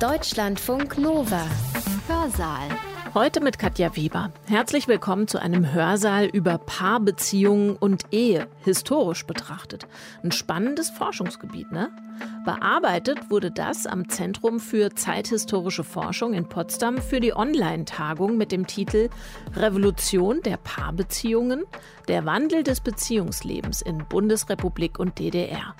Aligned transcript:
Deutschlandfunk 0.00 0.98
Nova. 0.98 1.46
Hörsaal. 2.08 2.68
Heute 3.14 3.40
mit 3.40 3.60
Katja 3.60 3.94
Weber. 3.94 4.32
Herzlich 4.46 4.88
willkommen 4.88 5.28
zu 5.28 5.38
einem 5.38 5.72
Hörsaal 5.72 6.26
über 6.26 6.58
Paarbeziehungen 6.58 7.76
und 7.76 8.02
Ehe, 8.10 8.48
historisch 8.64 9.24
betrachtet. 9.24 9.86
Ein 10.24 10.32
spannendes 10.32 10.90
Forschungsgebiet, 10.90 11.70
ne? 11.70 11.90
Bearbeitet 12.44 13.30
wurde 13.30 13.52
das 13.52 13.86
am 13.86 14.08
Zentrum 14.08 14.58
für 14.58 14.90
zeithistorische 14.94 15.84
Forschung 15.84 16.34
in 16.34 16.48
Potsdam 16.48 16.98
für 16.98 17.20
die 17.20 17.34
Online-Tagung 17.34 18.36
mit 18.36 18.50
dem 18.50 18.66
Titel 18.66 19.10
Revolution 19.54 20.42
der 20.42 20.56
Paarbeziehungen, 20.56 21.62
der 22.08 22.26
Wandel 22.26 22.64
des 22.64 22.80
Beziehungslebens 22.80 23.80
in 23.80 23.98
Bundesrepublik 24.08 24.98
und 24.98 25.20
DDR. 25.20 25.76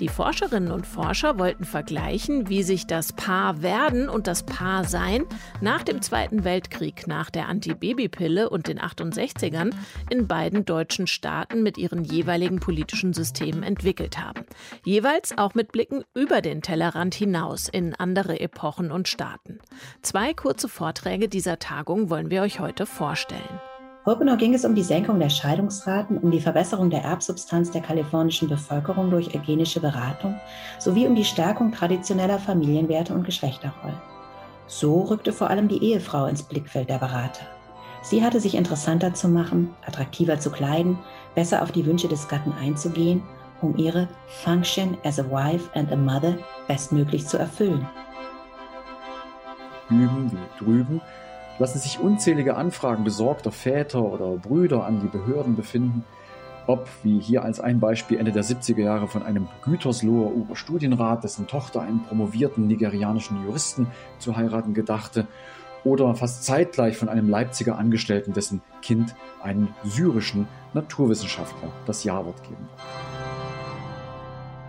Die 0.00 0.08
Forscherinnen 0.08 0.72
und 0.72 0.86
Forscher 0.86 1.38
wollten 1.38 1.64
vergleichen, 1.64 2.48
wie 2.48 2.62
sich 2.62 2.86
das 2.86 3.12
Paarwerden 3.12 4.08
und 4.08 4.26
das 4.26 4.42
Paarsein 4.44 5.24
nach 5.60 5.82
dem 5.82 6.02
Zweiten 6.02 6.44
Weltkrieg, 6.44 7.06
nach 7.06 7.30
der 7.30 7.48
Antibabypille 7.48 8.48
und 8.48 8.68
den 8.68 8.80
68ern 8.80 9.74
in 10.10 10.26
beiden 10.26 10.64
deutschen 10.64 11.06
Staaten 11.06 11.62
mit 11.62 11.78
ihren 11.78 12.04
jeweiligen 12.04 12.58
politischen 12.58 13.12
Systemen 13.12 13.62
entwickelt 13.62 14.18
haben. 14.18 14.44
Jeweils 14.84 15.36
auch 15.36 15.54
mit 15.54 15.72
Blicken 15.72 16.04
über 16.14 16.40
den 16.40 16.62
Tellerrand 16.62 17.14
hinaus 17.14 17.68
in 17.68 17.94
andere 17.94 18.40
Epochen 18.40 18.90
und 18.90 19.08
Staaten. 19.08 19.58
Zwei 20.00 20.34
kurze 20.34 20.68
Vorträge 20.68 21.28
dieser 21.28 21.58
Tagung 21.58 22.10
wollen 22.10 22.30
wir 22.30 22.42
euch 22.42 22.60
heute 22.60 22.86
vorstellen. 22.86 23.60
Popenow 24.04 24.36
ging 24.36 24.52
es 24.52 24.64
um 24.64 24.74
die 24.74 24.82
Senkung 24.82 25.20
der 25.20 25.28
Scheidungsraten, 25.28 26.18
um 26.18 26.32
die 26.32 26.40
Verbesserung 26.40 26.90
der 26.90 27.04
Erbsubstanz 27.04 27.70
der 27.70 27.82
kalifornischen 27.82 28.48
Bevölkerung 28.48 29.10
durch 29.10 29.32
eugenische 29.32 29.78
Beratung 29.78 30.40
sowie 30.80 31.06
um 31.06 31.14
die 31.14 31.24
Stärkung 31.24 31.70
traditioneller 31.70 32.40
Familienwerte 32.40 33.14
und 33.14 33.22
Geschlechterrollen. 33.22 34.00
So 34.66 35.02
rückte 35.02 35.32
vor 35.32 35.50
allem 35.50 35.68
die 35.68 35.84
Ehefrau 35.84 36.26
ins 36.26 36.42
Blickfeld 36.42 36.88
der 36.88 36.98
Berater. 36.98 37.46
Sie 38.02 38.24
hatte 38.24 38.40
sich 38.40 38.56
interessanter 38.56 39.14
zu 39.14 39.28
machen, 39.28 39.72
attraktiver 39.86 40.40
zu 40.40 40.50
kleiden, 40.50 40.98
besser 41.36 41.62
auf 41.62 41.70
die 41.70 41.86
Wünsche 41.86 42.08
des 42.08 42.26
Gatten 42.26 42.52
einzugehen, 42.60 43.22
um 43.60 43.76
ihre 43.76 44.08
Function 44.42 44.98
as 45.04 45.20
a 45.20 45.30
Wife 45.30 45.70
and 45.78 45.92
a 45.92 45.96
Mother 45.96 46.36
bestmöglich 46.66 47.28
zu 47.28 47.38
erfüllen. 47.38 47.86
Hüben 49.88 50.32
wie 50.32 50.64
drüben 50.64 51.00
lassen 51.62 51.78
sich 51.78 52.00
unzählige 52.00 52.56
Anfragen 52.56 53.04
besorgter 53.04 53.52
Väter 53.52 54.02
oder 54.02 54.36
Brüder 54.36 54.84
an 54.84 55.00
die 55.00 55.06
Behörden 55.06 55.54
befinden, 55.54 56.04
ob, 56.66 56.88
wie 57.04 57.20
hier 57.20 57.44
als 57.44 57.60
ein 57.60 57.78
Beispiel 57.78 58.18
Ende 58.18 58.32
der 58.32 58.42
70er 58.42 58.80
Jahre 58.80 59.06
von 59.06 59.22
einem 59.22 59.46
Gütersloher 59.64 60.34
Oberstudienrat, 60.34 61.22
dessen 61.22 61.46
Tochter 61.46 61.82
einen 61.82 62.02
promovierten 62.02 62.66
nigerianischen 62.66 63.44
Juristen 63.44 63.86
zu 64.18 64.36
heiraten 64.36 64.74
gedachte, 64.74 65.28
oder 65.84 66.16
fast 66.16 66.42
zeitgleich 66.42 66.96
von 66.96 67.08
einem 67.08 67.28
Leipziger 67.28 67.78
Angestellten, 67.78 68.32
dessen 68.32 68.60
Kind 68.82 69.14
einen 69.40 69.72
syrischen 69.84 70.48
Naturwissenschaftler 70.74 71.70
das 71.86 72.02
Ja-Wort 72.02 72.42
geben 72.42 72.56
wird. 72.58 73.01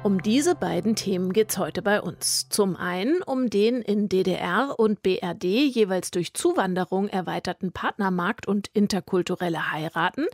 Um 0.03 0.21
diese 0.21 0.53
beiden 0.53 0.97
Themen 0.97 1.31
geht 1.31 1.51
es 1.51 1.57
heute 1.57 1.81
bei 1.81 2.01
uns. 2.01 2.49
Zum 2.49 2.75
einen 2.75 3.21
um 3.21 3.49
den 3.49 3.81
in 3.81 4.09
DDR 4.09 4.75
und 4.77 5.01
BRD 5.01 5.45
jeweils 5.45 6.11
durch 6.11 6.33
Zuwanderung 6.33 7.07
erweiterten 7.07 7.71
Partnermarkt 7.71 8.45
und 8.45 8.67
interkulturelle 8.73 9.71
Heiraten 9.71 10.25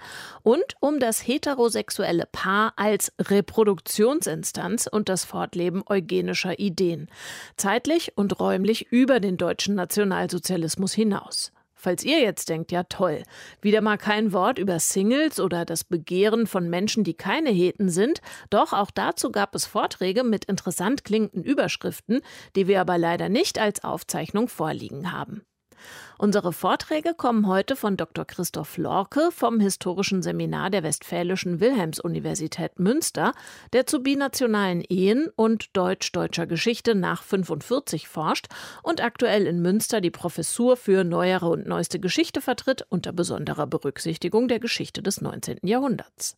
und 0.42 0.76
um 0.80 1.00
das 1.00 1.28
heterosexuelle 1.28 2.26
Paar 2.32 2.74
als 2.78 3.14
Reproduktionsinstanz 3.20 4.88
und 4.88 5.08
das 5.08 5.24
Fortleben 5.24 5.84
eugenischer 5.86 6.58
Ideen. 6.58 7.08
Zeitlich 7.56 8.18
und 8.18 8.40
räumlich 8.40 8.92
über 8.92 9.20
den 9.20 9.38
deutschen 9.38 9.76
Nationalsozialismus 9.76 10.94
hinaus. 10.94 11.52
Falls 11.82 12.04
ihr 12.04 12.20
jetzt 12.20 12.50
denkt, 12.50 12.74
ja 12.74 12.84
toll, 12.84 13.24
wieder 13.62 13.80
mal 13.80 13.98
kein 13.98 14.34
Wort 14.34 14.60
über 14.60 14.80
Singles 14.80 15.40
oder 15.40 15.64
das 15.64 15.86
Begehren 15.86 16.46
von 16.46 16.70
Menschen, 16.70 17.06
die 17.06 17.14
keine 17.14 17.52
Heten 17.52 17.88
sind, 17.88 18.20
doch 18.50 18.74
auch 18.74 18.92
dazu 18.92 19.32
gab 19.32 19.56
es 19.56 19.66
Vorträge 19.66 20.26
mit 20.26 20.44
interessant 20.44 21.06
klingenden 21.06 21.42
Überschriften, 21.42 22.20
die 22.58 22.68
wir 22.68 22.82
aber 22.82 22.98
leider 22.98 23.30
nicht 23.30 23.60
als 23.60 23.82
Aufzeichnung 23.86 24.50
vorliegen 24.50 25.14
haben. 25.14 25.46
Unsere 26.22 26.52
Vorträge 26.52 27.14
kommen 27.14 27.48
heute 27.48 27.78
von 27.78 27.96
Dr. 27.96 28.26
Christoph 28.26 28.76
Lorke 28.76 29.30
vom 29.32 29.62
Historischen 29.62 30.22
Seminar 30.22 30.70
der 30.70 30.84
Westfälischen 30.84 31.62
Wilhelms-Universität 31.62 32.78
Münster, 32.78 33.32
der 33.72 33.86
zu 33.86 34.02
binationalen 34.02 34.82
Ehen 34.82 35.30
und 35.38 35.78
deutsch-deutscher 35.78 36.46
Geschichte 36.46 36.94
nach 36.94 37.24
45 37.24 38.10
forscht 38.10 38.48
und 38.84 39.02
aktuell 39.02 39.48
in 39.48 39.62
Münster 39.62 40.02
die 40.02 40.12
Professur 40.12 40.76
für 40.76 41.06
neuere 41.06 41.48
und 41.48 41.66
neueste 41.68 42.02
Geschichte 42.02 42.42
vertritt, 42.42 42.86
unter 42.90 43.14
besonderer 43.14 43.66
Berücksichtigung 43.66 44.50
der 44.50 44.60
Geschichte 44.60 45.02
des 45.02 45.22
19. 45.22 45.60
Jahrhunderts. 45.64 46.36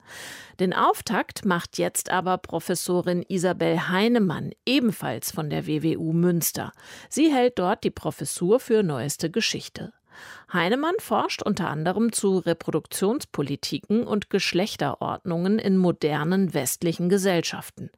Den 0.60 0.76
Auftakt 0.76 1.44
macht 1.44 1.80
jetzt 1.80 2.12
aber 2.12 2.38
Professorin 2.38 3.26
Isabel 3.28 3.90
Heinemann, 3.90 4.52
ebenfalls 4.64 5.32
von 5.32 5.50
der 5.50 5.66
WWU 5.66 6.14
Münster. 6.14 6.72
Sie 7.10 7.34
hält 7.34 7.58
dort 7.58 7.84
die 7.84 7.90
Professur 7.90 8.60
für 8.60 8.84
neueste 8.84 9.32
Geschichte. 9.32 9.71
Geschichte. 9.74 9.94
Heinemann 10.52 10.96
forscht 11.00 11.42
unter 11.42 11.70
anderem 11.70 12.12
zu 12.12 12.40
Reproduktionspolitiken 12.40 14.06
und 14.06 14.30
Geschlechterordnungen 14.30 15.58
in 15.58 15.78
modernen 15.78 16.54
westlichen 16.54 17.08
Gesellschaften. 17.08 17.90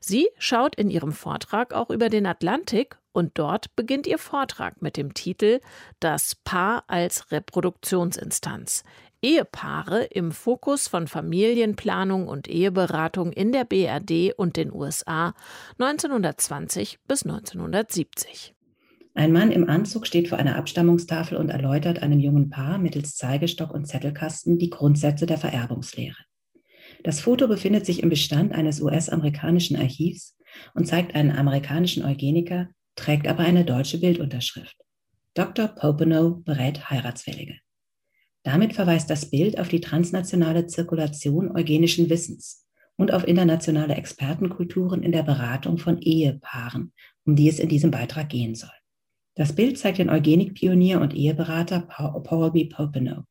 Sie 0.00 0.28
schaut 0.38 0.76
in 0.76 0.88
ihrem 0.88 1.12
Vortrag 1.12 1.74
auch 1.74 1.90
über 1.90 2.08
den 2.08 2.26
Atlantik 2.26 2.98
und 3.12 3.38
dort 3.38 3.74
beginnt 3.74 4.06
ihr 4.06 4.18
Vortrag 4.18 4.80
mit 4.80 4.96
dem 4.96 5.14
Titel 5.14 5.60
Das 5.98 6.36
Paar 6.36 6.84
als 6.86 7.32
Reproduktionsinstanz. 7.32 8.84
Ehepaare 9.20 10.04
im 10.04 10.30
Fokus 10.30 10.86
von 10.86 11.08
Familienplanung 11.08 12.28
und 12.28 12.46
Eheberatung 12.46 13.32
in 13.32 13.50
der 13.50 13.64
BRD 13.64 14.32
und 14.36 14.56
den 14.56 14.72
USA 14.72 15.34
1920 15.78 17.00
bis 17.08 17.24
1970. 17.24 18.55
Ein 19.16 19.32
Mann 19.32 19.50
im 19.50 19.66
Anzug 19.66 20.06
steht 20.06 20.28
vor 20.28 20.36
einer 20.36 20.56
Abstammungstafel 20.56 21.38
und 21.38 21.48
erläutert 21.48 22.02
einem 22.02 22.20
jungen 22.20 22.50
Paar 22.50 22.76
mittels 22.76 23.16
Zeigestock 23.16 23.72
und 23.72 23.86
Zettelkasten 23.86 24.58
die 24.58 24.68
Grundsätze 24.68 25.24
der 25.24 25.38
Vererbungslehre. 25.38 26.18
Das 27.02 27.20
Foto 27.20 27.48
befindet 27.48 27.86
sich 27.86 28.02
im 28.02 28.10
Bestand 28.10 28.52
eines 28.52 28.82
US-amerikanischen 28.82 29.74
Archivs 29.76 30.36
und 30.74 30.86
zeigt 30.86 31.14
einen 31.14 31.30
amerikanischen 31.30 32.04
Eugeniker, 32.04 32.68
trägt 32.94 33.26
aber 33.26 33.44
eine 33.44 33.64
deutsche 33.64 33.98
Bildunterschrift. 33.98 34.76
Dr. 35.32 35.68
Popenow 35.68 36.44
berät 36.44 36.90
Heiratswillige. 36.90 37.54
Damit 38.42 38.74
verweist 38.74 39.08
das 39.08 39.30
Bild 39.30 39.58
auf 39.58 39.68
die 39.68 39.80
transnationale 39.80 40.66
Zirkulation 40.66 41.56
eugenischen 41.56 42.10
Wissens 42.10 42.66
und 42.96 43.14
auf 43.14 43.26
internationale 43.26 43.94
Expertenkulturen 43.94 45.02
in 45.02 45.12
der 45.12 45.22
Beratung 45.22 45.78
von 45.78 46.02
Ehepaaren, 46.02 46.92
um 47.24 47.34
die 47.34 47.48
es 47.48 47.58
in 47.58 47.70
diesem 47.70 47.90
Beitrag 47.90 48.28
gehen 48.28 48.54
soll. 48.54 48.68
Das 49.38 49.54
Bild 49.54 49.76
zeigt 49.76 49.98
den 49.98 50.08
Eugenikpionier 50.08 50.98
und 50.98 51.14
Eheberater 51.14 51.80
Paul 51.80 52.52
B. 52.52 52.64
Popenow. 52.64 53.24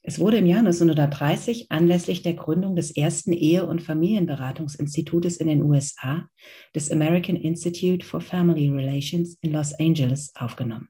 Es 0.00 0.20
wurde 0.20 0.36
im 0.36 0.46
Jahr 0.46 0.60
1930 0.60 1.66
anlässlich 1.68 2.22
der 2.22 2.34
Gründung 2.34 2.76
des 2.76 2.96
ersten 2.96 3.32
Ehe- 3.32 3.66
und 3.66 3.82
Familienberatungsinstitutes 3.82 5.38
in 5.38 5.48
den 5.48 5.62
USA, 5.64 6.28
des 6.76 6.92
American 6.92 7.34
Institute 7.34 8.06
for 8.06 8.20
Family 8.20 8.68
Relations 8.68 9.36
in 9.40 9.52
Los 9.52 9.74
Angeles, 9.74 10.32
aufgenommen. 10.36 10.88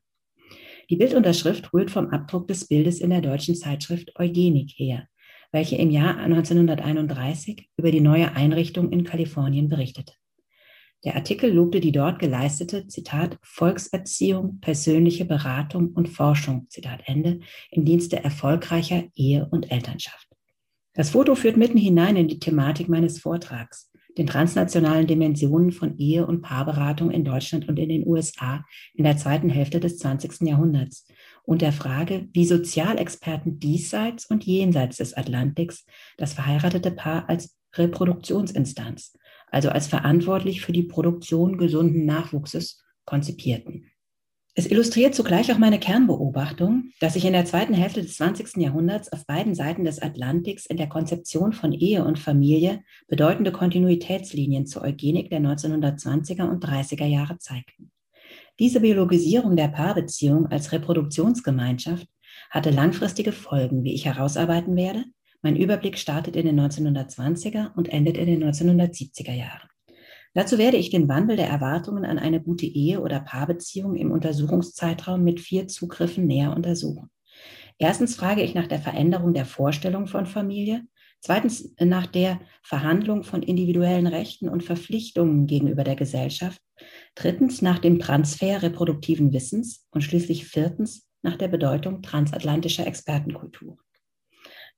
Die 0.91 0.97
Bildunterschrift 0.97 1.73
rührt 1.73 1.91
vom 1.91 2.09
Abdruck 2.09 2.47
des 2.47 2.69
Bildes 2.69 3.01
in 3.01 3.09
der 3.09 3.23
deutschen 3.23 3.55
Zeitschrift 3.55 4.19
Eugenik 4.19 4.73
her, 4.77 5.09
welche 5.51 5.77
im 5.77 5.91
Jahr 5.91 6.19
1931 6.19 7.71
über 7.79 7.91
die 7.91 8.03
neue 8.03 8.35
Einrichtung 8.35 8.93
in 8.93 9.05
Kalifornien 9.05 9.71
berichtete. 9.71 10.13
Der 11.05 11.17
Artikel 11.17 11.53
lobte 11.53 11.81
die 11.81 11.91
dort 11.91 12.21
geleistete, 12.21 12.87
Zitat, 12.87 13.37
Volkserziehung, 13.43 14.61
persönliche 14.61 15.25
Beratung 15.25 15.89
und 15.89 16.09
Forschung, 16.09 16.67
Zitat 16.69 17.01
Ende, 17.07 17.41
im 17.71 17.85
Dienste 17.85 18.23
erfolgreicher 18.23 19.05
Ehe 19.15 19.49
und 19.51 19.73
Elternschaft. 19.73 20.29
Das 20.95 21.11
Foto 21.11 21.35
führt 21.35 21.57
mitten 21.57 21.79
hinein 21.79 22.17
in 22.17 22.29
die 22.29 22.39
Thematik 22.39 22.89
meines 22.89 23.19
Vortrags, 23.19 23.91
den 24.19 24.27
transnationalen 24.27 25.07
Dimensionen 25.07 25.73
von 25.73 25.97
Ehe- 25.97 26.27
und 26.27 26.43
Paarberatung 26.43 27.11
in 27.11 27.25
Deutschland 27.25 27.69
und 27.69 27.79
in 27.79 27.89
den 27.89 28.07
USA 28.07 28.65
in 28.95 29.05
der 29.05 29.17
zweiten 29.17 29.49
Hälfte 29.49 29.81
des 29.81 29.99
20. 29.99 30.43
Jahrhunderts 30.43 31.07
und 31.45 31.63
der 31.63 31.73
Frage, 31.73 32.29
wie 32.33 32.45
Sozialexperten 32.45 33.59
diesseits 33.59 34.27
und 34.27 34.45
jenseits 34.45 34.99
des 34.99 35.15
Atlantiks 35.15 35.85
das 36.19 36.35
verheiratete 36.35 36.91
Paar 36.91 37.29
als 37.29 37.57
Reproduktionsinstanz, 37.75 39.17
also 39.53 39.69
als 39.69 39.87
verantwortlich 39.87 40.63
für 40.63 40.73
die 40.73 40.83
Produktion 40.83 41.59
gesunden 41.59 42.05
Nachwuchses, 42.05 42.83
konzipierten. 43.05 43.87
Es 44.55 44.67
illustriert 44.67 45.15
zugleich 45.15 45.51
auch 45.51 45.59
meine 45.59 45.79
Kernbeobachtung, 45.79 46.91
dass 47.01 47.15
sich 47.15 47.25
in 47.25 47.33
der 47.33 47.47
zweiten 47.47 47.73
Hälfte 47.73 48.03
des 48.03 48.17
20. 48.17 48.59
Jahrhunderts 48.59 49.11
auf 49.11 49.27
beiden 49.27 49.55
Seiten 49.55 49.85
des 49.85 50.03
Atlantiks 50.03 50.67
in 50.67 50.77
der 50.77 50.89
Konzeption 50.89 51.55
von 51.55 51.73
Ehe 51.73 52.05
und 52.05 52.19
Familie 52.19 52.83
bedeutende 53.09 53.51
Kontinuitätslinien 53.51 54.67
zur 54.67 54.83
Eugenik 54.83 55.31
der 55.31 55.41
1920er 55.41 56.51
und 56.51 56.65
30er 56.65 57.07
Jahre 57.07 57.39
zeigten. 57.39 57.93
Diese 58.59 58.81
Biologisierung 58.81 59.57
der 59.57 59.69
Paarbeziehung 59.69 60.47
als 60.49 60.73
Reproduktionsgemeinschaft 60.73 62.07
hatte 62.51 62.71
langfristige 62.71 63.33
Folgen, 63.33 63.85
wie 63.85 63.95
ich 63.95 64.05
herausarbeiten 64.05 64.77
werde. 64.77 65.05
Mein 65.45 65.57
Überblick 65.57 65.99
startet 65.99 66.37
in 66.37 66.47
den 66.47 66.61
1920er 66.61 67.75
und 67.75 67.89
endet 67.89 68.17
in 68.17 68.27
den 68.27 68.45
1970er 68.45 69.33
Jahren. 69.33 69.69
Dazu 70.35 70.57
werde 70.57 70.77
ich 70.77 70.91
den 70.91 71.09
Wandel 71.09 71.37
der 71.37 71.49
Erwartungen 71.49 72.05
an 72.05 72.21
eine 72.21 72.41
gute 72.41 72.65
Ehe 72.65 73.01
oder 73.01 73.21
Paarbeziehung 73.21 73.97
im 73.97 74.13
Untersuchungszeitraum 74.13 75.23
mit 75.23 75.41
vier 75.41 75.67
Zugriffen 75.67 76.27
näher 76.27 76.55
untersuchen. 76.55 77.11
Erstens 77.77 78.15
frage 78.15 78.43
ich 78.43 78.55
nach 78.55 78.69
der 78.69 78.79
Veränderung 78.79 79.35
der 79.35 79.45
Vorstellung 79.45 80.07
von 80.07 80.27
Familie, 80.27 80.83
zweitens 81.21 81.75
nach 81.81 82.07
der 82.07 82.41
Verhandlung 82.63 83.25
von 83.25 83.43
individuellen 83.43 84.07
Rechten 84.07 84.49
und 84.49 84.63
Verpflichtungen 84.63 85.49
gegenüber 85.49 85.83
der 85.83 85.97
Gesellschaft, 85.97 86.61
drittens 87.17 87.63
nach 87.63 87.81
dem 87.81 87.99
Transfer 87.99 88.63
reproduktiven 88.63 89.33
Wissens 89.33 89.89
und 89.91 90.03
schließlich 90.03 90.47
viertens 90.47 91.09
nach 91.23 91.37
der 91.37 91.49
Bedeutung 91.49 92.01
transatlantischer 92.01 92.87
Expertenkultur. 92.87 93.77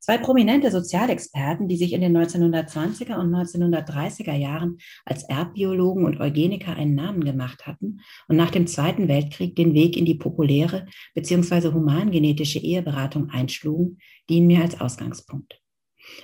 Zwei 0.05 0.19
prominente 0.19 0.71
Sozialexperten, 0.71 1.67
die 1.67 1.79
sich 1.79 1.95
in 1.95 2.03
den 2.03 2.15
1920er 2.15 3.17
und 3.17 3.35
1930er 3.35 4.35
Jahren 4.35 4.77
als 5.06 5.23
Erbbiologen 5.23 6.05
und 6.05 6.21
Eugeniker 6.21 6.77
einen 6.77 6.95
Namen 6.95 7.25
gemacht 7.25 7.67
hatten 7.67 8.03
und 8.29 8.37
nach 8.37 8.51
dem 8.51 8.67
Zweiten 8.67 9.09
Weltkrieg 9.09 9.56
den 9.56 9.73
Weg 9.73 9.97
in 9.97 10.05
die 10.05 10.17
populäre 10.17 10.85
bzw. 11.15 11.73
humangenetische 11.73 12.59
Eheberatung 12.59 13.31
einschlugen, 13.31 13.97
dienen 14.29 14.47
mir 14.47 14.61
als 14.61 14.79
Ausgangspunkt. 14.79 15.59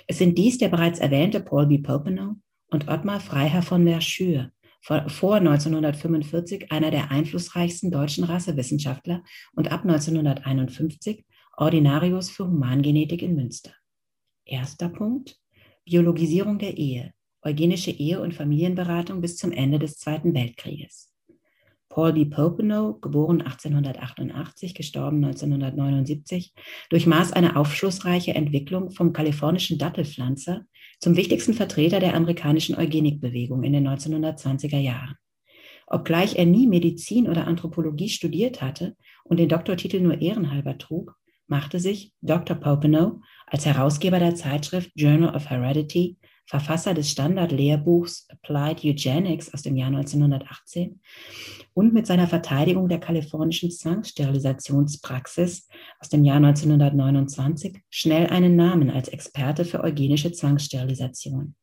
Es 0.05 0.19
sind 0.19 0.37
dies 0.37 0.59
der 0.59 0.69
bereits 0.69 0.99
erwähnte 0.99 1.39
Paul 1.39 1.65
B. 1.65 1.79
Popenow 1.79 2.35
und 2.69 2.87
Ottmar 2.87 3.19
Freiherr 3.19 3.63
von 3.63 3.87
Verschür, 3.87 4.51
vor 4.81 5.35
1945 5.37 6.71
einer 6.71 6.91
der 6.91 7.09
einflussreichsten 7.09 7.89
deutschen 7.89 8.25
Rassewissenschaftler 8.25 9.23
und 9.55 9.71
ab 9.71 9.81
1951 9.81 11.25
Ordinarius 11.57 12.29
für 12.29 12.47
Humangenetik 12.47 13.21
in 13.21 13.35
Münster. 13.35 13.71
Erster 14.45 14.89
Punkt. 14.89 15.37
Biologisierung 15.83 16.59
der 16.59 16.77
Ehe, 16.77 17.13
eugenische 17.41 17.91
Ehe- 17.91 18.21
und 18.21 18.33
Familienberatung 18.33 19.19
bis 19.19 19.35
zum 19.35 19.51
Ende 19.51 19.77
des 19.77 19.97
Zweiten 19.97 20.33
Weltkrieges. 20.33 21.11
Paul 21.89 22.13
B. 22.13 22.23
Popenow, 22.23 23.01
geboren 23.01 23.41
1888, 23.41 24.73
gestorben 24.73 25.17
1979, 25.25 26.53
durchmaß 26.89 27.33
eine 27.33 27.57
aufschlussreiche 27.57 28.33
Entwicklung 28.33 28.91
vom 28.91 29.11
kalifornischen 29.11 29.77
Dattelpflanzer 29.77 30.61
zum 30.99 31.17
wichtigsten 31.17 31.53
Vertreter 31.53 31.99
der 31.99 32.15
amerikanischen 32.15 32.75
Eugenikbewegung 32.75 33.63
in 33.63 33.73
den 33.73 33.87
1920er 33.87 34.79
Jahren. 34.79 35.15
Obgleich 35.85 36.37
er 36.37 36.45
nie 36.45 36.67
Medizin 36.67 37.27
oder 37.27 37.45
Anthropologie 37.45 38.07
studiert 38.07 38.61
hatte 38.61 38.95
und 39.25 39.37
den 39.37 39.49
Doktortitel 39.49 39.99
nur 39.99 40.21
ehrenhalber 40.21 40.77
trug, 40.77 41.17
machte 41.51 41.79
sich 41.79 42.13
Dr. 42.21 42.55
Popenow 42.55 43.21
als 43.45 43.65
Herausgeber 43.65 44.17
der 44.19 44.33
Zeitschrift 44.33 44.89
Journal 44.95 45.35
of 45.35 45.49
Heredity 45.49 46.17
Verfasser 46.45 46.93
des 46.93 47.11
Standardlehrbuchs 47.11 48.27
Applied 48.29 48.83
Eugenics 48.83 49.53
aus 49.53 49.61
dem 49.61 49.75
Jahr 49.75 49.89
1918 49.89 50.99
und 51.73 51.93
mit 51.93 52.07
seiner 52.07 52.27
Verteidigung 52.27 52.89
der 52.89 52.99
kalifornischen 52.99 53.69
Zwangssterilisationspraxis 53.69 55.67
aus 55.99 56.09
dem 56.09 56.23
Jahr 56.23 56.37
1929 56.37 57.81
schnell 57.89 58.27
einen 58.27 58.55
Namen 58.55 58.89
als 58.89 59.09
Experte 59.09 59.63
für 59.63 59.81
eugenische 59.81 60.31
Zwangssterilisation. 60.31 61.55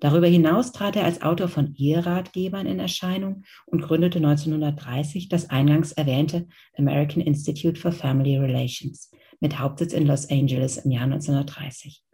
Darüber 0.00 0.28
hinaus 0.28 0.70
trat 0.72 0.94
er 0.94 1.04
als 1.04 1.22
Autor 1.22 1.48
von 1.48 1.74
Eheratgebern 1.74 2.66
in 2.66 2.78
Erscheinung 2.78 3.42
und 3.66 3.82
gründete 3.82 4.18
1930 4.18 5.28
das 5.28 5.50
eingangs 5.50 5.92
erwähnte 5.92 6.46
American 6.76 7.20
Institute 7.20 7.80
for 7.80 7.90
Family 7.90 8.36
Relations 8.36 9.10
mit 9.40 9.58
Hauptsitz 9.58 9.92
in 9.92 10.06
Los 10.06 10.30
Angeles 10.30 10.78
im 10.78 10.92
Jahr 10.92 11.04
1930. 11.04 12.04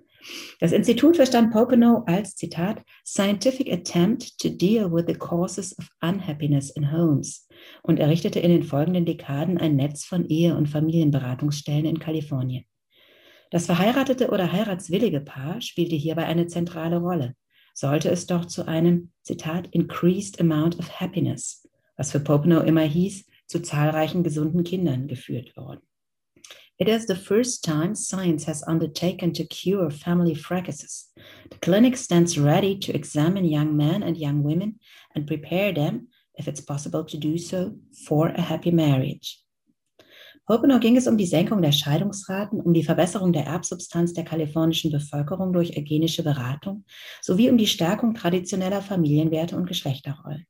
Das 0.58 0.72
Institut 0.72 1.16
verstand 1.16 1.52
Popenow 1.52 2.02
als, 2.06 2.34
Zitat, 2.34 2.82
Scientific 3.04 3.70
Attempt 3.70 4.38
to 4.38 4.48
Deal 4.48 4.90
with 4.90 5.04
the 5.06 5.14
Causes 5.14 5.78
of 5.78 5.86
Unhappiness 6.00 6.70
in 6.70 6.90
Homes 6.90 7.46
und 7.82 8.00
errichtete 8.00 8.40
in 8.40 8.50
den 8.50 8.62
folgenden 8.62 9.04
Dekaden 9.04 9.58
ein 9.58 9.76
Netz 9.76 10.04
von 10.04 10.26
Ehe- 10.26 10.56
und 10.56 10.70
Familienberatungsstellen 10.70 11.84
in 11.84 11.98
Kalifornien. 11.98 12.64
Das 13.50 13.66
verheiratete 13.66 14.30
oder 14.30 14.50
heiratswillige 14.50 15.20
Paar 15.20 15.60
spielte 15.60 15.94
hierbei 15.94 16.24
eine 16.24 16.46
zentrale 16.46 16.96
Rolle, 16.96 17.34
sollte 17.74 18.10
es 18.10 18.26
doch 18.26 18.46
zu 18.46 18.66
einem, 18.66 19.10
Zitat, 19.22 19.66
increased 19.72 20.40
amount 20.40 20.78
of 20.78 20.88
happiness, 21.00 21.68
was 21.96 22.12
für 22.12 22.20
Popenow 22.20 22.64
immer 22.64 22.82
hieß, 22.82 23.26
zu 23.46 23.60
zahlreichen 23.60 24.22
gesunden 24.22 24.64
Kindern 24.64 25.06
geführt 25.06 25.54
worden. 25.56 25.82
It 26.76 26.88
is 26.88 27.06
the 27.06 27.14
first 27.14 27.62
time 27.62 27.94
science 27.94 28.48
has 28.48 28.66
undertaken 28.66 29.32
to 29.34 29.44
cure 29.44 29.90
family 29.90 30.34
fracases. 30.34 31.12
The 31.50 31.58
clinic 31.58 31.96
stands 31.96 32.36
ready 32.36 32.76
to 32.80 32.92
examine 32.92 33.44
young 33.44 33.76
men 33.76 34.02
and 34.02 34.16
young 34.16 34.42
women 34.42 34.80
and 35.14 35.26
prepare 35.26 35.72
them, 35.72 36.08
if 36.36 36.48
it's 36.48 36.60
possible 36.60 37.04
to 37.04 37.16
do 37.16 37.38
so, 37.38 37.76
for 38.06 38.28
a 38.28 38.40
happy 38.40 38.72
marriage. 38.72 39.43
Popenow 40.46 40.78
ging 40.78 40.96
es 40.96 41.06
um 41.06 41.16
die 41.16 41.26
Senkung 41.26 41.62
der 41.62 41.72
Scheidungsraten, 41.72 42.60
um 42.60 42.74
die 42.74 42.82
Verbesserung 42.82 43.32
der 43.32 43.46
Erbsubstanz 43.46 44.12
der 44.12 44.24
kalifornischen 44.24 44.90
Bevölkerung 44.90 45.54
durch 45.54 45.76
eugenische 45.78 46.22
Beratung 46.22 46.84
sowie 47.22 47.48
um 47.48 47.56
die 47.56 47.66
Stärkung 47.66 48.12
traditioneller 48.12 48.82
Familienwerte 48.82 49.56
und 49.56 49.66
Geschlechterrollen. 49.66 50.46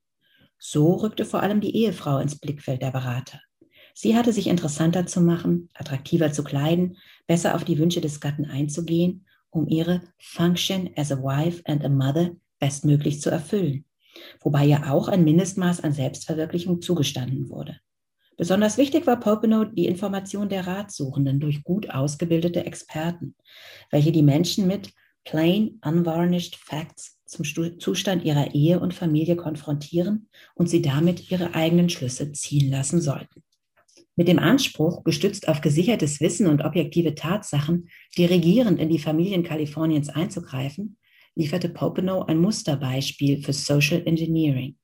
So 0.59 0.95
rückte 0.95 1.25
vor 1.25 1.43
allem 1.43 1.61
die 1.61 1.77
Ehefrau 1.77 2.19
ins 2.19 2.41
Blickfeld 2.41 2.83
der 2.83 2.91
Berater. 2.91 3.41
Sie 3.95 4.17
hatte 4.17 4.33
sich 4.33 4.49
interessanter 4.49 5.07
zu 5.07 5.21
machen, 5.21 5.71
attraktiver 5.75 6.33
zu 6.33 6.43
kleiden, 6.43 6.97
besser 7.29 7.55
auf 7.55 7.63
die 7.63 7.79
Wünsche 7.79 8.01
des 8.01 8.21
Gatten 8.21 8.47
einzugehen, 8.47 9.27
um 9.51 9.69
ihre 9.69 10.03
Function 10.19 10.91
as 10.97 11.13
a 11.13 11.17
wife 11.17 11.63
and 11.67 11.85
a 11.85 11.89
mother 11.89 12.33
bestmöglich 12.59 13.21
zu 13.21 13.31
erfüllen, 13.31 13.85
wobei 14.41 14.67
ihr 14.67 14.91
auch 14.93 15.07
ein 15.07 15.23
Mindestmaß 15.23 15.85
an 15.85 15.93
Selbstverwirklichung 15.93 16.83
zugestanden 16.83 17.49
wurde. 17.49 17.79
Besonders 18.37 18.79
wichtig 18.79 19.07
war 19.07 19.21
Popenow 19.21 19.67
die 19.73 19.87
Information 19.87 20.49
der 20.49 20.67
Ratsuchenden 20.67 21.39
durch 21.39 21.63
gut 21.63 21.91
ausgebildete 21.91 22.67
Experten, 22.67 23.37
welche 23.91 24.13
die 24.13 24.23
Menschen 24.23 24.67
mit 24.67 24.93
plain, 25.25 25.81
unvarnished 25.85 26.57
facts 26.57 27.19
zum 27.27 27.45
Zustand 27.45 28.25
ihrer 28.25 28.55
Ehe 28.55 28.81
und 28.81 28.95
Familie 28.95 29.37
konfrontieren 29.37 30.29
und 30.55 30.69
sie 30.69 30.83
damit 30.83 31.31
ihre 31.31 31.55
eigenen 31.55 31.89
Schlüsse 31.89 32.33
ziehen 32.33 32.71
lassen 32.71 33.01
sollten. 33.01 33.43
Mit 34.17 34.29
dem 34.29 34.39
Anspruch, 34.39 35.03
gestützt 35.03 35.49
auf 35.49 35.61
gesichertes 35.61 36.21
Wissen 36.21 36.47
und 36.47 36.63
objektive 36.63 37.15
Tatsachen, 37.15 37.89
dirigierend 38.17 38.79
in 38.79 38.89
die 38.89 39.01
Familien 39.01 39.43
Kaliforniens 39.43 40.09
einzugreifen, 40.09 40.99
lieferte 41.35 41.69
Popenow 41.69 42.29
ein 42.29 42.39
Musterbeispiel 42.39 43.43
für 43.43 43.53
Social 43.53 44.03
Engineering. 44.07 44.77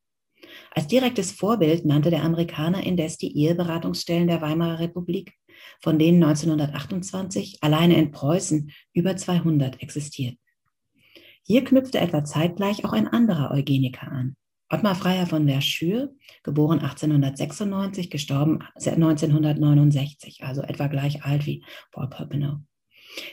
Als 0.73 0.87
direktes 0.87 1.32
Vorbild 1.32 1.85
nannte 1.85 2.11
der 2.11 2.25
Amerikaner 2.25 2.82
indes 2.82 3.16
die 3.16 3.37
Eheberatungsstellen 3.37 4.28
der 4.28 4.40
Weimarer 4.40 4.80
Republik, 4.80 5.35
von 5.80 5.99
denen 5.99 6.23
1928 6.23 7.59
alleine 7.61 7.97
in 7.97 8.11
Preußen 8.11 8.70
über 8.92 9.16
200 9.16 9.82
existierten. 9.82 10.38
Hier 11.47 11.64
knüpfte 11.64 11.99
etwa 11.99 12.25
zeitgleich 12.25 12.85
auch 12.85 12.92
ein 12.92 13.09
anderer 13.09 13.50
Eugeniker 13.50 14.11
an, 14.11 14.37
Ottmar 14.73 14.94
Freier 14.94 15.26
von 15.26 15.49
Verschür, 15.49 16.14
geboren 16.44 16.78
1896, 16.78 18.09
gestorben 18.09 18.61
1969, 18.76 20.44
also 20.44 20.62
etwa 20.62 20.87
gleich 20.87 21.25
alt 21.25 21.44
wie 21.44 21.64
Paul 21.90 22.09
Popenow. 22.09 22.59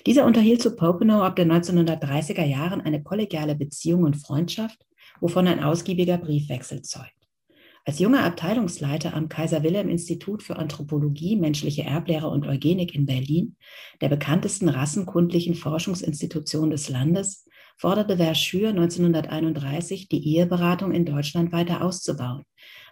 Dieser 0.07 0.25
unterhielt 0.25 0.63
zu 0.63 0.75
Popenow 0.75 1.21
ab 1.21 1.35
den 1.35 1.51
1930er 1.51 2.43
Jahren 2.43 2.81
eine 2.81 3.03
kollegiale 3.03 3.53
Beziehung 3.53 4.03
und 4.03 4.15
Freundschaft, 4.15 4.87
wovon 5.19 5.47
ein 5.47 5.63
ausgiebiger 5.63 6.17
Briefwechsel 6.17 6.81
zeugt. 6.81 7.12
Als 7.88 8.00
junger 8.00 8.25
Abteilungsleiter 8.25 9.13
am 9.13 9.29
Kaiser 9.29 9.63
Wilhelm 9.63 9.88
Institut 9.88 10.43
für 10.43 10.57
Anthropologie, 10.57 11.38
menschliche 11.38 11.83
Erblehre 11.83 12.27
und 12.27 12.45
Eugenik 12.45 12.93
in 12.93 13.05
Berlin, 13.05 13.55
der 14.01 14.09
bekanntesten 14.09 14.67
rassenkundlichen 14.67 15.55
Forschungsinstitution 15.55 16.69
des 16.69 16.89
Landes, 16.89 17.45
forderte 17.77 18.17
Verschür 18.17 18.69
1931, 18.69 20.09
die 20.09 20.36
Eheberatung 20.36 20.91
in 20.91 21.05
Deutschland 21.05 21.53
weiter 21.53 21.81
auszubauen, 21.81 22.43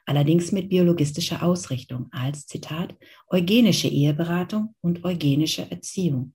allerdings 0.06 0.54
mit 0.54 0.70
biologistischer 0.70 1.44
Ausrichtung 1.44 2.08
als, 2.12 2.46
Zitat, 2.46 2.96
eugenische 3.28 3.90
Eheberatung 3.90 4.76
und 4.80 5.04
eugenische 5.04 5.70
Erziehung. 5.70 6.34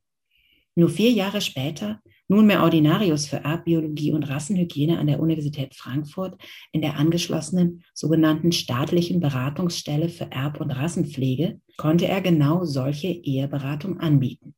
Nur 0.75 0.91
vier 0.91 1.13
Jahre 1.13 1.41
später, 1.41 2.01
nunmehr 2.31 2.63
Ordinarius 2.63 3.27
für 3.27 3.39
Erbbiologie 3.39 4.13
und 4.13 4.23
Rassenhygiene 4.23 4.99
an 4.99 5.09
der 5.09 5.19
Universität 5.19 5.75
Frankfurt 5.75 6.41
in 6.71 6.81
der 6.81 6.97
angeschlossenen 6.97 7.83
sogenannten 7.93 8.53
staatlichen 8.53 9.19
Beratungsstelle 9.19 10.09
für 10.09 10.31
Erb- 10.31 10.61
und 10.61 10.71
Rassenpflege, 10.71 11.61
konnte 11.77 12.07
er 12.07 12.21
genau 12.21 12.65
solche 12.65 13.09
Eheberatung 13.09 13.99
anbieten. 13.99 14.55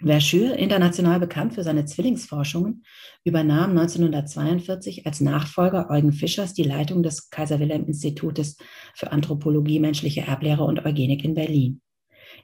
Verschure, 0.00 0.54
international 0.56 1.18
bekannt 1.18 1.54
für 1.54 1.62
seine 1.62 1.86
Zwillingsforschungen, 1.86 2.84
übernahm 3.24 3.70
1942 3.70 5.06
als 5.06 5.22
Nachfolger 5.22 5.88
Eugen 5.88 6.12
Fischers 6.12 6.52
die 6.52 6.64
Leitung 6.64 7.02
des 7.02 7.30
Kaiser 7.30 7.58
Wilhelm 7.58 7.86
Institutes 7.86 8.58
für 8.94 9.12
Anthropologie, 9.12 9.80
menschliche 9.80 10.22
Erblehre 10.22 10.64
und 10.64 10.84
Eugenik 10.84 11.24
in 11.24 11.32
Berlin. 11.32 11.80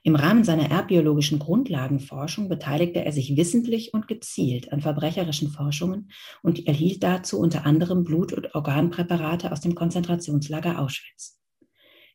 Im 0.03 0.17
Rahmen 0.17 0.45
seiner 0.45 0.71
erbbiologischen 0.71 1.39
Grundlagenforschung 1.39 2.49
beteiligte 2.49 3.05
er 3.05 3.13
sich 3.13 3.37
wissentlich 3.37 3.93
und 3.93 4.09
gezielt 4.09 4.73
an 4.73 4.81
verbrecherischen 4.81 5.51
Forschungen 5.51 6.11
und 6.43 6.67
erhielt 6.67 7.03
dazu 7.03 7.39
unter 7.39 7.67
anderem 7.67 8.05
Blut- 8.05 8.33
und 8.33 8.55
Organpräparate 8.55 9.53
aus 9.53 9.61
dem 9.61 9.75
Konzentrationslager 9.75 10.79
Auschwitz. 10.79 11.39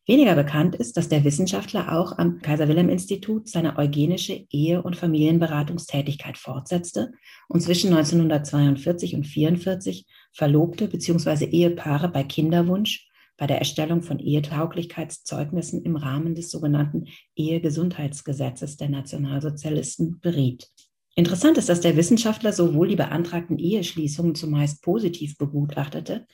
Weniger 0.07 0.35
bekannt 0.35 0.75
ist, 0.75 0.97
dass 0.97 1.09
der 1.09 1.23
Wissenschaftler 1.23 1.91
auch 1.91 2.17
am 2.19 2.39
Kaiser 2.39 2.67
Wilhelm 2.67 2.89
Institut 2.89 3.49
seine 3.49 3.77
eugenische 3.77 4.45
Ehe- 4.51 4.83
und 4.83 4.95
Familienberatungstätigkeit 4.95 6.37
fortsetzte 6.37 7.11
und 7.47 7.61
zwischen 7.61 7.91
1942 7.91 9.15
und 9.15 9.25
1944 9.25 10.05
Verlobte 10.31 10.87
bzw. 10.87 11.45
Ehepaare 11.45 12.09
bei 12.09 12.23
Kinderwunsch 12.23 13.07
bei 13.37 13.47
der 13.47 13.59
Erstellung 13.59 14.01
von 14.01 14.19
Ehetauglichkeitszeugnissen 14.19 15.83
im 15.83 15.95
Rahmen 15.95 16.35
des 16.35 16.49
sogenannten 16.49 17.05
Ehegesundheitsgesetzes 17.35 18.77
der 18.77 18.89
Nationalsozialisten 18.89 20.19
beriet. 20.21 20.69
Interessant 21.17 21.57
ist, 21.57 21.69
dass 21.69 21.79
der 21.79 21.95
Wissenschaftler 21.95 22.51
sowohl 22.51 22.89
die 22.89 22.97
beantragten 22.97 23.57
Eheschließungen 23.57 24.35
zumeist 24.35 24.83
positiv 24.83 25.37
begutachtete, 25.37 26.27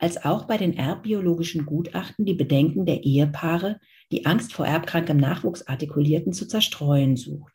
als 0.00 0.24
auch 0.24 0.46
bei 0.46 0.56
den 0.56 0.76
erbbiologischen 0.76 1.66
Gutachten 1.66 2.24
die 2.24 2.34
Bedenken 2.34 2.84
der 2.84 3.04
Ehepaare, 3.04 3.78
die 4.10 4.26
Angst 4.26 4.52
vor 4.52 4.66
erbkrankem 4.66 5.18
Nachwuchs 5.18 5.62
artikulierten, 5.68 6.32
zu 6.32 6.48
zerstreuen 6.48 7.16
suchte. 7.16 7.53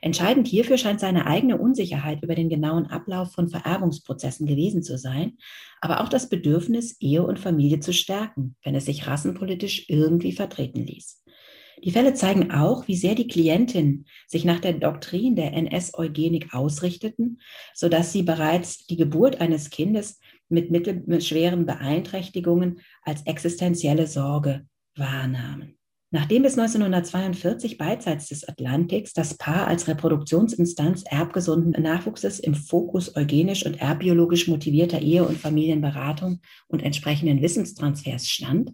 Entscheidend 0.00 0.48
hierfür 0.48 0.78
scheint 0.78 1.00
seine 1.00 1.26
eigene 1.26 1.58
Unsicherheit 1.58 2.22
über 2.22 2.34
den 2.34 2.48
genauen 2.48 2.86
Ablauf 2.86 3.32
von 3.32 3.48
Vererbungsprozessen 3.48 4.46
gewesen 4.46 4.82
zu 4.82 4.98
sein, 4.98 5.38
aber 5.80 6.00
auch 6.00 6.08
das 6.08 6.28
Bedürfnis, 6.28 6.96
Ehe 7.00 7.22
und 7.22 7.38
Familie 7.38 7.80
zu 7.80 7.92
stärken, 7.92 8.56
wenn 8.62 8.74
es 8.74 8.86
sich 8.86 9.06
rassenpolitisch 9.06 9.88
irgendwie 9.88 10.32
vertreten 10.32 10.84
ließ. 10.84 11.24
Die 11.84 11.92
Fälle 11.92 12.14
zeigen 12.14 12.50
auch, 12.50 12.88
wie 12.88 12.96
sehr 12.96 13.14
die 13.14 13.28
Klientinnen 13.28 14.06
sich 14.26 14.44
nach 14.44 14.58
der 14.58 14.72
Doktrin 14.72 15.36
der 15.36 15.52
NS-Eugenik 15.52 16.52
ausrichteten, 16.52 17.40
sodass 17.74 18.12
sie 18.12 18.22
bereits 18.22 18.86
die 18.86 18.96
Geburt 18.96 19.40
eines 19.40 19.70
Kindes 19.70 20.18
mit 20.48 20.70
mittelschweren 20.70 21.66
Beeinträchtigungen 21.66 22.80
als 23.02 23.24
existenzielle 23.26 24.06
Sorge 24.06 24.66
wahrnahmen. 24.96 25.77
Nachdem 26.10 26.42
bis 26.42 26.56
1942 26.56 27.76
beidseits 27.76 28.28
des 28.28 28.48
Atlantiks 28.48 29.12
das 29.12 29.36
Paar 29.36 29.66
als 29.66 29.88
Reproduktionsinstanz 29.88 31.02
erbgesunden 31.02 31.82
Nachwuchses 31.82 32.40
im 32.40 32.54
Fokus 32.54 33.14
eugenisch 33.14 33.66
und 33.66 33.82
erbbiologisch 33.82 34.48
motivierter 34.48 35.02
Ehe- 35.02 35.24
und 35.24 35.36
Familienberatung 35.36 36.40
und 36.66 36.82
entsprechenden 36.82 37.42
Wissenstransfers 37.42 38.26
stand, 38.26 38.72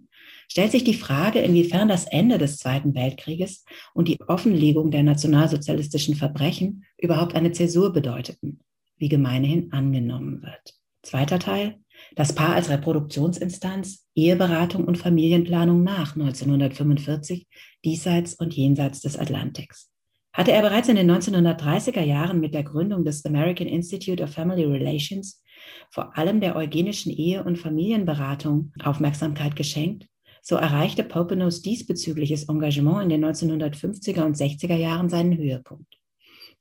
stellt 0.49 0.71
sich 0.71 0.85
die 0.85 0.95
Frage, 0.95 1.41
inwiefern 1.41 1.89
das 1.89 2.05
Ende 2.07 2.39
des 2.39 2.59
Zweiten 2.59 2.95
Weltkrieges 2.95 3.65
und 3.95 4.07
die 4.07 4.21
Offenlegung 4.21 4.93
der 4.93 5.03
nationalsozialistischen 5.03 6.15
Verbrechen 6.15 6.85
überhaupt 6.99 7.35
eine 7.35 7.51
Zäsur 7.51 7.93
bedeuteten, 7.93 8.61
wie 8.97 9.09
gemeinhin 9.09 9.73
angenommen 9.73 10.41
wird. 10.43 10.75
Zweiter 11.03 11.41
Teil. 11.41 11.81
Das 12.15 12.35
Paar 12.35 12.55
als 12.55 12.69
Reproduktionsinstanz, 12.69 14.07
Eheberatung 14.15 14.85
und 14.85 14.99
Familienplanung 14.99 15.83
nach 15.83 16.15
1945, 16.17 17.47
diesseits 17.85 18.35
und 18.35 18.55
jenseits 18.55 19.01
des 19.01 19.19
Atlantiks. 19.19 19.91
Hatte 20.33 20.53
er 20.53 20.63
bereits 20.63 20.89
in 20.89 20.97
den 20.97 21.11
1930er 21.11 22.03
Jahren 22.03 22.41
mit 22.41 22.55
der 22.55 22.65
Gründung 22.65 23.05
des 23.05 23.25
American 23.25 23.69
Institute 23.69 24.23
of 24.23 24.31
Family 24.31 24.65
Relations 24.65 25.43
vor 25.91 26.17
allem 26.17 26.41
der 26.41 26.57
eugenischen 26.57 27.13
Ehe- 27.13 27.45
und 27.45 27.59
Familienberatung 27.59 28.73
Aufmerksamkeit 28.83 29.57
geschenkt, 29.57 30.09
so 30.43 30.57
erreichte 30.57 31.05
Popenows 31.05 31.63
diesbezügliches 31.63 32.49
Engagement 32.49 33.05
in 33.05 33.09
den 33.09 33.25
1950er 33.25 34.25
und 34.25 34.37
60er 34.37 34.77
Jahren 34.77 35.09
seinen 35.09 35.39
Höhepunkt. 35.39 35.99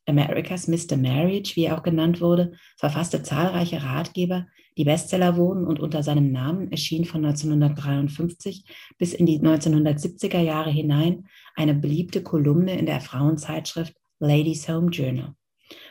America's 0.06 0.68
Mr. 0.68 0.98
Marriage, 0.98 1.56
wie 1.56 1.66
er 1.66 1.78
auch 1.78 1.84
genannt 1.84 2.22
wurde, 2.22 2.54
verfasste 2.78 3.24
zahlreiche 3.24 3.84
Ratgeber, 3.84 4.48
die 4.78 4.86
Bestseller 4.86 5.38
wurden 5.38 5.66
und 5.66 5.80
unter 5.80 6.04
seinem 6.04 6.32
Namen 6.32 6.72
erschien 6.72 7.06
von 7.06 7.26
1953 7.26 8.66
bis 8.98 9.14
in 9.14 9.26
die 9.26 9.40
1970er 9.40 10.40
Jahre 10.40 10.72
hinein 10.72 11.28
eine 11.56 11.74
beliebte 11.74 12.24
Kolumne 12.24 12.78
in 12.78 12.86
der 12.86 13.02
Frauenzeitschrift 13.02 13.94
Ladies 14.20 14.68
Home 14.68 14.90
Journal. 14.90 15.36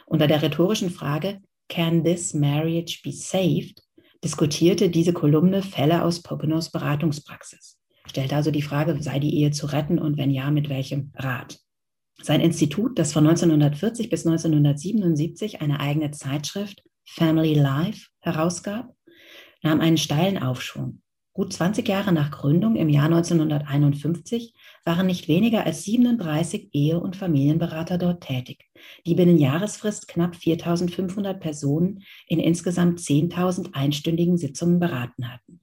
Unter 0.06 0.26
der 0.26 0.42
rhetorischen 0.42 0.90
Frage 0.90 1.40
Can 1.68 2.04
this 2.04 2.34
marriage 2.34 3.00
be 3.02 3.12
saved? 3.12 3.82
diskutierte 4.22 4.90
diese 4.90 5.12
Kolumne 5.12 5.62
Fälle 5.62 6.04
aus 6.04 6.22
Popenows 6.22 6.70
Beratungspraxis 6.70 7.78
stellt 8.06 8.32
also 8.32 8.50
die 8.50 8.62
Frage, 8.62 9.02
sei 9.02 9.18
die 9.18 9.34
Ehe 9.36 9.50
zu 9.50 9.66
retten 9.66 9.98
und 9.98 10.16
wenn 10.16 10.30
ja, 10.30 10.50
mit 10.50 10.68
welchem 10.68 11.12
Rat. 11.14 11.58
Sein 12.20 12.40
Institut, 12.40 12.98
das 12.98 13.12
von 13.12 13.26
1940 13.26 14.10
bis 14.10 14.26
1977 14.26 15.60
eine 15.60 15.80
eigene 15.80 16.10
Zeitschrift 16.10 16.82
Family 17.04 17.54
Life 17.54 18.08
herausgab, 18.20 18.94
nahm 19.62 19.80
einen 19.80 19.98
steilen 19.98 20.42
Aufschwung. 20.42 21.02
Gut 21.34 21.50
20 21.50 21.88
Jahre 21.88 22.12
nach 22.12 22.30
Gründung 22.30 22.76
im 22.76 22.90
Jahr 22.90 23.06
1951 23.06 24.52
waren 24.84 25.06
nicht 25.06 25.28
weniger 25.28 25.64
als 25.64 25.82
37 25.84 26.68
Ehe- 26.72 27.00
und 27.00 27.16
Familienberater 27.16 27.96
dort 27.96 28.22
tätig, 28.22 28.68
die 29.06 29.14
binnen 29.14 29.38
Jahresfrist 29.38 30.08
knapp 30.08 30.36
4500 30.36 31.40
Personen 31.40 32.02
in 32.26 32.38
insgesamt 32.38 33.00
10.000 33.00 33.72
einstündigen 33.72 34.36
Sitzungen 34.36 34.78
beraten 34.78 35.32
hatten. 35.32 35.60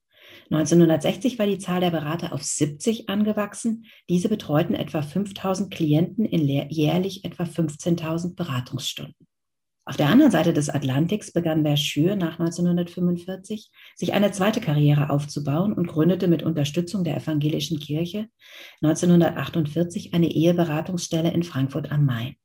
1960 0.49 1.37
war 1.37 1.45
die 1.45 1.59
Zahl 1.59 1.81
der 1.81 1.91
Berater 1.91 2.33
auf 2.33 2.41
70 2.41 3.07
angewachsen. 3.07 3.85
Diese 4.09 4.29
betreuten 4.29 4.73
etwa 4.73 5.03
5000 5.03 5.71
Klienten 5.71 6.25
in 6.25 6.47
jährlich 6.47 7.23
etwa 7.25 7.43
15.000 7.43 8.35
Beratungsstunden. 8.35 9.28
Auf 9.89 9.97
der 9.97 10.09
anderen 10.09 10.31
Seite 10.31 10.53
des 10.53 10.69
Atlantiks 10.69 11.31
begann 11.31 11.65
Verschure 11.65 12.15
nach 12.15 12.37
1945, 12.37 13.71
sich 13.95 14.13
eine 14.13 14.31
zweite 14.31 14.61
Karriere 14.61 15.09
aufzubauen 15.09 15.73
und 15.73 15.87
gründete 15.87 16.27
mit 16.27 16.43
Unterstützung 16.43 17.03
der 17.03 17.17
evangelischen 17.17 17.79
Kirche 17.79 18.27
1948 18.83 20.13
eine 20.13 20.31
Eheberatungsstelle 20.31 21.31
in 21.31 21.41
Frankfurt 21.41 21.91
am 21.91 22.05
Main. 22.05 22.35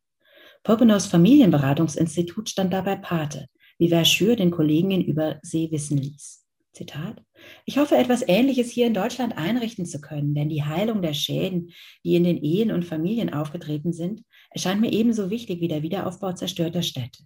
Popenows 0.62 1.04
Familienberatungsinstitut 1.04 2.48
stand 2.48 2.72
dabei 2.72 2.96
Pate, 2.96 3.48
wie 3.76 3.90
Verschure 3.90 4.36
den 4.36 4.50
Kollegen 4.50 4.90
in 4.90 5.04
Übersee 5.04 5.70
wissen 5.70 5.98
ließ. 5.98 6.46
Zitat, 6.72 7.22
ich 7.66 7.76
hoffe, 7.76 7.98
etwas 7.98 8.26
Ähnliches 8.26 8.70
hier 8.70 8.86
in 8.86 8.94
Deutschland 8.94 9.36
einrichten 9.36 9.84
zu 9.84 10.00
können, 10.00 10.34
denn 10.34 10.48
die 10.48 10.64
Heilung 10.64 11.02
der 11.02 11.12
Schäden, 11.12 11.72
die 12.06 12.14
in 12.14 12.24
den 12.24 12.38
Ehen 12.38 12.72
und 12.72 12.86
Familien 12.86 13.34
aufgetreten 13.34 13.92
sind, 13.92 14.22
erscheint 14.48 14.80
mir 14.80 14.94
ebenso 14.94 15.28
wichtig 15.28 15.60
wie 15.60 15.68
der 15.68 15.82
Wiederaufbau 15.82 16.32
zerstörter 16.32 16.80
Städte. 16.80 17.24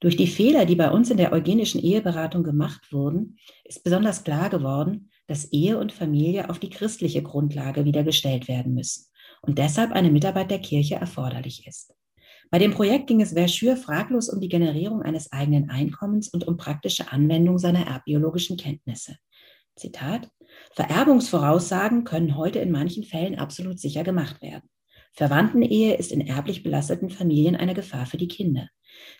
Durch 0.00 0.16
die 0.16 0.26
Fehler, 0.26 0.66
die 0.66 0.76
bei 0.76 0.90
uns 0.90 1.10
in 1.10 1.16
der 1.16 1.32
eugenischen 1.32 1.80
Eheberatung 1.80 2.42
gemacht 2.42 2.92
wurden, 2.92 3.38
ist 3.64 3.82
besonders 3.82 4.24
klar 4.24 4.50
geworden, 4.50 5.10
dass 5.26 5.52
Ehe 5.52 5.78
und 5.78 5.92
Familie 5.92 6.50
auf 6.50 6.58
die 6.58 6.70
christliche 6.70 7.22
Grundlage 7.22 7.84
wiedergestellt 7.84 8.46
werden 8.46 8.74
müssen 8.74 9.06
und 9.42 9.58
deshalb 9.58 9.92
eine 9.92 10.10
Mitarbeit 10.10 10.50
der 10.50 10.58
Kirche 10.58 10.96
erforderlich 10.96 11.66
ist. 11.66 11.94
Bei 12.50 12.58
dem 12.58 12.72
Projekt 12.72 13.08
ging 13.08 13.20
es 13.20 13.32
Verschür 13.32 13.76
fraglos 13.76 14.28
um 14.28 14.40
die 14.40 14.48
Generierung 14.48 15.02
eines 15.02 15.32
eigenen 15.32 15.68
Einkommens 15.70 16.28
und 16.28 16.46
um 16.46 16.56
praktische 16.56 17.10
Anwendung 17.10 17.58
seiner 17.58 17.86
erbbiologischen 17.86 18.56
Kenntnisse. 18.56 19.16
Zitat, 19.74 20.30
Vererbungsvoraussagen 20.72 22.04
können 22.04 22.36
heute 22.36 22.60
in 22.60 22.70
manchen 22.70 23.02
Fällen 23.02 23.38
absolut 23.38 23.80
sicher 23.80 24.04
gemacht 24.04 24.40
werden. 24.42 24.68
Verwandtenehe 25.16 25.94
ist 25.94 26.12
in 26.12 26.20
erblich 26.20 26.62
belasteten 26.62 27.08
Familien 27.08 27.56
eine 27.56 27.72
Gefahr 27.72 28.04
für 28.04 28.18
die 28.18 28.28
Kinder. 28.28 28.68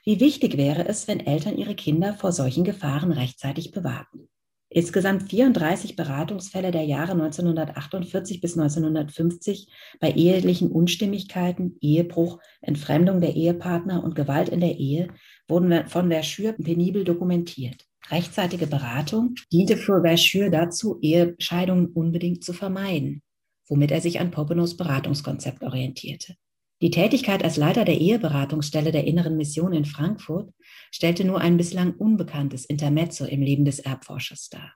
Wie 0.04 0.20
wichtig 0.20 0.58
wäre 0.58 0.86
es, 0.86 1.08
wenn 1.08 1.20
Eltern 1.20 1.56
ihre 1.56 1.74
Kinder 1.74 2.12
vor 2.12 2.32
solchen 2.32 2.64
Gefahren 2.64 3.12
rechtzeitig 3.12 3.72
bewahrten? 3.72 4.28
Insgesamt 4.68 5.30
34 5.30 5.96
Beratungsfälle 5.96 6.70
der 6.70 6.82
Jahre 6.82 7.12
1948 7.12 8.42
bis 8.42 8.58
1950 8.58 9.68
bei 9.98 10.10
ehelichen 10.10 10.70
Unstimmigkeiten, 10.70 11.78
Ehebruch, 11.80 12.40
Entfremdung 12.60 13.22
der 13.22 13.34
Ehepartner 13.34 14.04
und 14.04 14.14
Gewalt 14.14 14.50
in 14.50 14.60
der 14.60 14.76
Ehe 14.76 15.08
wurden 15.48 15.86
von 15.86 16.10
Verschür 16.10 16.52
penibel 16.52 17.04
dokumentiert. 17.04 17.86
Rechtzeitige 18.10 18.66
Beratung 18.66 19.34
diente 19.50 19.78
für 19.78 20.02
Verschür 20.02 20.50
dazu, 20.50 20.98
Ehescheidungen 21.00 21.86
unbedingt 21.86 22.44
zu 22.44 22.52
vermeiden, 22.52 23.22
womit 23.68 23.90
er 23.90 24.00
sich 24.00 24.20
an 24.20 24.30
Popenows 24.30 24.76
Beratungskonzept 24.76 25.62
orientierte. 25.62 26.36
Die 26.82 26.90
Tätigkeit 26.90 27.42
als 27.42 27.56
Leiter 27.56 27.86
der 27.86 27.98
Eheberatungsstelle 27.98 28.92
der 28.92 29.04
Inneren 29.04 29.36
Mission 29.36 29.72
in 29.72 29.86
Frankfurt 29.86 30.52
stellte 30.90 31.24
nur 31.24 31.40
ein 31.40 31.56
bislang 31.56 31.94
unbekanntes 31.94 32.66
Intermezzo 32.66 33.24
im 33.24 33.40
Leben 33.40 33.64
des 33.64 33.78
Erbforschers 33.78 34.50
dar. 34.50 34.74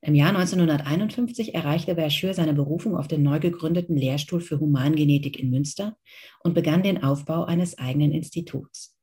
Im 0.00 0.14
Jahr 0.14 0.28
1951 0.28 1.54
erreichte 1.54 1.94
Verschür 1.94 2.34
seine 2.34 2.52
Berufung 2.52 2.96
auf 2.96 3.08
den 3.08 3.22
neu 3.22 3.40
gegründeten 3.40 3.96
Lehrstuhl 3.96 4.40
für 4.40 4.60
Humangenetik 4.60 5.38
in 5.38 5.50
Münster 5.50 5.96
und 6.44 6.54
begann 6.54 6.82
den 6.82 7.02
Aufbau 7.02 7.44
eines 7.44 7.78
eigenen 7.78 8.12
Instituts. 8.12 8.96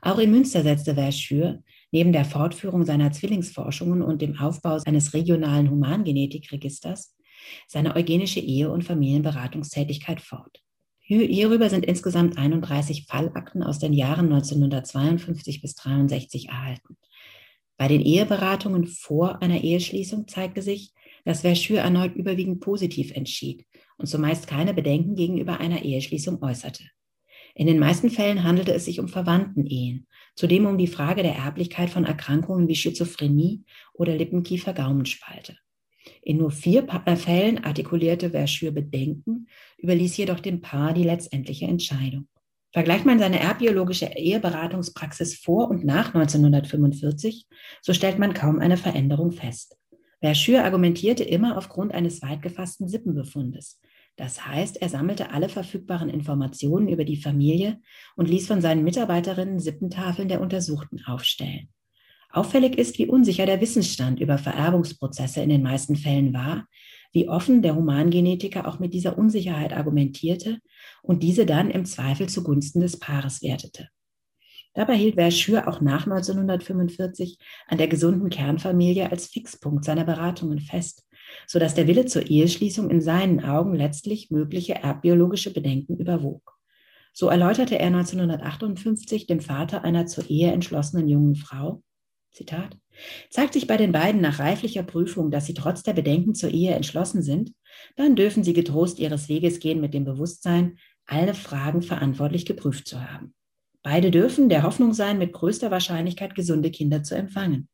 Auch 0.00 0.18
in 0.18 0.30
Münster 0.30 0.62
setzte 0.62 0.94
Verschür 0.94 1.62
neben 1.90 2.12
der 2.12 2.24
Fortführung 2.24 2.84
seiner 2.84 3.10
Zwillingsforschungen 3.10 4.00
und 4.00 4.22
dem 4.22 4.38
Aufbau 4.38 4.78
eines 4.84 5.12
regionalen 5.12 5.70
Humangenetikregisters 5.70 7.13
seine 7.66 7.96
eugenische 7.96 8.40
Ehe- 8.40 8.70
und 8.70 8.84
Familienberatungstätigkeit 8.84 10.20
fort. 10.20 10.62
Hierüber 11.06 11.68
sind 11.68 11.84
insgesamt 11.84 12.38
31 12.38 13.06
Fallakten 13.06 13.62
aus 13.62 13.78
den 13.78 13.92
Jahren 13.92 14.32
1952 14.32 15.60
bis 15.60 15.76
1963 15.76 16.48
erhalten. 16.48 16.96
Bei 17.76 17.88
den 17.88 18.00
Eheberatungen 18.00 18.86
vor 18.86 19.42
einer 19.42 19.62
Eheschließung 19.62 20.28
zeigte 20.28 20.62
sich, 20.62 20.92
dass 21.24 21.42
Verschür 21.42 21.80
erneut 21.80 22.14
überwiegend 22.14 22.60
positiv 22.60 23.10
entschied 23.12 23.66
und 23.98 24.06
zumeist 24.06 24.46
keine 24.46 24.72
Bedenken 24.72 25.14
gegenüber 25.14 25.60
einer 25.60 25.82
Eheschließung 25.82 26.42
äußerte. 26.42 26.84
In 27.54 27.66
den 27.66 27.78
meisten 27.78 28.10
Fällen 28.10 28.42
handelte 28.42 28.72
es 28.72 28.84
sich 28.84 28.98
um 28.98 29.08
Verwandtenehen, 29.08 30.06
zudem 30.34 30.66
um 30.66 30.78
die 30.78 30.88
Frage 30.88 31.22
der 31.22 31.36
Erblichkeit 31.36 31.90
von 31.90 32.04
Erkrankungen 32.04 32.66
wie 32.66 32.74
Schizophrenie 32.74 33.64
oder 33.92 34.16
Lippenkiefer-Gaumenspalte. 34.16 35.56
In 36.22 36.38
nur 36.38 36.50
vier 36.50 36.86
äh, 37.06 37.16
Fällen 37.16 37.64
artikulierte 37.64 38.30
Verschür 38.30 38.70
Bedenken, 38.70 39.48
überließ 39.78 40.16
jedoch 40.16 40.40
dem 40.40 40.60
Paar 40.60 40.94
die 40.94 41.04
letztendliche 41.04 41.66
Entscheidung. 41.66 42.28
Vergleicht 42.72 43.06
man 43.06 43.20
seine 43.20 43.38
erbbiologische 43.38 44.06
Eheberatungspraxis 44.06 45.38
vor 45.38 45.70
und 45.70 45.84
nach 45.84 46.14
1945, 46.14 47.46
so 47.80 47.92
stellt 47.92 48.18
man 48.18 48.34
kaum 48.34 48.58
eine 48.58 48.76
Veränderung 48.76 49.30
fest. 49.30 49.76
Verschür 50.20 50.64
argumentierte 50.64 51.22
immer 51.22 51.56
aufgrund 51.56 51.92
eines 51.92 52.20
weit 52.22 52.42
gefassten 52.42 52.88
Sippenbefundes. 52.88 53.80
Das 54.16 54.46
heißt, 54.46 54.80
er 54.80 54.88
sammelte 54.88 55.30
alle 55.30 55.48
verfügbaren 55.48 56.08
Informationen 56.08 56.88
über 56.88 57.04
die 57.04 57.20
Familie 57.20 57.80
und 58.16 58.28
ließ 58.28 58.46
von 58.46 58.60
seinen 58.60 58.84
Mitarbeiterinnen 58.84 59.60
Sippentafeln 59.60 60.28
der 60.28 60.40
Untersuchten 60.40 61.04
aufstellen. 61.04 61.68
Auffällig 62.34 62.76
ist, 62.76 62.98
wie 62.98 63.06
unsicher 63.06 63.46
der 63.46 63.60
Wissensstand 63.60 64.18
über 64.18 64.38
Vererbungsprozesse 64.38 65.40
in 65.40 65.50
den 65.50 65.62
meisten 65.62 65.94
Fällen 65.94 66.34
war, 66.34 66.66
wie 67.12 67.28
offen 67.28 67.62
der 67.62 67.76
Humangenetiker 67.76 68.66
auch 68.66 68.80
mit 68.80 68.92
dieser 68.92 69.16
Unsicherheit 69.16 69.72
argumentierte 69.72 70.58
und 71.02 71.22
diese 71.22 71.46
dann 71.46 71.70
im 71.70 71.84
Zweifel 71.84 72.28
zugunsten 72.28 72.80
des 72.80 72.98
Paares 72.98 73.40
wertete. 73.40 73.88
Dabei 74.72 74.96
hielt 74.96 75.14
Verschür 75.14 75.68
auch 75.68 75.80
nach 75.80 76.08
1945 76.08 77.38
an 77.68 77.78
der 77.78 77.86
gesunden 77.86 78.30
Kernfamilie 78.30 79.12
als 79.12 79.26
Fixpunkt 79.28 79.84
seiner 79.84 80.04
Beratungen 80.04 80.58
fest, 80.58 81.06
sodass 81.46 81.74
der 81.74 81.86
Wille 81.86 82.06
zur 82.06 82.28
Eheschließung 82.28 82.90
in 82.90 83.00
seinen 83.00 83.44
Augen 83.44 83.76
letztlich 83.76 84.32
mögliche 84.32 84.74
erbbiologische 84.74 85.52
Bedenken 85.52 85.96
überwog. 85.98 86.58
So 87.12 87.28
erläuterte 87.28 87.78
er 87.78 87.86
1958 87.86 89.28
dem 89.28 89.38
Vater 89.38 89.84
einer 89.84 90.06
zur 90.06 90.28
Ehe 90.28 90.50
entschlossenen 90.50 91.06
jungen 91.06 91.36
Frau, 91.36 91.80
Zitat, 92.34 92.76
zeigt 93.30 93.54
sich 93.54 93.66
bei 93.66 93.76
den 93.76 93.92
beiden 93.92 94.20
nach 94.20 94.40
reiflicher 94.40 94.82
Prüfung, 94.82 95.30
dass 95.30 95.46
sie 95.46 95.54
trotz 95.54 95.82
der 95.82 95.92
Bedenken 95.92 96.34
zur 96.34 96.50
Ehe 96.50 96.74
entschlossen 96.74 97.22
sind, 97.22 97.52
dann 97.96 98.16
dürfen 98.16 98.42
sie 98.42 98.52
getrost 98.52 98.98
ihres 98.98 99.28
Weges 99.28 99.60
gehen 99.60 99.80
mit 99.80 99.94
dem 99.94 100.04
Bewusstsein, 100.04 100.78
alle 101.06 101.34
Fragen 101.34 101.82
verantwortlich 101.82 102.44
geprüft 102.44 102.88
zu 102.88 103.00
haben. 103.00 103.34
Beide 103.82 104.10
dürfen 104.10 104.48
der 104.48 104.64
Hoffnung 104.64 104.94
sein, 104.94 105.18
mit 105.18 105.32
größter 105.32 105.70
Wahrscheinlichkeit 105.70 106.34
gesunde 106.34 106.70
Kinder 106.70 107.02
zu 107.02 107.14
empfangen. 107.14 107.68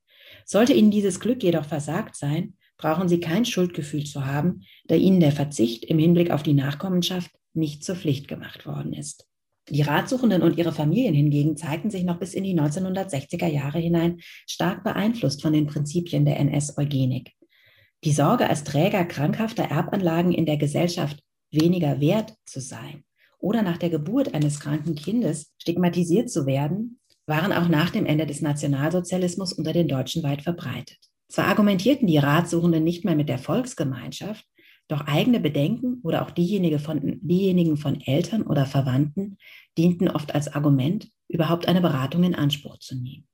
Sollte 0.44 0.74
ihnen 0.74 0.90
dieses 0.90 1.20
Glück 1.20 1.42
jedoch 1.42 1.64
versagt 1.64 2.16
sein, 2.16 2.54
brauchen 2.76 3.08
sie 3.08 3.20
kein 3.20 3.44
Schuldgefühl 3.44 4.04
zu 4.04 4.26
haben, 4.26 4.62
da 4.86 4.94
ihnen 4.94 5.20
der 5.20 5.32
Verzicht 5.32 5.84
im 5.84 5.98
Hinblick 5.98 6.30
auf 6.30 6.42
die 6.42 6.54
Nachkommenschaft 6.54 7.30
nicht 7.54 7.84
zur 7.84 7.96
Pflicht 7.96 8.28
gemacht 8.28 8.66
worden 8.66 8.92
ist. 8.92 9.29
Die 9.70 9.82
Ratsuchenden 9.82 10.42
und 10.42 10.58
ihre 10.58 10.72
Familien 10.72 11.14
hingegen 11.14 11.56
zeigten 11.56 11.90
sich 11.90 12.02
noch 12.02 12.18
bis 12.18 12.34
in 12.34 12.42
die 12.42 12.58
1960er 12.58 13.46
Jahre 13.46 13.78
hinein 13.78 14.18
stark 14.46 14.82
beeinflusst 14.82 15.42
von 15.42 15.52
den 15.52 15.66
Prinzipien 15.66 16.24
der 16.24 16.40
NS-Eugenik. 16.40 17.32
Die 18.02 18.12
Sorge, 18.12 18.48
als 18.48 18.64
Träger 18.64 19.04
krankhafter 19.04 19.64
Erbanlagen 19.64 20.32
in 20.32 20.44
der 20.44 20.56
Gesellschaft 20.56 21.22
weniger 21.52 22.00
wert 22.00 22.34
zu 22.46 22.60
sein 22.60 23.04
oder 23.38 23.62
nach 23.62 23.78
der 23.78 23.90
Geburt 23.90 24.34
eines 24.34 24.58
kranken 24.58 24.96
Kindes 24.96 25.52
stigmatisiert 25.58 26.30
zu 26.30 26.46
werden, 26.46 26.98
waren 27.26 27.52
auch 27.52 27.68
nach 27.68 27.90
dem 27.90 28.06
Ende 28.06 28.26
des 28.26 28.40
Nationalsozialismus 28.40 29.52
unter 29.52 29.72
den 29.72 29.86
Deutschen 29.86 30.22
weit 30.24 30.42
verbreitet. 30.42 30.98
Zwar 31.28 31.46
argumentierten 31.46 32.08
die 32.08 32.18
Ratsuchenden 32.18 32.82
nicht 32.82 33.04
mehr 33.04 33.14
mit 33.14 33.28
der 33.28 33.38
Volksgemeinschaft, 33.38 34.44
doch 34.90 35.06
eigene 35.06 35.40
Bedenken 35.40 36.00
oder 36.02 36.22
auch 36.22 36.30
diejenige 36.30 36.78
von, 36.78 37.20
diejenigen 37.22 37.76
von 37.76 38.00
Eltern 38.00 38.42
oder 38.42 38.66
Verwandten 38.66 39.36
dienten 39.78 40.08
oft 40.08 40.34
als 40.34 40.52
Argument, 40.52 41.08
überhaupt 41.28 41.68
eine 41.68 41.80
Beratung 41.80 42.24
in 42.24 42.34
Anspruch 42.34 42.78
zu 42.78 42.96
nehmen. 42.96 43.26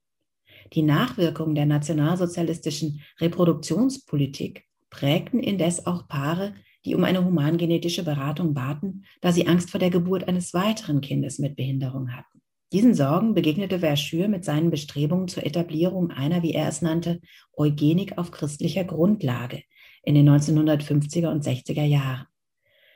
Die 0.73 0.83
Nachwirkungen 0.83 1.55
der 1.55 1.65
nationalsozialistischen 1.65 3.01
Reproduktionspolitik 3.19 4.65
prägten 4.89 5.39
indes 5.39 5.85
auch 5.85 6.07
Paare, 6.07 6.53
die 6.85 6.95
um 6.95 7.03
eine 7.03 7.23
humangenetische 7.23 8.03
Beratung 8.03 8.53
baten, 8.53 9.05
da 9.21 9.31
sie 9.31 9.47
Angst 9.47 9.71
vor 9.71 9.79
der 9.79 9.89
Geburt 9.89 10.27
eines 10.27 10.53
weiteren 10.53 11.01
Kindes 11.01 11.39
mit 11.39 11.55
Behinderung 11.55 12.15
hatten. 12.15 12.41
Diesen 12.73 12.93
Sorgen 12.93 13.33
begegnete 13.33 13.79
Verschür 13.79 14.27
mit 14.27 14.43
seinen 14.43 14.71
Bestrebungen 14.71 15.29
zur 15.29 15.45
Etablierung 15.45 16.11
einer, 16.11 16.43
wie 16.43 16.51
er 16.53 16.67
es 16.67 16.81
nannte, 16.81 17.21
Eugenik 17.53 18.17
auf 18.17 18.31
christlicher 18.31 18.83
Grundlage, 18.83 19.63
in 20.07 20.15
den 20.15 20.29
1950er 20.29 21.29
und 21.29 21.43
60er 21.43 21.83
Jahren. 21.83 22.27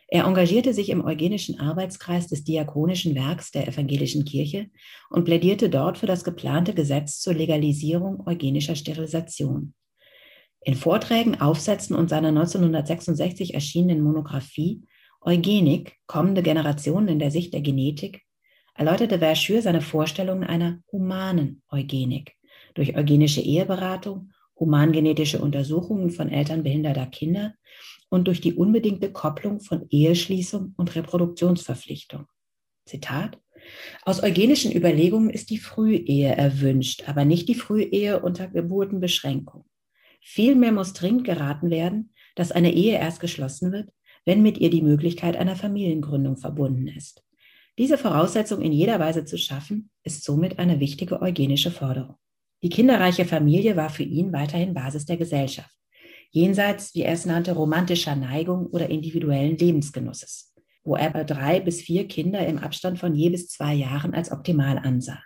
Er 0.08 0.24
engagierte 0.24 0.74
sich 0.74 0.90
im 0.90 1.04
eugenischen 1.04 1.60
Arbeitskreis 1.60 2.28
des 2.28 2.46
Diakonischen 2.46 3.16
Werks 3.16 3.52
der 3.52 3.68
Evangelischen 3.68 4.24
Kirche 4.24 4.68
und 5.10 5.26
plädierte 5.26 5.70
dort 5.70 5.98
für 5.98 6.06
das 6.06 6.24
geplante 6.24 6.74
Gesetz 6.74 7.20
zur 7.20 7.34
Legalisierung 7.34 8.26
eugenischer 8.26 8.78
Sterilisation. 8.78 9.74
In 10.62 10.76
Vorträgen, 10.76 11.42
Aufsätzen 11.42 11.98
und 11.98 12.10
seiner 12.10 12.30
1966 12.30 13.56
erschienenen 13.56 14.04
Monographie 14.04 14.82
Eugenik, 15.20 15.98
kommende 16.08 16.42
Generationen 16.42 17.10
in 17.10 17.20
der 17.20 17.32
Sicht 17.32 17.54
der 17.54 17.62
Genetik, 17.62 18.22
erläuterte 18.74 19.20
Verschür 19.20 19.62
seine 19.62 19.82
Vorstellungen 19.82 20.46
einer 20.46 20.80
humanen 20.94 21.62
Eugenik 21.70 22.38
durch 22.74 22.96
eugenische 22.96 23.42
Eheberatung 23.42 24.32
humangenetische 24.62 25.42
Untersuchungen 25.42 26.12
von 26.12 26.30
Eltern 26.30 26.64
behinderter 26.64 27.08
Kinder 27.08 27.56
und 28.10 28.28
durch 28.28 28.40
die 28.40 28.54
unbedingte 28.54 29.12
Kopplung 29.12 29.60
von 29.60 29.88
Eheschließung 29.90 30.76
und 30.78 30.96
Reproduktionsverpflichtung. 30.96 32.28
Zitat. 32.86 33.40
Aus 34.04 34.24
eugenischen 34.24 34.72
Überlegungen 34.72 35.30
ist 35.30 35.50
die 35.50 35.58
Frühehe 35.58 36.36
erwünscht, 36.36 37.08
aber 37.10 37.26
nicht 37.26 37.50
die 37.50 37.56
Frühehe 37.56 38.22
unter 38.22 38.48
Geburtenbeschränkung. 38.48 39.66
Vielmehr 40.22 40.72
muss 40.72 40.94
dringend 40.94 41.24
geraten 41.24 41.70
werden, 41.72 42.14
dass 42.36 42.52
eine 42.52 42.74
Ehe 42.74 42.98
erst 42.98 43.20
geschlossen 43.20 43.72
wird, 43.72 43.90
wenn 44.26 44.44
mit 44.44 44.60
ihr 44.60 44.70
die 44.70 44.84
Möglichkeit 44.84 45.36
einer 45.36 45.56
Familiengründung 45.56 46.38
verbunden 46.38 46.88
ist. 46.88 47.24
Diese 47.78 47.98
Voraussetzung 47.98 48.62
in 48.62 48.72
jeder 48.72 49.00
Weise 49.00 49.26
zu 49.26 49.38
schaffen, 49.38 49.90
ist 50.04 50.24
somit 50.24 50.60
eine 50.60 50.80
wichtige 50.80 51.22
eugenische 51.22 51.72
Forderung. 51.72 52.18
Die 52.64 52.70
kinderreiche 52.70 53.26
Familie 53.26 53.76
war 53.76 53.90
für 53.90 54.04
ihn 54.04 54.32
weiterhin 54.34 54.76
Basis 54.76 55.06
der 55.06 55.18
Gesellschaft, 55.18 55.72
jenseits, 56.30 56.94
wie 56.94 57.02
er 57.02 57.14
es 57.14 57.26
nannte, 57.26 57.54
romantischer 57.54 58.16
Neigung 58.16 58.68
oder 58.68 58.90
individuellen 58.90 59.58
Lebensgenusses, 59.58 60.54
wo 60.84 60.96
er 60.96 61.10
bei 61.10 61.24
drei 61.24 61.60
bis 61.60 61.82
vier 61.82 62.08
Kinder 62.08 62.46
im 62.46 62.60
Abstand 62.60 63.00
von 63.00 63.16
je 63.16 63.30
bis 63.30 63.48
zwei 63.48 63.74
Jahren 63.74 64.14
als 64.14 64.32
optimal 64.32 64.78
ansah. 64.78 65.20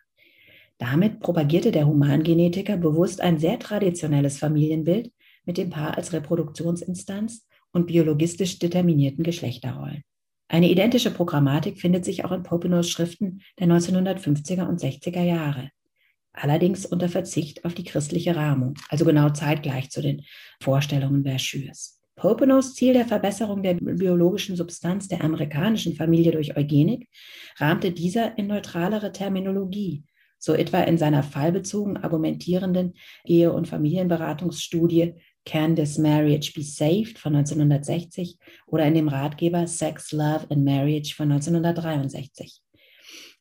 Damit 0.78 1.20
propagierte 1.20 1.72
der 1.72 1.88
Humangenetiker 1.88 2.78
bewusst 2.78 3.20
ein 3.20 3.38
sehr 3.38 3.60
traditionelles 3.60 4.38
Familienbild 4.38 5.12
mit 5.46 5.58
dem 5.58 5.70
Paar 5.70 5.98
als 5.98 6.14
Reproduktionsinstanz 6.14 7.48
und 7.72 7.88
biologistisch 7.88 8.60
determinierten 8.60 9.24
Geschlechterrollen. 9.24 10.04
Eine 10.48 10.70
identische 10.70 11.12
Programmatik 11.12 11.80
findet 11.80 12.06
sich 12.06 12.24
auch 12.24 12.32
in 12.32 12.44
Popenows 12.44 12.90
Schriften 12.90 13.42
der 13.60 13.68
1950er 13.68 14.68
und 14.68 14.80
60er 14.80 15.24
Jahre, 15.24 15.70
allerdings 16.36 16.86
unter 16.86 17.10
Verzicht 17.10 17.66
auf 17.66 17.74
die 17.74 17.84
christliche 17.84 18.36
Rahmung, 18.36 18.76
also 18.90 19.06
genau 19.06 19.30
zeitgleich 19.30 19.90
zu 19.90 20.02
den 20.02 20.24
Vorstellungen 20.62 21.24
Verschürs. 21.24 22.02
Popenows 22.16 22.76
Ziel 22.76 22.94
der 22.94 23.06
Verbesserung 23.06 23.62
der 23.62 23.74
biologischen 23.74 24.56
Substanz 24.56 25.08
der 25.08 25.24
amerikanischen 25.24 25.96
Familie 25.96 26.32
durch 26.32 26.56
Eugenik 26.56 27.10
rahmte 27.58 27.92
dieser 27.92 28.38
in 28.38 28.48
neutralere 28.48 29.12
Terminologie, 29.12 30.04
so 30.40 30.54
etwa 30.54 30.82
in 30.82 30.98
seiner 30.98 31.24
fallbezogen 31.24 31.98
argumentierenden 31.98 32.94
Ehe- 33.26 33.52
und 33.52 33.68
Familienberatungsstudie 33.68 35.16
Can 35.46 35.76
This 35.76 35.98
Marriage 35.98 36.54
Be 36.56 36.64
Saved 36.64 37.20
von 37.20 37.36
1960 37.36 38.38
oder 38.66 38.86
in 38.86 38.96
dem 38.96 39.08
Ratgeber 39.10 39.68
Sex, 39.68 40.12
Love 40.12 40.48
and 40.50 40.64
Marriage 40.64 41.14
von 41.16 41.32
1963. 41.32 42.65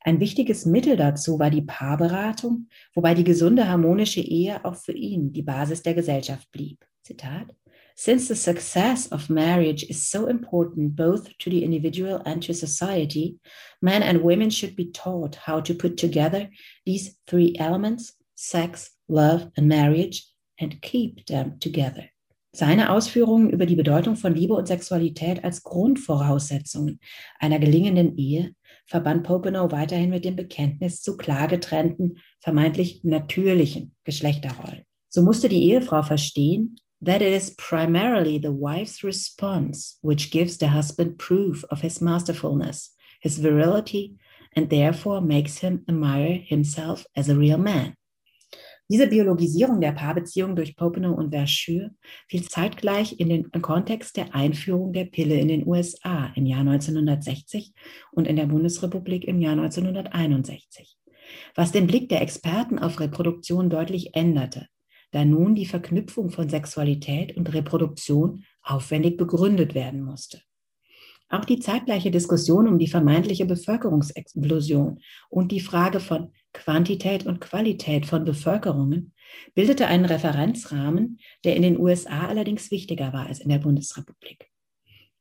Ein 0.06 0.20
wichtiges 0.20 0.66
Mittel 0.66 0.96
dazu 0.96 1.38
war 1.38 1.50
die 1.50 1.62
Paarberatung, 1.62 2.68
wobei 2.94 3.14
die 3.14 3.24
gesunde 3.24 3.68
harmonische 3.68 4.20
Ehe 4.20 4.62
auch 4.64 4.76
für 4.76 4.92
ihn 4.92 5.32
die 5.32 5.42
Basis 5.42 5.82
der 5.82 5.94
Gesellschaft 5.94 6.50
blieb. 6.52 6.84
Zitat. 7.02 7.54
Since 7.96 8.26
the 8.28 8.34
success 8.34 9.10
of 9.12 9.30
marriage 9.30 9.84
is 9.88 10.10
so 10.10 10.26
important 10.26 10.94
both 10.94 11.30
to 11.38 11.48
the 11.48 11.62
individual 11.62 12.20
and 12.26 12.42
to 12.44 12.52
society, 12.52 13.38
men 13.80 14.02
and 14.02 14.22
women 14.22 14.50
should 14.50 14.76
be 14.76 14.90
taught 14.92 15.36
how 15.46 15.62
to 15.62 15.74
put 15.74 15.96
together 15.96 16.50
these 16.84 17.16
three 17.26 17.54
elements 17.58 18.14
sex, 18.34 18.90
love 19.08 19.50
and 19.56 19.68
marriage 19.68 20.26
and 20.60 20.82
keep 20.82 21.24
them 21.26 21.58
together. 21.60 22.10
Seine 22.52 22.90
Ausführungen 22.90 23.50
über 23.50 23.66
die 23.66 23.74
Bedeutung 23.74 24.16
von 24.16 24.34
Liebe 24.34 24.54
und 24.54 24.68
Sexualität 24.68 25.42
als 25.42 25.64
Grundvoraussetzungen 25.64 27.00
einer 27.40 27.58
gelingenden 27.58 28.16
Ehe 28.16 28.54
verband 28.86 29.24
Popenow 29.24 29.70
weiterhin 29.72 30.10
mit 30.10 30.24
dem 30.24 30.36
Bekenntnis 30.36 31.02
zu 31.02 31.16
klar 31.16 31.48
getrennten, 31.48 32.18
vermeintlich 32.40 33.02
natürlichen 33.04 33.94
Geschlechterrollen. 34.04 34.84
So 35.08 35.22
musste 35.22 35.48
die 35.48 35.70
Ehefrau 35.70 36.02
verstehen, 36.02 36.76
that 37.00 37.22
it 37.22 37.32
is 37.32 37.54
primarily 37.56 38.38
the 38.38 38.52
wife's 38.52 39.04
response 39.04 39.98
which 40.02 40.30
gives 40.30 40.58
the 40.58 40.68
husband 40.68 41.18
proof 41.18 41.64
of 41.70 41.82
his 41.82 42.00
masterfulness, 42.00 42.94
his 43.20 43.38
virility, 43.38 44.16
and 44.56 44.70
therefore 44.70 45.20
makes 45.20 45.58
him 45.58 45.84
admire 45.88 46.38
himself 46.38 47.06
as 47.14 47.28
a 47.28 47.36
real 47.36 47.58
man. 47.58 47.94
Diese 48.90 49.06
Biologisierung 49.06 49.80
der 49.80 49.92
Paarbeziehung 49.92 50.56
durch 50.56 50.76
Popenow 50.76 51.16
und 51.16 51.30
Verschure 51.30 51.92
fiel 52.28 52.46
zeitgleich 52.48 53.18
in 53.18 53.30
den 53.30 53.50
Kontext 53.50 54.16
der 54.16 54.34
Einführung 54.34 54.92
der 54.92 55.06
Pille 55.06 55.40
in 55.40 55.48
den 55.48 55.66
USA 55.66 56.32
im 56.34 56.44
Jahr 56.44 56.60
1960 56.60 57.72
und 58.12 58.28
in 58.28 58.36
der 58.36 58.46
Bundesrepublik 58.46 59.24
im 59.24 59.40
Jahr 59.40 59.52
1961, 59.52 60.96
was 61.54 61.72
den 61.72 61.86
Blick 61.86 62.10
der 62.10 62.20
Experten 62.20 62.78
auf 62.78 63.00
Reproduktion 63.00 63.70
deutlich 63.70 64.14
änderte 64.14 64.68
da 65.14 65.24
nun 65.24 65.54
die 65.54 65.66
Verknüpfung 65.66 66.30
von 66.30 66.48
Sexualität 66.48 67.36
und 67.36 67.54
Reproduktion 67.54 68.44
aufwendig 68.62 69.16
begründet 69.16 69.72
werden 69.72 70.02
musste. 70.02 70.42
Auch 71.28 71.44
die 71.44 71.60
zeitgleiche 71.60 72.10
Diskussion 72.10 72.66
um 72.66 72.80
die 72.80 72.88
vermeintliche 72.88 73.46
Bevölkerungsexplosion 73.46 74.98
und 75.30 75.52
die 75.52 75.60
Frage 75.60 76.00
von 76.00 76.32
Quantität 76.54 77.26
und 77.26 77.40
Qualität 77.40 78.06
von 78.06 78.24
Bevölkerungen 78.24 79.12
bildete 79.54 79.86
einen 79.86 80.06
Referenzrahmen, 80.06 81.18
der 81.44 81.56
in 81.56 81.62
den 81.62 81.78
USA 81.78 82.26
allerdings 82.26 82.70
wichtiger 82.70 83.12
war 83.12 83.26
als 83.26 83.40
in 83.40 83.50
der 83.50 83.58
Bundesrepublik. 83.58 84.48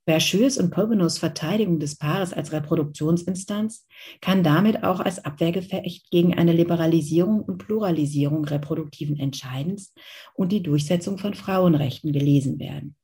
Verschures 0.06 0.58
und 0.58 0.70
Popenows 0.70 1.18
Verteidigung 1.18 1.80
des 1.80 1.98
Paares 1.98 2.34
als 2.34 2.52
Reproduktionsinstanz 2.52 3.88
kann 4.20 4.44
damit 4.44 4.84
auch 4.84 5.00
als 5.00 5.24
Abwehrgefecht 5.24 6.12
gegen 6.12 6.34
eine 6.34 6.52
Liberalisierung 6.52 7.42
und 7.42 7.58
Pluralisierung 7.58 8.44
reproduktiven 8.44 9.18
Entscheidens 9.18 9.94
und 10.34 10.52
die 10.52 10.62
Durchsetzung 10.62 11.18
von 11.18 11.34
Frauenrechten 11.34 12.12
gelesen 12.12 12.60
werden. 12.60 12.96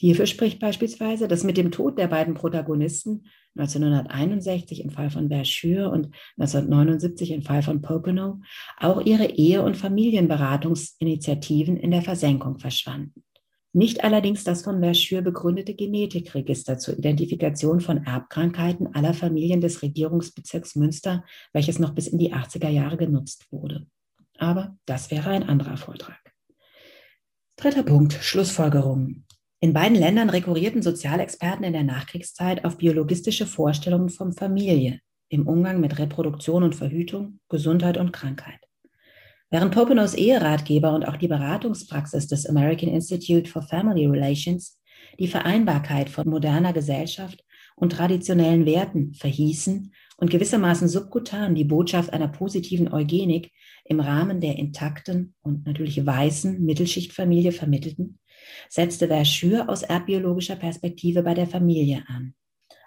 Hierfür 0.00 0.26
spricht 0.26 0.60
beispielsweise, 0.60 1.26
dass 1.26 1.42
mit 1.42 1.56
dem 1.56 1.72
Tod 1.72 1.98
der 1.98 2.06
beiden 2.06 2.34
Protagonisten 2.34 3.26
1961 3.56 4.84
im 4.84 4.90
Fall 4.90 5.10
von 5.10 5.28
Verschure 5.28 5.90
und 5.90 6.14
1979 6.38 7.32
im 7.32 7.42
Fall 7.42 7.62
von 7.62 7.82
Popenow 7.82 8.36
auch 8.78 9.04
ihre 9.04 9.26
Ehe- 9.26 9.62
und 9.62 9.76
Familienberatungsinitiativen 9.76 11.76
in 11.76 11.90
der 11.90 12.02
Versenkung 12.02 12.58
verschwanden 12.58 13.24
nicht 13.72 14.02
allerdings 14.02 14.44
das 14.44 14.62
von 14.62 14.80
Verschure 14.80 15.22
begründete 15.22 15.74
Genetikregister 15.74 16.78
zur 16.78 16.98
Identifikation 16.98 17.80
von 17.80 18.04
Erbkrankheiten 18.04 18.94
aller 18.94 19.14
Familien 19.14 19.60
des 19.60 19.82
Regierungsbezirks 19.82 20.74
Münster, 20.74 21.24
welches 21.52 21.78
noch 21.78 21.94
bis 21.94 22.08
in 22.08 22.18
die 22.18 22.32
80er 22.32 22.68
Jahre 22.68 22.96
genutzt 22.96 23.46
wurde. 23.50 23.86
Aber 24.38 24.76
das 24.86 25.10
wäre 25.10 25.30
ein 25.30 25.42
anderer 25.42 25.76
Vortrag. 25.76 26.18
Dritter 27.56 27.82
Punkt, 27.82 28.14
Schlussfolgerungen. 28.14 29.26
In 29.60 29.72
beiden 29.72 29.98
Ländern 29.98 30.30
rekurrierten 30.30 30.82
Sozialexperten 30.82 31.64
in 31.64 31.72
der 31.72 31.82
Nachkriegszeit 31.82 32.64
auf 32.64 32.78
biologistische 32.78 33.44
Vorstellungen 33.44 34.08
von 34.08 34.32
Familie 34.32 35.00
im 35.30 35.48
Umgang 35.48 35.80
mit 35.80 35.98
Reproduktion 35.98 36.62
und 36.62 36.76
Verhütung, 36.76 37.40
Gesundheit 37.48 37.98
und 37.98 38.12
Krankheit. 38.12 38.60
Während 39.50 39.74
Popenows 39.74 40.14
Eheratgeber 40.14 40.94
und 40.94 41.04
auch 41.04 41.16
die 41.16 41.26
Beratungspraxis 41.26 42.28
des 42.28 42.46
American 42.46 42.88
Institute 42.88 43.50
for 43.50 43.62
Family 43.62 44.06
Relations 44.06 44.78
die 45.18 45.26
Vereinbarkeit 45.26 46.08
von 46.08 46.28
moderner 46.28 46.72
Gesellschaft 46.72 47.44
und 47.74 47.92
traditionellen 47.92 48.66
Werten 48.66 49.14
verhießen 49.14 49.92
und 50.18 50.30
gewissermaßen 50.30 50.88
subkutan 50.88 51.54
die 51.54 51.64
Botschaft 51.64 52.12
einer 52.12 52.28
positiven 52.28 52.92
Eugenik 52.92 53.50
im 53.84 54.00
Rahmen 54.00 54.40
der 54.40 54.56
intakten 54.56 55.34
und 55.42 55.66
natürlich 55.66 56.04
weißen 56.04 56.64
Mittelschichtfamilie 56.64 57.52
vermittelten, 57.52 58.18
setzte 58.68 59.08
Verschure 59.08 59.68
aus 59.68 59.82
erbbiologischer 59.82 60.56
Perspektive 60.56 61.22
bei 61.22 61.34
der 61.34 61.46
Familie 61.46 62.04
an. 62.08 62.34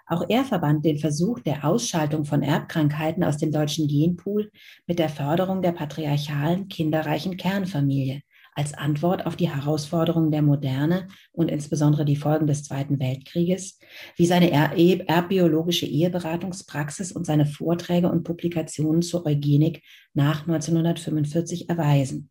Auch 0.06 0.24
er 0.28 0.44
verband 0.44 0.84
den 0.84 0.98
Versuch 0.98 1.40
der 1.40 1.64
Ausschaltung 1.64 2.24
von 2.24 2.42
Erbkrankheiten 2.42 3.24
aus 3.24 3.38
dem 3.38 3.52
deutschen 3.52 3.88
Genpool 3.88 4.50
mit 4.86 4.98
der 4.98 5.08
Förderung 5.08 5.62
der 5.62 5.72
patriarchalen, 5.72 6.68
kinderreichen 6.68 7.36
Kernfamilie 7.36 8.20
als 8.54 8.74
Antwort 8.74 9.26
auf 9.26 9.36
die 9.36 9.50
Herausforderungen 9.50 10.30
der 10.30 10.42
Moderne 10.42 11.08
und 11.32 11.50
insbesondere 11.50 12.04
die 12.04 12.16
Folgen 12.16 12.46
des 12.46 12.64
Zweiten 12.64 13.00
Weltkrieges, 13.00 13.78
wie 14.16 14.26
seine 14.26 14.50
erbbiologische 14.50 15.86
Eheberatungspraxis 15.86 17.12
und 17.12 17.24
seine 17.24 17.46
Vorträge 17.46 18.10
und 18.10 18.24
Publikationen 18.24 19.02
zur 19.02 19.24
Eugenik 19.24 19.82
nach 20.12 20.42
1945 20.42 21.70
erweisen. 21.70 22.30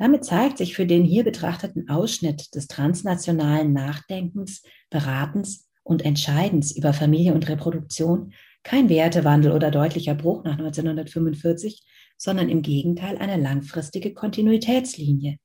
Damit 0.00 0.24
zeigt 0.24 0.56
sich 0.56 0.74
für 0.74 0.86
den 0.86 1.04
hier 1.04 1.24
betrachteten 1.24 1.90
Ausschnitt 1.90 2.54
des 2.54 2.68
transnationalen 2.68 3.74
Nachdenkens, 3.74 4.62
Beratens 4.88 5.68
und 5.82 6.06
Entscheidens 6.06 6.74
über 6.74 6.94
Familie 6.94 7.34
und 7.34 7.46
Reproduktion 7.50 8.32
kein 8.62 8.88
Wertewandel 8.88 9.52
oder 9.52 9.70
deutlicher 9.70 10.14
Bruch 10.14 10.42
nach 10.42 10.56
1945, 10.56 11.84
sondern 12.16 12.48
im 12.48 12.62
Gegenteil 12.62 13.18
eine 13.18 13.36
langfristige 13.36 14.14
Kontinuitätslinie. 14.14 15.36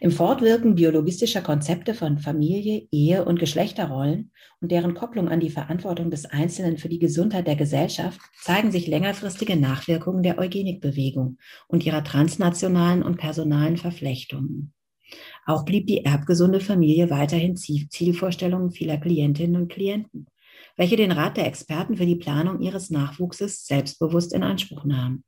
Im 0.00 0.10
Fortwirken 0.10 0.74
biologistischer 0.74 1.40
Konzepte 1.40 1.94
von 1.94 2.18
Familie, 2.18 2.86
Ehe 2.90 3.24
und 3.24 3.38
Geschlechterrollen 3.38 4.32
und 4.60 4.72
deren 4.72 4.94
Kopplung 4.94 5.28
an 5.28 5.40
die 5.40 5.50
Verantwortung 5.50 6.10
des 6.10 6.26
Einzelnen 6.26 6.78
für 6.78 6.88
die 6.88 6.98
Gesundheit 6.98 7.46
der 7.46 7.56
Gesellschaft 7.56 8.20
zeigen 8.40 8.70
sich 8.70 8.86
längerfristige 8.86 9.56
Nachwirkungen 9.56 10.22
der 10.22 10.38
Eugenikbewegung 10.38 11.38
und 11.66 11.84
ihrer 11.84 12.04
transnationalen 12.04 13.02
und 13.02 13.16
personalen 13.18 13.76
Verflechtungen. 13.76 14.72
Auch 15.46 15.64
blieb 15.64 15.86
die 15.86 16.04
erbgesunde 16.04 16.60
Familie 16.60 17.10
weiterhin 17.10 17.56
Zielvorstellungen 17.56 18.70
vieler 18.70 18.98
Klientinnen 18.98 19.56
und 19.56 19.72
Klienten, 19.72 20.26
welche 20.76 20.96
den 20.96 21.12
Rat 21.12 21.36
der 21.36 21.46
Experten 21.46 21.96
für 21.96 22.06
die 22.06 22.16
Planung 22.16 22.60
ihres 22.60 22.90
Nachwuchses 22.90 23.66
selbstbewusst 23.66 24.34
in 24.34 24.42
Anspruch 24.42 24.84
nahmen. 24.84 25.24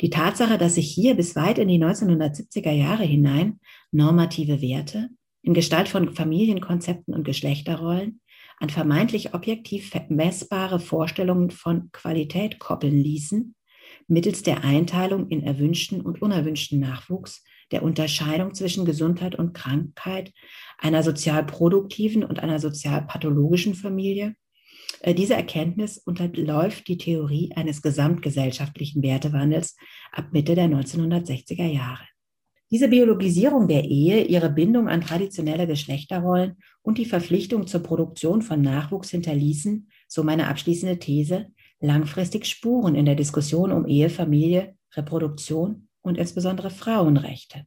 Die 0.00 0.10
Tatsache, 0.10 0.58
dass 0.58 0.74
sich 0.74 0.90
hier 0.90 1.14
bis 1.14 1.36
weit 1.36 1.58
in 1.58 1.68
die 1.68 1.82
1970er 1.82 2.72
Jahre 2.72 3.04
hinein 3.04 3.60
normative 3.90 4.60
Werte 4.60 5.10
in 5.42 5.54
Gestalt 5.54 5.88
von 5.88 6.14
Familienkonzepten 6.14 7.14
und 7.14 7.24
Geschlechterrollen 7.24 8.20
an 8.58 8.70
vermeintlich 8.70 9.34
objektiv 9.34 9.92
messbare 10.08 10.78
Vorstellungen 10.78 11.50
von 11.50 11.90
Qualität 11.90 12.60
koppeln 12.60 12.96
ließen, 12.96 13.56
mittels 14.06 14.42
der 14.42 14.62
Einteilung 14.62 15.28
in 15.28 15.42
erwünschten 15.42 16.00
und 16.00 16.22
unerwünschten 16.22 16.78
Nachwuchs, 16.78 17.42
der 17.72 17.82
Unterscheidung 17.82 18.54
zwischen 18.54 18.84
Gesundheit 18.84 19.34
und 19.34 19.54
Krankheit, 19.54 20.32
einer 20.78 21.02
sozial 21.02 21.44
produktiven 21.44 22.22
und 22.22 22.38
einer 22.38 22.58
sozial 22.58 23.02
pathologischen 23.02 23.74
Familie. 23.74 24.36
Äh, 25.00 25.14
diese 25.14 25.34
Erkenntnis 25.34 25.98
unterläuft 25.98 26.88
die 26.88 26.98
Theorie 26.98 27.52
eines 27.54 27.82
gesamtgesellschaftlichen 27.82 29.02
Wertewandels 29.02 29.76
ab 30.12 30.28
Mitte 30.32 30.54
der 30.54 30.66
1960er 30.66 31.66
Jahre. 31.66 32.04
Diese 32.70 32.88
Biologisierung 32.88 33.68
der 33.68 33.84
Ehe, 33.84 34.24
ihre 34.24 34.48
Bindung 34.48 34.88
an 34.88 35.02
traditionelle 35.02 35.66
Geschlechterrollen 35.66 36.56
und 36.80 36.96
die 36.96 37.04
Verpflichtung 37.04 37.66
zur 37.66 37.82
Produktion 37.82 38.40
von 38.40 38.62
Nachwuchs 38.62 39.10
hinterließen, 39.10 39.90
so 40.08 40.24
meine 40.24 40.48
abschließende 40.48 40.98
These, 40.98 41.48
langfristig 41.80 42.46
Spuren 42.46 42.94
in 42.94 43.04
der 43.04 43.14
Diskussion 43.14 43.72
um 43.72 43.86
Ehe, 43.86 44.08
Familie, 44.08 44.74
Reproduktion 44.94 45.88
und 46.00 46.16
insbesondere 46.16 46.70
Frauenrechte. 46.70 47.66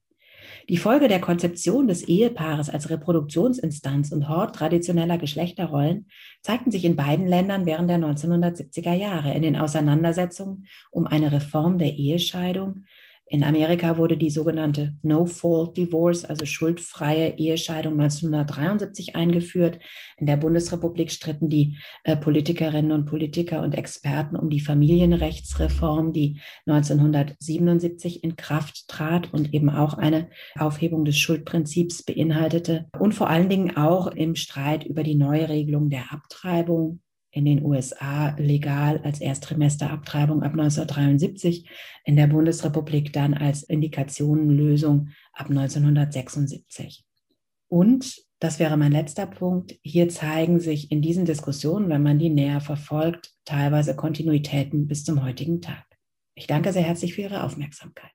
Die 0.68 0.78
Folge 0.78 1.08
der 1.08 1.22
Konzeption 1.22 1.88
des 1.88 2.02
Ehepaares 2.08 2.72
als 2.72 2.90
Reproduktionsinstanz 2.90 4.12
und 4.12 4.28
Hort 4.28 4.56
traditioneller 4.56 5.20
Geschlechterrollen 5.20 6.08
zeigten 6.42 6.72
sich 6.72 6.86
in 6.86 6.96
beiden 6.96 7.28
Ländern 7.28 7.68
während 7.68 7.88
der 7.88 8.00
1970er 8.00 8.94
Jahre 8.94 9.36
in 9.36 9.44
den 9.44 9.58
Auseinandersetzungen 9.58 10.66
um 10.90 11.06
eine 11.06 11.32
Reform 11.32 11.78
der 11.78 11.94
Ehescheidung, 11.94 12.86
In 13.28 13.44
Amerika 13.44 13.98
wurde 13.98 14.18
die 14.18 14.30
sogenannte 14.30 14.94
No-Fault 15.02 15.76
Divorce, 15.76 16.26
also 16.26 16.46
schuldfreie 16.46 17.38
Ehescheidung 17.38 17.94
1973 17.94 19.16
eingeführt. 19.16 19.80
In 20.18 20.28
der 20.28 20.38
Bundesrepublik 20.38 21.12
stritten 21.12 21.50
die 21.50 21.76
äh, 22.04 22.16
Politikerinnen 22.16 22.92
und 22.92 23.06
Politiker 23.06 23.64
und 23.64 23.74
Experten 23.74 24.36
um 24.36 24.52
die 24.52 24.60
Familienrechtsreform, 24.60 26.14
die 26.14 26.40
1977 26.68 28.24
in 28.24 28.36
Kraft 28.36 28.88
trat 28.88 29.34
und 29.34 29.56
eben 29.56 29.72
auch 29.72 29.96
eine 29.96 30.30
Aufhebung 30.60 31.04
des 31.04 31.18
Schuldprinzips 31.18 32.04
beinhaltete. 32.04 32.86
Und 33.00 33.16
vor 33.16 33.28
allen 33.28 33.50
Dingen 33.50 33.76
auch 33.76 34.06
im 34.06 34.36
Streit 34.36 34.86
über 34.86 35.02
die 35.02 35.16
Neuregelung 35.16 35.90
der 35.90 36.14
Abtreibung 36.14 37.00
in 37.36 37.44
den 37.44 37.66
USA 37.66 38.34
legal 38.38 39.02
als 39.04 39.20
Ersttrimesterabtreibung 39.20 40.42
ab 40.42 40.54
1973, 40.54 41.70
in 42.06 42.16
der 42.16 42.28
Bundesrepublik 42.28 43.12
dann 43.12 43.34
als 43.34 43.64
Indikationenlösung 43.64 45.10
ab 45.34 45.50
1976. 45.50 47.04
Und, 47.68 48.24
das 48.40 48.60
wäre 48.60 48.78
mein 48.78 48.94
letzter 48.94 49.26
Punkt, 49.26 49.76
hier 49.82 50.08
zeigen 50.08 50.62
sich 50.62 50.92
in 50.92 51.02
diesen 51.02 51.26
Diskussionen, 51.26 51.90
wenn 51.90 52.04
man 52.04 52.20
die 52.20 52.30
näher 52.30 52.62
verfolgt, 52.62 53.34
teilweise 53.44 53.98
Kontinuitäten 53.98 54.88
bis 54.88 55.04
zum 55.04 55.22
heutigen 55.22 55.62
Tag. 55.62 55.86
Ich 56.36 56.48
danke 56.48 56.72
sehr 56.72 56.84
herzlich 56.84 57.16
für 57.16 57.22
Ihre 57.22 57.44
Aufmerksamkeit. 57.44 58.15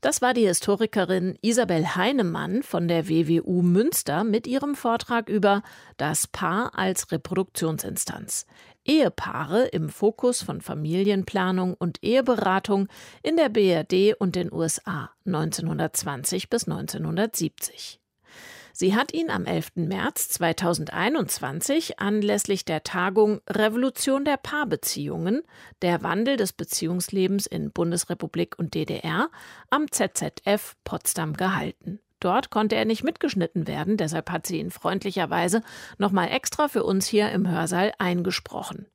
Das 0.00 0.22
war 0.22 0.32
die 0.32 0.46
Historikerin 0.46 1.38
Isabel 1.42 1.94
Heinemann 1.94 2.62
von 2.62 2.88
der 2.88 3.08
WWU 3.08 3.60
Münster 3.60 4.24
mit 4.24 4.46
ihrem 4.46 4.74
Vortrag 4.74 5.28
über 5.28 5.62
das 5.98 6.26
Paar 6.26 6.78
als 6.78 7.12
Reproduktionsinstanz. 7.12 8.46
Ehepaare 8.86 9.66
im 9.66 9.90
Fokus 9.90 10.42
von 10.42 10.62
Familienplanung 10.62 11.74
und 11.74 12.02
Eheberatung 12.02 12.88
in 13.22 13.36
der 13.36 13.50
BRD 13.50 14.14
und 14.18 14.36
den 14.36 14.50
USA 14.50 15.10
1920 15.26 16.48
bis 16.48 16.66
1970. 16.66 17.99
Sie 18.72 18.94
hat 18.94 19.12
ihn 19.12 19.30
am 19.30 19.44
11. 19.44 19.72
März 19.76 20.28
2021 20.30 21.98
anlässlich 21.98 22.64
der 22.64 22.82
Tagung 22.82 23.40
Revolution 23.48 24.24
der 24.24 24.36
Paarbeziehungen, 24.36 25.42
der 25.82 26.02
Wandel 26.02 26.36
des 26.36 26.52
Beziehungslebens 26.52 27.46
in 27.46 27.72
Bundesrepublik 27.72 28.58
und 28.58 28.74
DDR 28.74 29.28
am 29.70 29.90
ZZF 29.90 30.76
Potsdam 30.84 31.34
gehalten. 31.34 32.00
Dort 32.20 32.50
konnte 32.50 32.76
er 32.76 32.84
nicht 32.84 33.02
mitgeschnitten 33.02 33.66
werden, 33.66 33.96
deshalb 33.96 34.30
hat 34.30 34.46
sie 34.46 34.58
ihn 34.60 34.70
freundlicherweise 34.70 35.62
nochmal 35.96 36.28
extra 36.30 36.68
für 36.68 36.84
uns 36.84 37.06
hier 37.06 37.30
im 37.32 37.48
Hörsaal 37.48 37.92
eingesprochen. 37.98 38.86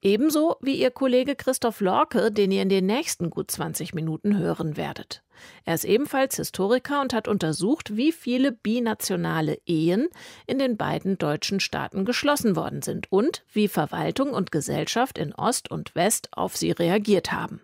Ebenso 0.00 0.56
wie 0.60 0.74
ihr 0.74 0.90
Kollege 0.90 1.34
Christoph 1.34 1.80
Lorke, 1.80 2.30
den 2.30 2.50
ihr 2.50 2.62
in 2.62 2.68
den 2.68 2.86
nächsten 2.86 3.30
gut 3.30 3.50
20 3.50 3.94
Minuten 3.94 4.38
hören 4.38 4.76
werdet. 4.76 5.22
Er 5.64 5.74
ist 5.74 5.84
ebenfalls 5.84 6.36
Historiker 6.36 7.00
und 7.00 7.12
hat 7.12 7.28
untersucht, 7.28 7.96
wie 7.96 8.12
viele 8.12 8.52
binationale 8.52 9.58
Ehen 9.66 10.08
in 10.46 10.58
den 10.58 10.76
beiden 10.76 11.18
deutschen 11.18 11.60
Staaten 11.60 12.04
geschlossen 12.04 12.56
worden 12.56 12.82
sind 12.82 13.10
und 13.10 13.44
wie 13.52 13.68
Verwaltung 13.68 14.30
und 14.30 14.52
Gesellschaft 14.52 15.18
in 15.18 15.34
Ost 15.34 15.70
und 15.70 15.94
West 15.94 16.28
auf 16.32 16.56
sie 16.56 16.70
reagiert 16.70 17.32
haben. 17.32 17.60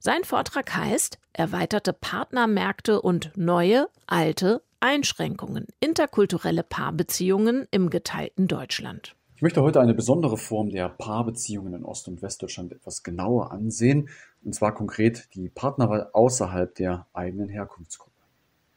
Sein 0.00 0.24
Vortrag 0.24 0.74
heißt 0.74 1.18
Erweiterte 1.32 1.92
Partnermärkte 1.92 3.02
und 3.02 3.32
neue, 3.36 3.88
alte 4.06 4.62
Einschränkungen, 4.80 5.66
interkulturelle 5.80 6.62
Paarbeziehungen 6.62 7.66
im 7.70 7.90
geteilten 7.90 8.46
Deutschland. 8.46 9.15
Ich 9.36 9.42
möchte 9.42 9.60
heute 9.60 9.82
eine 9.82 9.92
besondere 9.92 10.38
Form 10.38 10.70
der 10.70 10.88
Paarbeziehungen 10.88 11.74
in 11.74 11.84
Ost- 11.84 12.08
und 12.08 12.22
Westdeutschland 12.22 12.72
etwas 12.72 13.02
genauer 13.02 13.52
ansehen, 13.52 14.08
und 14.42 14.54
zwar 14.54 14.72
konkret 14.72 15.28
die 15.34 15.50
Partnerwahl 15.50 16.08
außerhalb 16.14 16.74
der 16.74 17.06
eigenen 17.12 17.50
Herkunftsgruppe. 17.50 18.16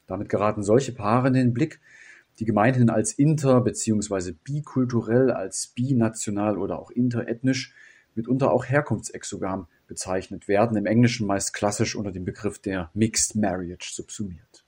Damit 0.06 0.28
geraten 0.28 0.62
solche 0.62 0.92
Paare 0.92 1.30
in 1.30 1.34
den 1.34 1.54
Blick, 1.54 1.80
die 2.40 2.46
gemeinhin 2.46 2.90
als 2.90 3.14
inter- 3.14 3.62
bzw. 3.62 4.34
bikulturell, 4.44 5.32
als 5.32 5.68
binational 5.68 6.58
oder 6.58 6.78
auch 6.78 6.92
interethnisch, 6.92 7.74
mitunter 8.14 8.52
auch 8.52 8.66
herkunftsexogam 8.66 9.68
bezeichnet 9.88 10.50
werden, 10.50 10.76
im 10.76 10.86
Englischen 10.86 11.26
meist 11.26 11.54
klassisch 11.54 11.96
unter 11.96 12.12
dem 12.12 12.26
Begriff 12.26 12.60
der 12.60 12.90
Mixed 12.94 13.38
Marriage 13.38 13.94
subsumiert. 13.94 14.66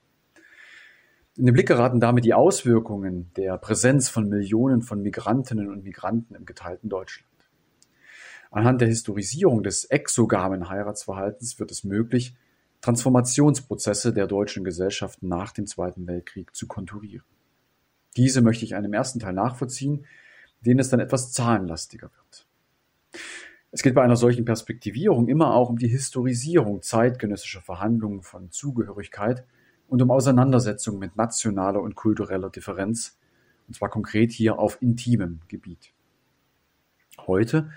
In 1.41 1.47
den 1.47 1.53
Blick 1.53 1.69
geraten 1.69 1.99
damit 1.99 2.23
die 2.23 2.35
Auswirkungen 2.35 3.31
der 3.35 3.57
Präsenz 3.57 4.09
von 4.09 4.29
Millionen 4.29 4.83
von 4.83 5.01
Migrantinnen 5.01 5.71
und 5.71 5.83
Migranten 5.83 6.35
im 6.35 6.45
geteilten 6.45 6.87
Deutschland. 6.87 7.31
Anhand 8.51 8.79
der 8.79 8.87
Historisierung 8.87 9.63
des 9.63 9.85
exogamen 9.85 10.69
Heiratsverhaltens 10.69 11.57
wird 11.57 11.71
es 11.71 11.83
möglich, 11.83 12.35
Transformationsprozesse 12.81 14.13
der 14.13 14.27
deutschen 14.27 14.63
Gesellschaft 14.63 15.23
nach 15.23 15.51
dem 15.51 15.65
Zweiten 15.65 16.05
Weltkrieg 16.05 16.55
zu 16.55 16.67
konturieren. 16.67 17.25
Diese 18.15 18.43
möchte 18.43 18.63
ich 18.63 18.75
einem 18.75 18.93
ersten 18.93 19.17
Teil 19.17 19.33
nachvollziehen, 19.33 20.05
denen 20.63 20.79
es 20.79 20.89
dann 20.89 20.99
etwas 20.99 21.31
zahlenlastiger 21.31 22.11
wird. 22.15 22.45
Es 23.71 23.81
geht 23.81 23.95
bei 23.95 24.03
einer 24.03 24.15
solchen 24.15 24.45
Perspektivierung 24.45 25.27
immer 25.27 25.55
auch 25.55 25.71
um 25.71 25.79
die 25.79 25.87
Historisierung 25.87 26.83
zeitgenössischer 26.83 27.61
Verhandlungen 27.61 28.21
von 28.21 28.51
Zugehörigkeit 28.51 29.43
und 29.91 30.01
um 30.01 30.09
Auseinandersetzungen 30.09 30.99
mit 30.99 31.17
nationaler 31.17 31.81
und 31.81 31.95
kultureller 31.95 32.49
Differenz, 32.49 33.19
und 33.67 33.75
zwar 33.75 33.89
konkret 33.89 34.31
hier 34.31 34.57
auf 34.57 34.81
intimem 34.81 35.41
Gebiet. 35.49 35.91
Heute 37.27 37.69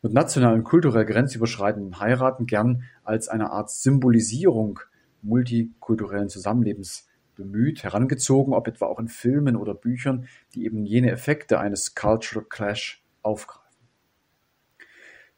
wird 0.00 0.12
national 0.12 0.54
und 0.54 0.62
kulturell 0.62 1.04
grenzüberschreitenden 1.04 1.98
Heiraten 1.98 2.46
gern 2.46 2.84
als 3.02 3.26
eine 3.26 3.50
Art 3.50 3.72
Symbolisierung 3.72 4.78
multikulturellen 5.22 6.28
Zusammenlebens 6.28 7.08
bemüht, 7.34 7.82
herangezogen, 7.82 8.52
ob 8.52 8.68
etwa 8.68 8.86
auch 8.86 9.00
in 9.00 9.08
Filmen 9.08 9.56
oder 9.56 9.74
Büchern, 9.74 10.28
die 10.54 10.64
eben 10.64 10.86
jene 10.86 11.10
Effekte 11.10 11.58
eines 11.58 11.96
Cultural 11.96 12.46
Clash 12.48 13.02
aufgreifen. 13.22 13.66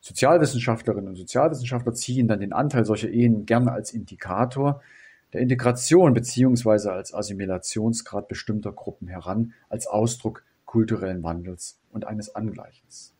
Sozialwissenschaftlerinnen 0.01 1.09
und 1.09 1.17
Sozialwissenschaftler 1.17 1.95
ziehen 1.95 2.29
dann 2.29 2.41
den 2.41 2.53
Anteil 2.53 2.85
solcher 2.85 3.09
Ehen 3.09 3.47
gern 3.47 3.69
als 3.69 3.95
Indikator 3.95 4.83
der 5.33 5.41
Integration 5.41 6.15
beziehungsweise 6.15 6.93
als 6.93 7.15
Assimilationsgrad 7.15 8.29
bestimmter 8.29 8.73
Gruppen 8.73 9.09
heran, 9.09 9.53
als 9.69 9.87
Ausdruck 9.87 10.45
kulturellen 10.65 11.23
Wandels 11.23 11.79
und 11.91 12.07
eines 12.07 12.35
Angleichens. 12.35 13.15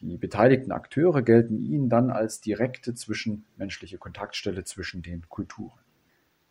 Die 0.00 0.16
beteiligten 0.16 0.70
Akteure 0.70 1.22
gelten 1.22 1.58
ihnen 1.58 1.88
dann 1.88 2.10
als 2.10 2.40
direkte 2.40 2.94
zwischenmenschliche 2.94 3.98
Kontaktstelle 3.98 4.62
zwischen 4.64 5.02
den 5.02 5.28
Kulturen. 5.28 5.78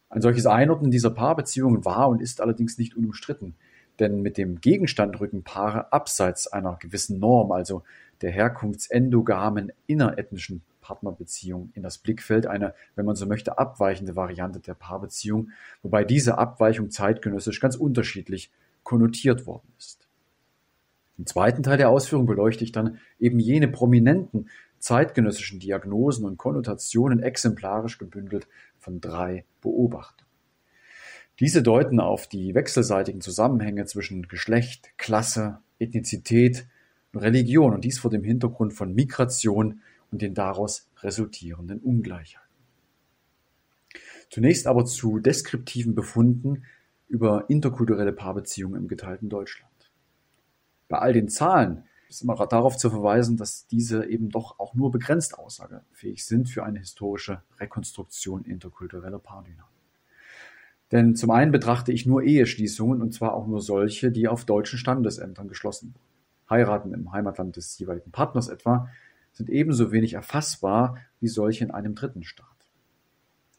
Ein 0.10 0.22
solches 0.22 0.46
Einordnen 0.46 0.92
dieser 0.92 1.12
Paarbeziehungen 1.12 1.86
war 1.86 2.10
und 2.10 2.22
ist 2.22 2.42
allerdings 2.42 2.78
nicht 2.78 2.96
unumstritten, 2.96 3.56
denn 4.00 4.22
mit 4.22 4.38
dem 4.38 4.60
Gegenstand 4.62 5.20
rücken 5.20 5.44
Paare 5.44 5.92
abseits 5.92 6.48
einer 6.48 6.78
gewissen 6.80 7.20
Norm, 7.20 7.52
also 7.52 7.84
der 8.22 8.32
herkunftsendogamen 8.32 9.72
innerethnischen 9.86 10.62
Partnerbeziehung 10.88 11.72
in 11.74 11.84
das 11.84 11.98
Blickfeld, 11.98 12.48
eine, 12.48 12.74
wenn 12.96 13.06
man 13.06 13.18
so 13.18 13.26
möchte, 13.26 13.58
abweichende 13.58 14.16
Variante 14.16 14.62
der 14.62 14.74
Paarbeziehung, 14.74 15.50
wobei 15.82 16.06
diese 16.06 16.38
Abweichung 16.38 16.92
zeitgenössisch 16.92 17.60
ganz 17.60 17.76
unterschiedlich 17.76 18.52
konnotiert 18.84 19.46
worden 19.46 19.68
ist. 19.78 20.08
Im 21.18 21.26
zweiten 21.26 21.62
Teil 21.62 21.78
der 21.78 21.90
Ausführung 21.90 22.26
beleuchte 22.26 22.64
ich 22.64 22.72
dann 22.72 23.00
eben 23.20 23.40
jene 23.40 23.68
prominenten 23.68 24.50
zeitgenössischen 24.80 25.60
Diagnosen 25.60 26.24
und 26.24 26.38
Konnotationen 26.38 27.22
exemplarisch 27.22 27.98
gebündelt 27.98 28.48
von 28.80 29.02
drei 29.02 29.44
Beobachtungen. 29.60 30.30
Diese 31.42 31.64
deuten 31.64 32.00
auf 32.00 32.28
die 32.28 32.56
wechselseitigen 32.56 33.20
Zusammenhänge 33.20 33.86
zwischen 33.86 34.28
Geschlecht, 34.30 34.92
Klasse, 34.98 35.60
Ethnizität 35.80 36.66
Religion 37.16 37.74
und 37.74 37.84
dies 37.84 38.00
vor 38.00 38.12
dem 38.12 38.24
Hintergrund 38.24 38.74
von 38.74 38.94
Migration, 38.94 39.82
und 40.12 40.22
den 40.22 40.34
daraus 40.34 40.90
resultierenden 41.02 41.80
Ungleichheiten. 41.80 42.48
Zunächst 44.30 44.68
aber 44.68 44.86
zu 44.86 45.20
deskriptiven 45.20 45.96
Befunden 45.96 46.64
über 47.08 47.50
interkulturelle 47.50 48.12
Paarbeziehungen 48.12 48.82
im 48.82 48.88
geteilten 48.88 49.30
Deutschland. 49.30 49.72
Bei 50.90 51.00
all 51.00 51.14
den 51.14 51.30
Zahlen 51.30 51.84
ist 52.10 52.22
immer 52.22 52.36
darauf 52.48 52.78
zu 52.78 52.90
verweisen, 52.90 53.38
dass 53.38 53.68
diese 53.68 54.06
eben 54.06 54.30
doch 54.30 54.60
auch 54.60 54.74
nur 54.74 54.92
begrenzt 54.92 55.38
aussagefähig 55.38 56.26
sind 56.26 56.50
für 56.50 56.64
eine 56.64 56.80
historische 56.80 57.42
Rekonstruktion 57.60 58.46
interkultureller 58.46 59.20
Paardynamik. 59.20 59.66
Denn 60.92 61.16
zum 61.16 61.32
einen 61.32 61.52
betrachte 61.52 61.92
ich 61.92 62.06
nur 62.06 62.24
Eheschließungen 62.24 63.02
und 63.02 63.14
zwar 63.14 63.34
auch 63.34 63.46
nur 63.46 63.62
solche, 63.62 64.12
die 64.12 64.30
auf 64.30 64.46
deutschen 64.46 64.80
Standesämtern 64.80 65.50
geschlossen 65.50 65.94
wurden. 65.94 66.08
Heiraten 66.50 66.94
im 66.94 67.12
Heimatland 67.12 67.58
des 67.58 67.78
jeweiligen 67.78 68.12
Partners 68.12 68.48
etwa 68.48 68.90
sind 69.38 69.52
ebenso 69.52 69.92
wenig 69.92 70.14
erfassbar 70.14 70.98
wie 71.20 71.28
solche 71.28 71.64
in 71.64 71.70
einem 71.70 71.94
dritten 71.94 72.24
Staat. 72.24 72.48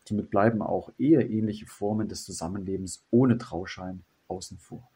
Somit 0.04 0.28
bleiben 0.28 0.60
auch 0.60 0.90
eheähnliche 0.98 1.66
Formen 1.66 2.08
des 2.08 2.24
Zusammenlebens 2.24 3.04
ohne 3.10 3.38
Trauschein 3.38 4.02
außen 4.26 4.58
vor. 4.58 4.90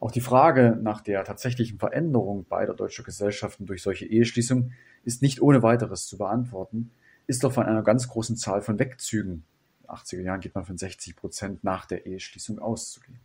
Auch 0.00 0.12
die 0.12 0.22
Frage 0.22 0.78
nach 0.80 1.02
der 1.02 1.24
tatsächlichen 1.24 1.78
Veränderung 1.78 2.46
beider 2.48 2.72
deutscher 2.72 3.02
Gesellschaften 3.02 3.66
durch 3.66 3.82
solche 3.82 4.06
Eheschließungen 4.06 4.72
ist 5.04 5.20
nicht 5.20 5.42
ohne 5.42 5.62
weiteres 5.62 6.06
zu 6.06 6.16
beantworten, 6.16 6.90
ist 7.26 7.44
doch 7.44 7.52
von 7.52 7.66
einer 7.66 7.82
ganz 7.82 8.08
großen 8.08 8.36
Zahl 8.36 8.62
von 8.62 8.78
Wegzügen. 8.78 9.44
In 9.82 9.88
den 9.88 9.90
80er 9.90 10.22
Jahren 10.22 10.40
geht 10.40 10.54
man 10.54 10.64
von 10.64 10.78
60 10.78 11.16
Prozent 11.16 11.64
nach 11.64 11.84
der 11.84 12.06
Eheschließung 12.06 12.58
auszugehen. 12.60 13.20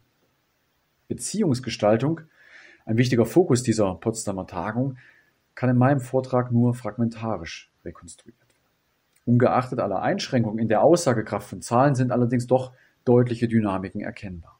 Beziehungsgestaltung, 1.07 2.21
ein 2.85 2.97
wichtiger 2.97 3.25
Fokus 3.25 3.63
dieser 3.63 3.95
Potsdamer 3.95 4.47
Tagung, 4.47 4.97
kann 5.55 5.69
in 5.69 5.77
meinem 5.77 5.99
Vortrag 5.99 6.51
nur 6.51 6.73
fragmentarisch 6.73 7.71
rekonstruiert 7.85 8.39
werden. 8.39 8.49
Ungeachtet 9.25 9.79
aller 9.79 10.01
Einschränkungen 10.01 10.59
in 10.59 10.67
der 10.67 10.81
Aussagekraft 10.81 11.47
von 11.47 11.61
Zahlen 11.61 11.95
sind 11.95 12.11
allerdings 12.11 12.47
doch 12.47 12.73
deutliche 13.05 13.47
Dynamiken 13.47 14.01
erkennbar. 14.01 14.59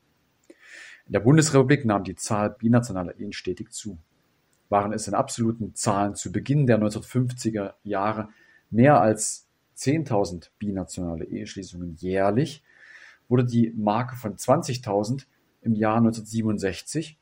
In 1.05 1.13
der 1.13 1.19
Bundesrepublik 1.19 1.85
nahm 1.85 2.03
die 2.03 2.15
Zahl 2.15 2.51
binationaler 2.51 3.19
Ehen 3.19 3.33
stetig 3.33 3.71
zu. 3.71 3.97
Waren 4.69 4.93
es 4.93 5.07
in 5.07 5.13
absoluten 5.13 5.75
Zahlen 5.75 6.15
zu 6.15 6.31
Beginn 6.31 6.65
der 6.65 6.79
1950er 6.79 7.73
Jahre 7.83 8.29
mehr 8.69 9.01
als 9.01 9.47
10.000 9.77 10.49
binationale 10.59 11.25
Eheschließungen 11.25 11.95
jährlich, 11.95 12.63
wurde 13.27 13.45
die 13.45 13.73
Marke 13.75 14.15
von 14.15 14.35
20.000 14.35 15.25
im 15.61 15.73
Jahr 15.73 15.97
1967 15.97 17.17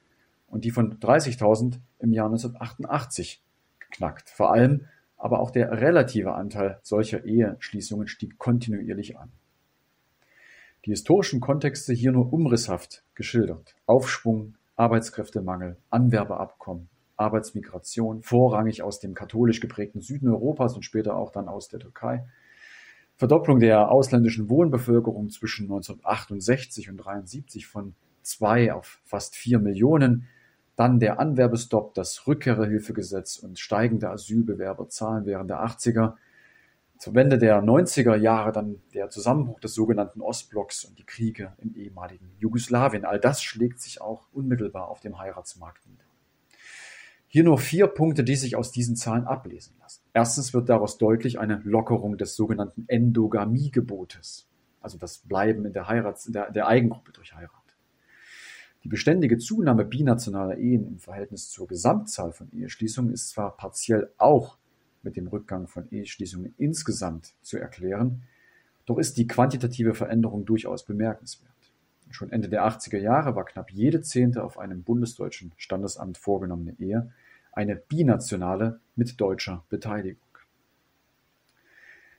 und 0.47 0.65
die 0.65 0.71
von 0.71 0.99
30.000 0.99 1.79
im 1.99 2.13
Jahr 2.13 2.27
1988 2.27 3.41
geknackt. 3.91 4.29
Vor 4.29 4.51
allem 4.51 4.87
aber 5.17 5.39
auch 5.39 5.51
der 5.51 5.71
relative 5.79 6.33
Anteil 6.33 6.79
solcher 6.81 7.23
Eheschließungen 7.25 8.07
stieg 8.07 8.39
kontinuierlich 8.39 9.19
an. 9.19 9.29
Die 10.85 10.89
historischen 10.89 11.39
Kontexte 11.39 11.93
hier 11.93 12.11
nur 12.11 12.33
umrisshaft 12.33 13.03
geschildert. 13.13 13.75
Aufschwung, 13.85 14.55
Arbeitskräftemangel, 14.75 15.77
Anwerbeabkommen, 15.91 16.89
Arbeitsmigration, 17.17 18.23
vorrangig 18.23 18.81
aus 18.81 18.99
dem 18.99 19.13
katholisch 19.13 19.59
geprägten 19.59 20.01
Süden 20.01 20.27
Europas 20.27 20.75
und 20.75 20.81
später 20.83 21.15
auch 21.15 21.31
dann 21.31 21.47
aus 21.47 21.67
der 21.67 21.79
Türkei. 21.79 22.25
Verdopplung 23.15 23.59
der 23.59 23.91
ausländischen 23.91 24.49
Wohnbevölkerung 24.49 25.29
zwischen 25.29 25.65
1968 25.65 26.89
und 26.89 26.99
1973 26.99 27.67
von 27.67 27.93
zwei 28.23 28.73
auf 28.73 28.99
fast 29.03 29.35
vier 29.35 29.59
Millionen, 29.59 30.27
dann 30.81 30.97
der 30.97 31.19
Anwerbestopp, 31.19 31.93
das 31.93 32.25
Rückkehrerhilfegesetz 32.25 33.37
und 33.37 33.59
steigende 33.59 34.09
Asylbewerberzahlen 34.09 35.27
während 35.27 35.51
der 35.51 35.63
80er, 35.63 36.15
zur 36.97 37.13
Wende 37.13 37.37
der 37.37 37.61
90er 37.61 38.15
Jahre 38.15 38.51
dann 38.51 38.81
der 38.95 39.11
Zusammenbruch 39.11 39.59
des 39.59 39.75
sogenannten 39.75 40.21
Ostblocks 40.21 40.83
und 40.83 40.97
die 40.97 41.05
Kriege 41.05 41.53
im 41.59 41.75
ehemaligen 41.75 42.31
Jugoslawien. 42.39 43.05
All 43.05 43.19
das 43.19 43.43
schlägt 43.43 43.79
sich 43.79 44.01
auch 44.01 44.27
unmittelbar 44.33 44.87
auf 44.87 45.01
dem 45.01 45.19
Heiratsmarkt 45.19 45.85
nieder. 45.85 46.03
Hier 47.27 47.43
nur 47.43 47.59
vier 47.59 47.85
Punkte, 47.85 48.23
die 48.23 48.35
sich 48.35 48.55
aus 48.55 48.71
diesen 48.71 48.95
Zahlen 48.95 49.25
ablesen 49.25 49.75
lassen. 49.79 50.01
Erstens 50.13 50.51
wird 50.51 50.67
daraus 50.67 50.97
deutlich 50.97 51.37
eine 51.39 51.61
Lockerung 51.63 52.17
des 52.17 52.35
sogenannten 52.35 52.85
Endogamie-Gebotes, 52.87 54.49
also 54.79 54.97
das 54.97 55.19
Bleiben 55.19 55.63
in 55.65 55.73
der, 55.73 55.87
Heirats-, 55.87 56.31
der, 56.31 56.49
der 56.49 56.65
Eigengruppe 56.65 57.11
durch 57.11 57.35
Heirat. 57.35 57.60
Die 58.83 58.89
beständige 58.89 59.37
Zunahme 59.37 59.85
binationaler 59.85 60.57
Ehen 60.57 60.87
im 60.87 60.99
Verhältnis 60.99 61.49
zur 61.49 61.67
Gesamtzahl 61.67 62.31
von 62.31 62.51
Eheschließungen 62.51 63.13
ist 63.13 63.29
zwar 63.29 63.55
partiell 63.55 64.11
auch 64.17 64.57
mit 65.03 65.15
dem 65.17 65.27
Rückgang 65.27 65.67
von 65.67 65.87
Eheschließungen 65.91 66.55
insgesamt 66.57 67.33
zu 67.41 67.57
erklären, 67.57 68.23
doch 68.85 68.97
ist 68.97 69.17
die 69.17 69.27
quantitative 69.27 69.93
Veränderung 69.93 70.45
durchaus 70.45 70.85
bemerkenswert. 70.85 71.51
Schon 72.09 72.31
Ende 72.31 72.49
der 72.49 72.65
80er 72.65 72.97
Jahre 72.97 73.35
war 73.35 73.45
knapp 73.45 73.71
jede 73.71 74.01
zehnte 74.01 74.43
auf 74.43 74.57
einem 74.57 74.83
bundesdeutschen 74.83 75.53
Standesamt 75.57 76.17
vorgenommene 76.17 76.75
Ehe 76.79 77.11
eine 77.53 77.75
binationale 77.75 78.79
mit 78.95 79.21
deutscher 79.21 79.63
Beteiligung. 79.69 80.21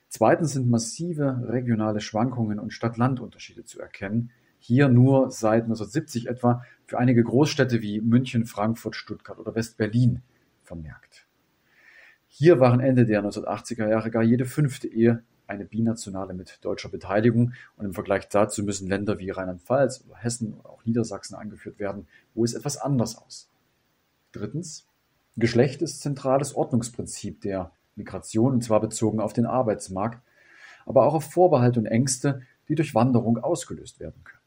Zweitens 0.07 0.53
sind 0.53 0.69
massive 0.69 1.43
regionale 1.47 1.99
Schwankungen 1.99 2.59
und 2.59 2.71
Stadt-Land-Unterschiede 2.71 3.65
zu 3.65 3.79
erkennen, 3.79 4.31
hier 4.65 4.87
nur 4.87 5.29
seit 5.29 5.63
1970 5.63 6.29
etwa 6.29 6.63
für 6.85 6.97
einige 6.97 7.21
Großstädte 7.21 7.81
wie 7.81 7.99
München, 7.99 8.45
Frankfurt, 8.45 8.95
Stuttgart 8.95 9.37
oder 9.37 9.55
West-Berlin 9.55 10.21
vermerkt. 10.63 11.27
Hier 12.29 12.61
waren 12.61 12.79
Ende 12.79 13.05
der 13.05 13.21
1980er 13.25 13.89
Jahre 13.89 14.09
gar 14.09 14.23
jede 14.23 14.45
fünfte 14.45 14.87
Ehe 14.87 15.21
eine 15.47 15.65
binationale 15.65 16.33
mit 16.33 16.59
deutscher 16.61 16.87
Beteiligung 16.87 17.51
und 17.75 17.85
im 17.85 17.93
Vergleich 17.93 18.29
dazu 18.29 18.63
müssen 18.63 18.87
Länder 18.87 19.19
wie 19.19 19.31
Rheinland-Pfalz 19.31 20.05
oder 20.07 20.15
Hessen 20.15 20.53
oder 20.53 20.69
auch 20.69 20.85
Niedersachsen 20.85 21.35
angeführt 21.35 21.77
werden, 21.77 22.07
wo 22.33 22.45
es 22.45 22.53
etwas 22.53 22.77
anders 22.77 23.17
aussah. 23.17 23.49
Drittens, 24.31 24.87
Geschlecht 25.35 25.81
ist 25.81 25.99
zentrales 25.99 26.55
Ordnungsprinzip 26.55 27.41
der 27.41 27.71
Migration, 27.97 28.53
und 28.53 28.63
zwar 28.63 28.79
bezogen 28.79 29.19
auf 29.19 29.33
den 29.33 29.45
Arbeitsmarkt, 29.45 30.23
aber 30.85 31.05
auch 31.05 31.15
auf 31.15 31.33
Vorbehalte 31.33 31.81
und 31.81 31.85
Ängste, 31.85 32.43
die 32.69 32.75
durch 32.75 32.95
Wanderung 32.95 33.37
ausgelöst 33.39 33.99
werden 33.99 34.23
können. 34.23 34.42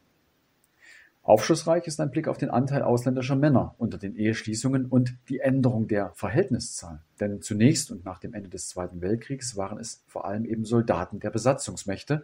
Aufschlussreich 1.26 1.88
ist 1.88 2.00
ein 2.00 2.12
Blick 2.12 2.28
auf 2.28 2.38
den 2.38 2.50
Anteil 2.50 2.82
ausländischer 2.82 3.34
Männer 3.34 3.74
unter 3.78 3.98
den 3.98 4.14
Eheschließungen 4.14 4.86
und 4.86 5.16
die 5.28 5.40
Änderung 5.40 5.88
der 5.88 6.12
Verhältniszahl. 6.14 7.02
Denn 7.18 7.42
zunächst 7.42 7.90
und 7.90 8.04
nach 8.04 8.20
dem 8.20 8.32
Ende 8.32 8.48
des 8.48 8.68
Zweiten 8.68 9.00
Weltkriegs 9.00 9.56
waren 9.56 9.80
es 9.80 10.04
vor 10.06 10.24
allem 10.24 10.44
eben 10.44 10.64
Soldaten 10.64 11.18
der 11.18 11.30
Besatzungsmächte 11.30 12.22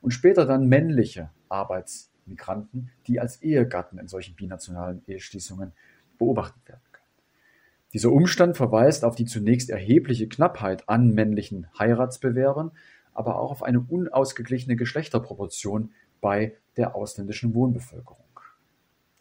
und 0.00 0.10
später 0.10 0.46
dann 0.46 0.66
männliche 0.66 1.30
Arbeitsmigranten, 1.48 2.90
die 3.06 3.20
als 3.20 3.40
Ehegatten 3.40 3.98
in 3.98 4.08
solchen 4.08 4.34
binationalen 4.34 5.04
Eheschließungen 5.06 5.70
beobachtet 6.18 6.66
werden. 6.66 6.82
Dieser 7.92 8.10
Umstand 8.10 8.56
verweist 8.56 9.04
auf 9.04 9.14
die 9.14 9.26
zunächst 9.26 9.70
erhebliche 9.70 10.26
Knappheit 10.26 10.88
an 10.88 11.10
männlichen 11.10 11.68
Heiratsbewerbern, 11.78 12.72
aber 13.12 13.38
auch 13.38 13.52
auf 13.52 13.62
eine 13.62 13.78
unausgeglichene 13.78 14.74
Geschlechterproportion 14.74 15.92
bei 16.20 16.56
der 16.76 16.96
ausländischen 16.96 17.54
Wohnbevölkerung. 17.54 18.23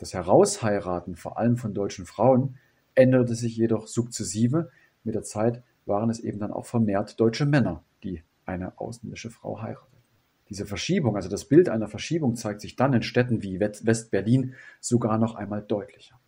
Das 0.03 0.13
Herausheiraten 0.13 1.15
vor 1.15 1.37
allem 1.37 1.55
von 1.55 1.73
deutschen 1.73 2.05
Frauen 2.05 2.57
änderte 2.93 3.35
sich 3.35 3.55
jedoch 3.55 3.87
sukzessive. 3.87 4.69
Mit 5.05 5.15
der 5.15 5.23
Zeit 5.23 5.63
waren 5.85 6.09
es 6.09 6.19
eben 6.19 6.39
dann 6.39 6.51
auch 6.51 6.65
vermehrt 6.65 7.17
deutsche 7.21 7.45
Männer, 7.45 7.85
die 8.03 8.21
eine 8.45 8.77
ausländische 8.81 9.29
Frau 9.29 9.61
heirateten. 9.61 10.03
Diese 10.49 10.65
Verschiebung, 10.65 11.15
also 11.15 11.29
das 11.29 11.45
Bild 11.45 11.69
einer 11.69 11.87
Verschiebung 11.87 12.35
zeigt 12.35 12.59
sich 12.59 12.75
dann 12.75 12.91
in 12.91 13.01
Städten 13.01 13.43
wie 13.43 13.61
West-Berlin 13.61 14.55
sogar 14.81 15.17
noch 15.17 15.35
einmal 15.35 15.61
deutlicher. 15.61 16.19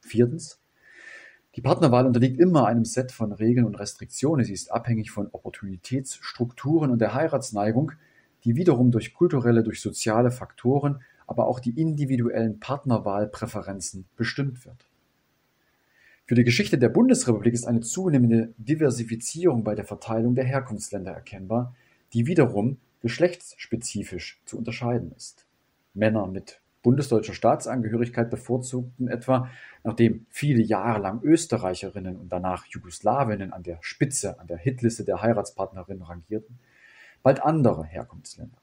Viertens, 0.00 0.60
die 1.54 1.62
Partnerwahl 1.62 2.06
unterliegt 2.06 2.40
immer 2.40 2.66
einem 2.66 2.84
Set 2.84 3.12
von 3.12 3.30
Regeln 3.30 3.64
und 3.64 3.78
Restriktionen. 3.78 4.44
Sie 4.44 4.54
ist 4.54 4.72
abhängig 4.72 5.12
von 5.12 5.28
Opportunitätsstrukturen 5.30 6.90
und 6.90 6.98
der 6.98 7.14
Heiratsneigung, 7.14 7.92
die 8.42 8.56
wiederum 8.56 8.90
durch 8.90 9.14
kulturelle, 9.14 9.62
durch 9.62 9.80
soziale 9.80 10.32
Faktoren, 10.32 11.02
aber 11.30 11.46
auch 11.46 11.60
die 11.60 11.80
individuellen 11.80 12.58
Partnerwahlpräferenzen 12.58 14.04
bestimmt 14.16 14.66
wird. 14.66 14.84
Für 16.26 16.34
die 16.34 16.42
Geschichte 16.42 16.76
der 16.76 16.88
Bundesrepublik 16.88 17.54
ist 17.54 17.66
eine 17.66 17.82
zunehmende 17.82 18.52
Diversifizierung 18.58 19.62
bei 19.62 19.76
der 19.76 19.84
Verteilung 19.84 20.34
der 20.34 20.44
Herkunftsländer 20.44 21.12
erkennbar, 21.12 21.72
die 22.14 22.26
wiederum 22.26 22.78
geschlechtsspezifisch 23.00 24.40
zu 24.44 24.58
unterscheiden 24.58 25.12
ist. 25.16 25.46
Männer 25.94 26.26
mit 26.26 26.60
bundesdeutscher 26.82 27.34
Staatsangehörigkeit 27.34 28.28
bevorzugten 28.28 29.06
etwa, 29.06 29.48
nachdem 29.84 30.26
viele 30.30 30.62
Jahre 30.62 31.00
lang 31.00 31.22
Österreicherinnen 31.22 32.16
und 32.16 32.32
danach 32.32 32.66
Jugoslawinnen 32.66 33.52
an 33.52 33.62
der 33.62 33.78
Spitze, 33.82 34.40
an 34.40 34.48
der 34.48 34.58
Hitliste 34.58 35.04
der 35.04 35.22
Heiratspartnerinnen 35.22 36.02
rangierten, 36.02 36.58
bald 37.22 37.40
andere 37.44 37.84
Herkunftsländer. 37.84 38.59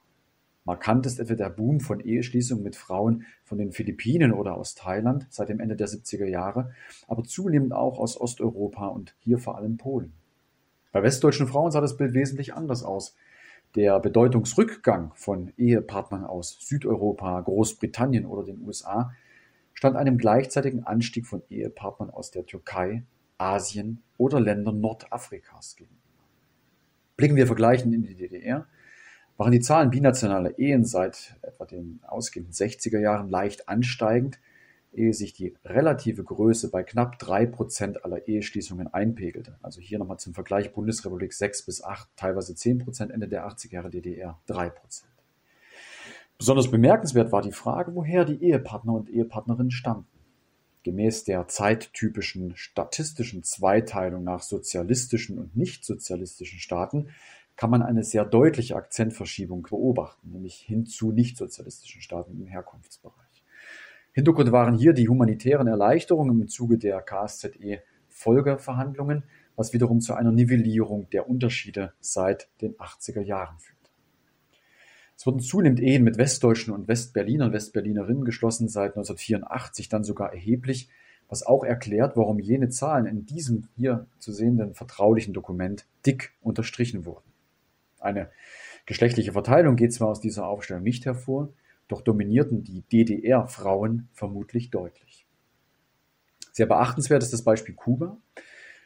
Markant 0.67 1.06
ist 1.06 1.17
etwa 1.21 1.36
der 1.36 1.49
Boom 1.49 1.80
von 1.80 2.01
Eheschließungen 2.01 2.62
mit 2.62 2.75
Frauen 2.75 3.25
von 3.45 3.58
den 3.58 3.71
Philippinen 3.71 4.34
oder 4.34 4.58
aus 4.58 4.75
Thailand 4.75 5.25
seit 5.30 5.47
dem 5.47 5.62
Ende 5.62 5.77
der 5.77 5.88
70er 5.88 6.25
Jahre, 6.25 6.73
aber 7.08 7.23
zunehmend 7.23 7.71
auch 7.71 7.97
aus 7.97 8.19
Osteuropa 8.19 8.88
und 8.88 9.15
hier 9.19 9.38
vor 9.38 9.56
allem 9.58 9.77
Polen. 9.77 10.12
Bei 10.91 11.01
westdeutschen 11.01 11.47
Frauen 11.47 11.71
sah 11.71 11.80
das 11.80 11.95
Bild 11.95 12.13
wesentlich 12.13 12.53
anders 12.53 12.84
aus. 12.84 13.15
Der 13.75 13.97
Bedeutungsrückgang 14.01 15.13
von 15.15 15.53
Ehepartnern 15.56 16.25
aus 16.25 16.58
Südeuropa, 16.60 17.39
Großbritannien 17.39 18.25
oder 18.25 18.43
den 18.43 18.60
USA 18.67 19.13
stand 19.73 19.95
einem 19.95 20.17
gleichzeitigen 20.17 20.84
Anstieg 20.84 21.27
von 21.27 21.43
Ehepartnern 21.49 22.10
aus 22.10 22.30
der 22.32 22.45
Türkei, 22.45 23.03
Asien 23.38 24.03
oder 24.17 24.41
Ländern 24.41 24.82
Nordafrikas 24.82 25.77
gegenüber. 25.77 26.01
Blicken 27.15 27.38
wir 27.38 27.47
vergleichend 27.47 27.95
in 27.95 28.03
die 28.03 28.15
DDR, 28.15 28.67
waren 29.38 29.52
die 29.52 29.60
Zahlen 29.60 29.91
binationaler 29.91 30.58
Ehen 30.58 30.84
seit 30.84 31.36
etwa 31.43 31.65
den 31.65 32.00
ausgehenden 32.08 32.54
60er 32.54 33.00
Jahren 33.00 33.30
leicht 33.30 33.69
ansteigend, 33.69 34.39
ehe 34.93 35.13
sich 35.13 35.34
die 35.34 35.56
relative 35.63 36.23
Größe 36.23 36.71
bei 36.71 36.82
knapp 36.84 37.19
drei 37.19 37.45
Prozent 37.45 38.04
aller 38.04 38.28
Eheschließungen 38.28 38.91
einpegelte. 38.91 39.58
Also 39.62 39.80
hier 39.80 40.00
nochmal 40.00 40.17
zum 40.17 40.34
Vergleich 40.34 40.73
Bundesrepublik 40.73 41.34
sechs 41.34 41.62
bis 41.62 41.84
acht, 41.84 42.10
teilweise 42.15 42.56
zehn 42.56 42.80
Prozent, 42.80 43.12
Ende 43.12 43.28
der 43.28 43.47
80er 43.47 43.73
Jahre 43.73 43.89
DDR 43.91 44.39
drei 44.47 44.69
Prozent. 44.69 45.12
Besonders 46.40 46.69
bemerkenswert 46.69 47.31
war 47.31 47.42
die 47.42 47.52
Frage, 47.52 47.94
woher 47.96 48.25
die 48.25 48.44
Ehepartner 48.44 48.94
und 48.94 49.10
Ehepartnerinnen 49.10 49.71
stammten. 49.71 50.17
Gemäß 50.83 51.25
der 51.25 51.48
zeittypischen 51.48 52.56
statistischen 52.56 53.44
Zweiteilung 53.44 54.23
nach 54.23 54.42
sozialistischen 54.42 55.38
und 55.38 55.58
nichtsozialistischen 55.58 56.60
Staaten 56.60 57.10
kann 57.58 57.69
man 57.71 57.81
eine 57.81 58.03
sehr 58.03 58.23
deutliche 58.23 58.75
Akzentverschiebung 58.75 59.63
beobachten, 59.63 60.29
nämlich 60.31 60.53
hin 60.55 60.85
zu 60.85 61.12
nichtsozialistischen 61.12 62.01
Staaten 62.01 62.39
im 62.39 62.45
Herkunftsbereich. 62.45 63.43
Hintergrund 64.13 64.51
waren 64.51 64.75
hier 64.75 64.93
die 64.93 65.10
humanitären 65.10 65.65
Erleichterungen 65.67 66.41
im 66.41 66.47
Zuge 66.47 66.77
der 66.77 67.01
KSZE-Folgeverhandlungen, 67.01 69.23
was 69.55 69.73
wiederum 69.73 70.01
zu 70.01 70.13
einer 70.13 70.31
Nivellierung 70.31 71.10
der 71.10 71.27
Unterschiede 71.27 71.93
seit 71.99 72.47
den 72.62 72.75
80er 72.75 73.21
Jahren 73.21 73.58
führt. 73.60 73.75
Es 75.15 75.25
wurden 75.25 75.39
zunehmend 75.39 75.79
Ehen 75.79 76.03
mit 76.03 76.19
Westdeutschen 76.19 76.75
und 76.75 76.87
Westberlinern, 76.87 77.53
Westberlinerinnen 77.53 78.23
geschlossen, 78.23 78.69
seit 78.69 78.91
1984 78.91 79.89
dann 79.89 80.03
sogar 80.03 80.31
erheblich, 80.31 80.89
was 81.27 81.43
auch 81.45 81.63
erklärt, 81.63 82.15
warum 82.15 82.39
jene 82.39 82.69
Zahlen 82.69 83.08
in 83.08 83.25
diesem 83.25 83.67
hier 83.75 84.05
zu 84.19 84.31
sehenden 84.31 84.75
vertraulichen 84.75 85.33
Dokument 85.33 85.87
dick 86.05 86.35
unterstrichen 86.41 87.05
wurden. 87.05 87.27
Eine 88.00 88.29
geschlechtliche 88.85 89.31
Verteilung 89.31 89.75
geht 89.75 89.93
zwar 89.93 90.10
aus 90.10 90.19
dieser 90.19 90.48
Aufstellung 90.48 90.83
nicht 90.83 91.06
hervor, 91.06 91.50
doch 91.87 92.02
dominierten 92.02 92.63
die 92.63 92.81
DDR-Frauen 92.81 94.10
vermutlich 94.13 94.69
deutlich. 94.69 95.25
Sehr 96.52 96.65
beachtenswert 96.65 97.23
ist 97.23 97.33
das 97.33 97.43
Beispiel 97.43 97.75
Kuba. 97.75 98.17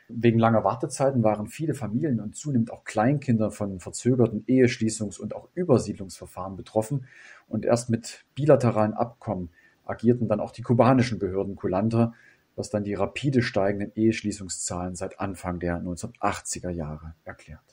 Wegen 0.10 0.40
langer 0.40 0.64
Wartezeiten 0.64 1.24
waren 1.24 1.48
viele 1.48 1.74
Familien 1.74 2.20
und 2.20 2.36
zunehmend 2.36 2.72
auch 2.72 2.84
Kleinkinder 2.84 3.50
von 3.50 3.80
verzögerten 3.80 4.44
Eheschließungs- 4.46 5.20
und 5.20 5.34
auch 5.34 5.48
Übersiedlungsverfahren 5.56 6.58
betroffen. 6.58 7.08
Und 7.48 7.66
erst 7.66 7.90
mit 7.90 8.26
bilateralen 8.36 8.94
Abkommen 8.94 9.52
agierten 9.86 10.28
dann 10.28 10.42
auch 10.42 10.52
die 10.52 10.64
kubanischen 10.64 11.18
Behörden 11.18 11.56
kulanter, 11.56 12.14
was 12.56 12.70
dann 12.70 12.84
die 12.84 12.94
rapide 12.94 13.42
steigenden 13.42 13.94
Eheschließungszahlen 13.96 14.96
seit 14.96 15.20
Anfang 15.20 15.60
der 15.60 15.78
1980er 15.78 16.70
Jahre 16.70 17.16
erklärt. 17.24 17.71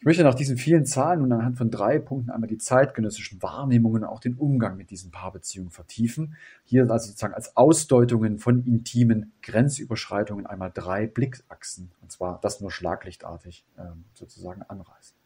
Ich 0.00 0.04
möchte 0.04 0.22
nach 0.22 0.36
diesen 0.36 0.56
vielen 0.56 0.86
Zahlen 0.86 1.22
und 1.22 1.32
anhand 1.32 1.58
von 1.58 1.72
drei 1.72 1.98
Punkten 1.98 2.30
einmal 2.30 2.48
die 2.48 2.58
zeitgenössischen 2.58 3.42
Wahrnehmungen, 3.42 4.04
auch 4.04 4.20
den 4.20 4.34
Umgang 4.34 4.76
mit 4.76 4.90
diesen 4.90 5.10
Paarbeziehungen 5.10 5.72
vertiefen. 5.72 6.36
Hier 6.62 6.88
also 6.88 7.08
sozusagen 7.08 7.34
als 7.34 7.56
Ausdeutungen 7.56 8.38
von 8.38 8.64
intimen 8.64 9.32
Grenzüberschreitungen 9.42 10.46
einmal 10.46 10.70
drei 10.72 11.08
Blickachsen, 11.08 11.90
und 12.00 12.12
zwar 12.12 12.38
das 12.42 12.60
nur 12.60 12.70
schlaglichtartig 12.70 13.66
ähm, 13.76 14.04
sozusagen 14.14 14.62
anreißen. 14.62 15.16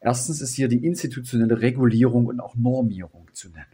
Erstens 0.00 0.42
ist 0.42 0.54
hier 0.54 0.68
die 0.68 0.84
institutionelle 0.84 1.62
Regulierung 1.62 2.26
und 2.26 2.40
auch 2.40 2.56
Normierung 2.56 3.28
zu 3.32 3.48
nennen. 3.48 3.66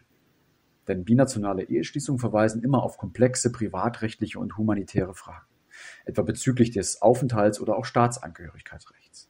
Denn 0.87 1.05
binationale 1.05 1.65
Eheschließungen 1.65 2.21
verweisen 2.21 2.63
immer 2.63 2.85
auf 2.85 2.97
komplexe 2.97 3.51
privatrechtliche 3.51 4.39
und 4.39 4.57
humanitäre 4.57 5.15
Fragen, 5.15 5.47
etwa 6.05 6.23
bezüglich 6.23 6.71
des 6.71 7.03
Aufenthalts 7.03 7.61
oder 7.61 7.77
auch 7.77 7.85
Staatsangehörigkeitsrechts. 7.85 9.29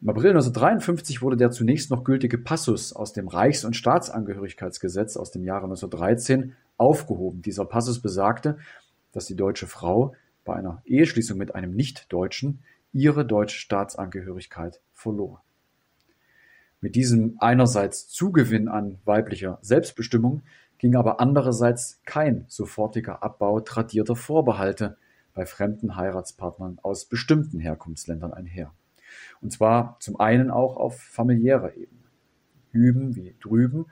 Im 0.00 0.10
April 0.10 0.30
1953 0.30 1.22
wurde 1.22 1.36
der 1.36 1.50
zunächst 1.50 1.90
noch 1.90 2.04
gültige 2.04 2.38
Passus 2.38 2.92
aus 2.92 3.12
dem 3.12 3.26
Reichs- 3.26 3.64
und 3.64 3.74
Staatsangehörigkeitsgesetz 3.74 5.16
aus 5.16 5.32
dem 5.32 5.42
Jahre 5.42 5.64
1913 5.64 6.54
aufgehoben. 6.76 7.42
Dieser 7.42 7.64
Passus 7.64 8.00
besagte, 8.00 8.58
dass 9.10 9.26
die 9.26 9.34
deutsche 9.34 9.66
Frau 9.66 10.14
bei 10.44 10.54
einer 10.54 10.82
Eheschließung 10.84 11.36
mit 11.36 11.56
einem 11.56 11.74
Nichtdeutschen 11.74 12.60
ihre 12.92 13.26
deutsche 13.26 13.58
Staatsangehörigkeit 13.58 14.80
verlor. 14.92 15.42
Mit 16.80 16.94
diesem 16.94 17.34
einerseits 17.40 18.08
Zugewinn 18.08 18.68
an 18.68 18.98
weiblicher 19.04 19.58
Selbstbestimmung 19.62 20.42
ging 20.78 20.94
aber 20.94 21.18
andererseits 21.18 22.00
kein 22.06 22.44
sofortiger 22.46 23.24
Abbau 23.24 23.58
tradierter 23.58 24.14
Vorbehalte 24.14 24.96
bei 25.34 25.44
fremden 25.44 25.96
Heiratspartnern 25.96 26.78
aus 26.84 27.06
bestimmten 27.06 27.58
Herkunftsländern 27.58 28.32
einher. 28.32 28.72
Und 29.40 29.52
zwar 29.52 29.96
zum 30.00 30.18
einen 30.20 30.50
auch 30.50 30.76
auf 30.76 31.00
familiärer 31.00 31.74
Ebene. 31.76 32.04
Hüben 32.70 33.16
wie 33.16 33.34
drüben 33.40 33.86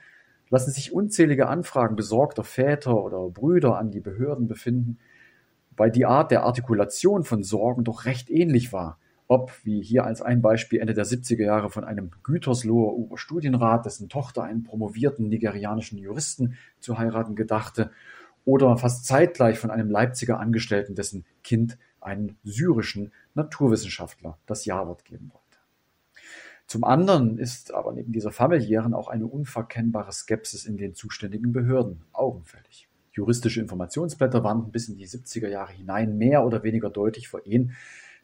lassen 0.48 0.70
sich 0.70 0.92
unzählige 0.92 1.48
Anfragen 1.48 1.96
besorgter 1.96 2.44
Väter 2.44 3.02
oder 3.02 3.28
Brüder 3.30 3.78
an 3.78 3.90
die 3.90 4.00
Behörden 4.00 4.46
befinden, 4.46 4.98
weil 5.76 5.90
die 5.90 6.06
Art 6.06 6.30
der 6.30 6.44
Artikulation 6.44 7.24
von 7.24 7.42
Sorgen 7.42 7.84
doch 7.84 8.04
recht 8.04 8.30
ähnlich 8.30 8.72
war. 8.72 8.98
Ob, 9.28 9.52
wie 9.64 9.82
hier 9.82 10.04
als 10.04 10.22
ein 10.22 10.40
Beispiel 10.40 10.80
Ende 10.80 10.94
der 10.94 11.04
70er 11.04 11.42
Jahre 11.42 11.68
von 11.68 11.82
einem 11.82 12.10
Gütersloher 12.22 12.94
Oberstudienrat, 12.94 13.84
dessen 13.84 14.08
Tochter 14.08 14.44
einen 14.44 14.62
promovierten 14.62 15.28
nigerianischen 15.28 15.98
Juristen 15.98 16.56
zu 16.78 16.96
heiraten 16.96 17.34
gedachte, 17.34 17.90
oder 18.44 18.76
fast 18.76 19.04
zeitgleich 19.04 19.58
von 19.58 19.72
einem 19.72 19.90
Leipziger 19.90 20.38
Angestellten, 20.38 20.94
dessen 20.94 21.24
Kind 21.42 21.76
einen 22.06 22.38
syrischen 22.44 23.12
Naturwissenschaftler 23.34 24.38
das 24.46 24.64
Jawort 24.64 25.04
geben 25.04 25.30
wollte. 25.32 25.42
Zum 26.66 26.84
anderen 26.84 27.38
ist 27.38 27.74
aber 27.74 27.92
neben 27.92 28.12
dieser 28.12 28.32
familiären 28.32 28.94
auch 28.94 29.08
eine 29.08 29.26
unverkennbare 29.26 30.12
Skepsis 30.12 30.64
in 30.64 30.76
den 30.76 30.94
zuständigen 30.94 31.52
Behörden 31.52 32.02
augenfällig. 32.12 32.88
Juristische 33.12 33.60
Informationsblätter 33.60 34.44
warnten 34.44 34.72
bis 34.72 34.88
in 34.88 34.96
die 34.96 35.06
70er 35.06 35.48
Jahre 35.48 35.72
hinein 35.72 36.16
mehr 36.16 36.44
oder 36.44 36.62
weniger 36.62 36.90
deutlich 36.90 37.28
vor 37.28 37.44
Ehen, 37.44 37.72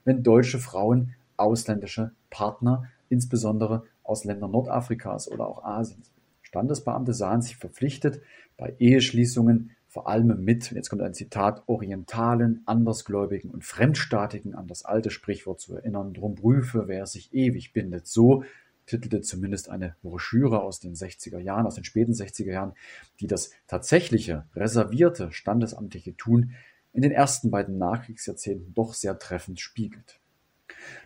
wenn 0.04 0.22
deutsche 0.22 0.58
Frauen 0.58 1.14
ausländische 1.36 2.12
Partner, 2.30 2.88
insbesondere 3.08 3.84
aus 4.02 4.24
Ländern 4.24 4.50
Nordafrikas 4.50 5.30
oder 5.30 5.46
auch 5.46 5.64
Asiens. 5.64 6.10
Standesbeamte 6.42 7.14
sahen 7.14 7.42
sich 7.42 7.56
verpflichtet, 7.56 8.20
bei 8.56 8.74
Eheschließungen 8.78 9.70
vor 9.92 10.08
allem 10.08 10.42
mit, 10.42 10.70
jetzt 10.70 10.88
kommt 10.88 11.02
ein 11.02 11.12
Zitat, 11.12 11.64
Orientalen, 11.66 12.62
Andersgläubigen 12.64 13.50
und 13.50 13.62
Fremdstaatigen 13.62 14.54
an 14.54 14.66
das 14.66 14.86
alte 14.86 15.10
Sprichwort 15.10 15.60
zu 15.60 15.74
erinnern, 15.74 16.14
drum 16.14 16.34
prüfe, 16.34 16.84
wer 16.86 17.04
sich 17.04 17.34
ewig 17.34 17.74
bindet. 17.74 18.06
So 18.06 18.42
titelte 18.86 19.20
zumindest 19.20 19.68
eine 19.68 19.94
Broschüre 20.00 20.62
aus 20.62 20.80
den 20.80 20.94
60er 20.94 21.38
Jahren, 21.40 21.66
aus 21.66 21.74
den 21.74 21.84
späten 21.84 22.14
60er 22.14 22.52
Jahren, 22.52 22.72
die 23.20 23.26
das 23.26 23.50
tatsächliche, 23.66 24.46
reservierte 24.56 25.30
standesamtliche 25.30 26.16
Tun 26.16 26.52
in 26.94 27.02
den 27.02 27.12
ersten 27.12 27.50
beiden 27.50 27.76
Nachkriegsjahrzehnten 27.76 28.72
doch 28.72 28.94
sehr 28.94 29.18
treffend 29.18 29.60
spiegelt. 29.60 30.20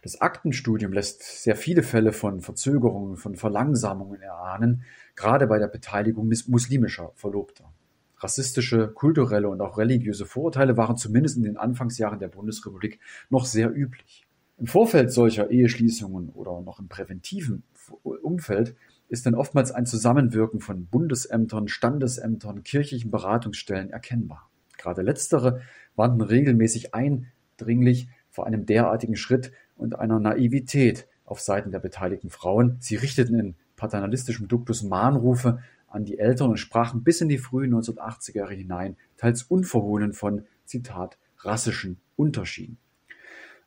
Das 0.03 0.21
Aktenstudium 0.21 0.93
lässt 0.93 1.25
sehr 1.43 1.57
viele 1.57 1.83
Fälle 1.83 2.13
von 2.13 2.41
Verzögerungen, 2.41 3.17
von 3.17 3.35
Verlangsamungen 3.35 4.23
erahnen, 4.23 4.85
gerade 5.17 5.49
bei 5.49 5.59
der 5.59 5.67
Beteiligung 5.67 6.33
muslimischer 6.47 7.11
Verlobter. 7.17 7.73
Rassistische, 8.19 8.89
kulturelle 8.89 9.49
und 9.49 9.61
auch 9.61 9.79
religiöse 9.79 10.27
Vorurteile 10.27 10.77
waren 10.77 10.97
zumindest 10.97 11.37
in 11.37 11.43
den 11.43 11.57
Anfangsjahren 11.57 12.19
der 12.19 12.29
Bundesrepublik 12.29 13.01
noch 13.29 13.45
sehr 13.45 13.75
üblich. 13.75 14.27
Im 14.59 14.67
Vorfeld 14.67 15.13
solcher 15.13 15.51
Eheschließungen 15.51 16.31
oder 16.31 16.63
noch 16.63 16.81
im 16.81 16.89
präventiven 16.89 17.63
Umfeld 18.03 18.75
ist 19.09 19.27
dann 19.27 19.35
oftmals 19.35 19.71
ein 19.71 19.85
Zusammenwirken 19.85 20.61
von 20.61 20.87
Bundesämtern, 20.87 21.69
Standesämtern, 21.69 22.65
kirchlichen 22.65 23.11
Beratungsstellen 23.11 23.91
erkennbar. 23.91 24.51
Gerade 24.79 25.03
letztere 25.03 25.61
warnten 25.95 26.23
regelmäßig 26.23 26.95
eindringlich 26.95 28.09
vor 28.31 28.47
einem 28.47 28.67
derartigen 28.67 29.17
Schritt 29.17 29.53
und 29.77 29.99
einer 29.99 30.19
Naivität 30.19 31.07
auf 31.25 31.41
Seiten 31.41 31.71
der 31.71 31.81
beteiligten 31.81 32.31
Frauen. 32.31 32.77
Sie 32.81 32.97
richteten 32.97 33.39
in 33.39 33.57
paternalistischem 33.77 34.49
Duktus 34.49 34.83
Mahnrufe 34.83 35.61
an 35.87 36.05
die 36.05 36.19
Eltern 36.19 36.51
und 36.51 36.57
sprachen 36.57 37.03
bis 37.03 37.21
in 37.21 37.29
die 37.29 37.39
frühen 37.39 37.75
1980er 37.75 38.37
Jahre 38.37 38.55
hinein 38.55 38.97
teils 39.17 39.43
unverhohlen 39.45 40.13
von, 40.13 40.45
Zitat, 40.65 41.19
rassischen 41.39 41.99
Unterschieden. 42.17 42.79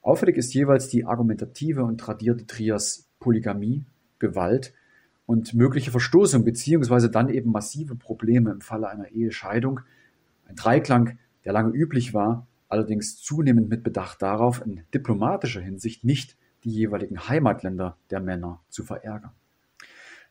Auffällig 0.01 0.37
ist 0.37 0.53
jeweils 0.53 0.87
die 0.87 1.05
argumentative 1.05 1.83
und 1.83 1.99
tradierte 1.99 2.45
Trias 2.45 3.09
Polygamie, 3.19 3.85
Gewalt 4.17 4.73
und 5.25 5.53
mögliche 5.53 5.91
Verstoßung 5.91 6.43
beziehungsweise 6.43 7.09
dann 7.09 7.29
eben 7.29 7.51
massive 7.51 7.95
Probleme 7.95 8.51
im 8.51 8.61
Falle 8.61 8.89
einer 8.89 9.09
Ehescheidung. 9.09 9.81
Ein 10.45 10.55
Dreiklang, 10.55 11.19
der 11.45 11.53
lange 11.53 11.73
üblich 11.73 12.13
war, 12.13 12.47
allerdings 12.67 13.17
zunehmend 13.17 13.69
mit 13.69 13.83
Bedacht 13.83 14.21
darauf, 14.21 14.65
in 14.65 14.83
diplomatischer 14.93 15.61
Hinsicht 15.61 16.03
nicht 16.03 16.37
die 16.63 16.71
jeweiligen 16.71 17.27
Heimatländer 17.27 17.97
der 18.09 18.19
Männer 18.19 18.61
zu 18.69 18.83
verärgern. 18.83 19.31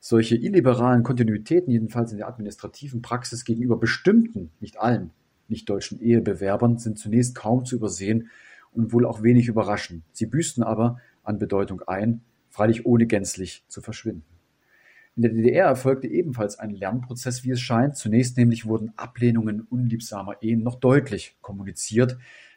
Solche 0.00 0.36
illiberalen 0.36 1.02
Kontinuitäten, 1.02 1.72
jedenfalls 1.72 2.12
in 2.12 2.18
der 2.18 2.28
administrativen 2.28 3.02
Praxis 3.02 3.44
gegenüber 3.44 3.76
bestimmten, 3.76 4.50
nicht 4.60 4.78
allen, 4.78 5.10
nicht 5.48 5.68
deutschen 5.68 6.00
Ehebewerbern, 6.00 6.78
sind 6.78 6.98
zunächst 6.98 7.34
kaum 7.34 7.64
zu 7.64 7.76
übersehen 7.76 8.30
und 8.72 8.92
wohl 8.92 9.06
auch 9.06 9.22
wenig 9.22 9.48
überraschend. 9.48 10.04
Sie 10.12 10.26
büßten 10.26 10.62
aber 10.62 11.00
an 11.24 11.38
Bedeutung 11.38 11.82
ein, 11.82 12.20
freilich 12.50 12.86
ohne 12.86 13.06
gänzlich 13.06 13.64
zu 13.68 13.80
verschwinden. 13.80 14.24
In 15.16 15.22
der 15.22 15.32
DDR 15.32 15.66
erfolgte 15.66 16.06
ebenfalls 16.06 16.60
ein 16.60 16.70
Lernprozess, 16.70 17.42
wie 17.42 17.50
es 17.50 17.60
scheint. 17.60 17.96
Zunächst 17.96 18.36
nämlich 18.36 18.66
wurden 18.66 18.92
Ablehnungen 18.96 19.62
unliebsamer 19.62 20.40
Ehen 20.42 20.62
noch 20.62 20.76
deutlich 20.76 21.36
kommuniziert, 21.40 22.16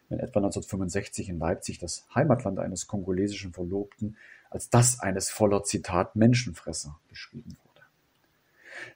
wenn 0.09 0.19
etwa 0.19 0.41
1965 0.41 1.29
in 1.29 1.39
Leipzig 1.39 1.79
das 1.79 2.05
Heimatland 2.13 2.59
eines 2.59 2.85
kongolesischen 2.85 3.51
Verlobten 3.51 4.15
als 4.51 4.69
das 4.69 4.99
eines 4.99 5.31
voller 5.31 5.63
Zitat 5.63 6.15
Menschenfresser 6.15 6.99
beschrieben 7.09 7.57
wurde. 7.63 7.81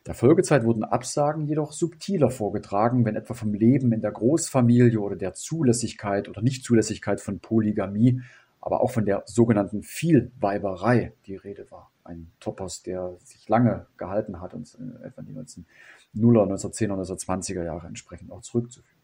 Der 0.05 0.13
Folgezeit 0.13 0.63
wurden 0.63 0.83
Absagen 0.83 1.47
jedoch 1.47 1.71
subtiler 1.71 2.29
vorgetragen, 2.29 3.05
wenn 3.05 3.15
etwa 3.15 3.33
vom 3.33 3.53
Leben 3.53 3.91
in 3.91 4.01
der 4.01 4.11
Großfamilie 4.11 4.99
oder 4.99 5.15
der 5.15 5.33
Zulässigkeit 5.33 6.29
oder 6.29 6.43
Nichtzulässigkeit 6.43 7.19
von 7.19 7.39
Polygamie 7.39 8.21
aber 8.65 8.81
auch 8.81 8.89
von 8.89 9.05
der 9.05 9.21
sogenannten 9.27 9.83
Vielweiberei 9.83 11.13
die 11.27 11.35
Rede 11.35 11.69
war. 11.69 11.91
Ein 12.03 12.31
Topos, 12.39 12.81
der 12.81 13.15
sich 13.23 13.47
lange 13.47 13.85
gehalten 13.95 14.41
hat 14.41 14.55
und 14.55 14.75
etwa 15.03 15.21
in 15.21 15.27
die 15.27 15.33
1900er, 15.33 16.47
1910er, 16.51 16.93
1920er 16.93 17.63
Jahre 17.63 17.85
entsprechend 17.85 18.31
auch 18.31 18.41
zurückzuführen. 18.41 18.94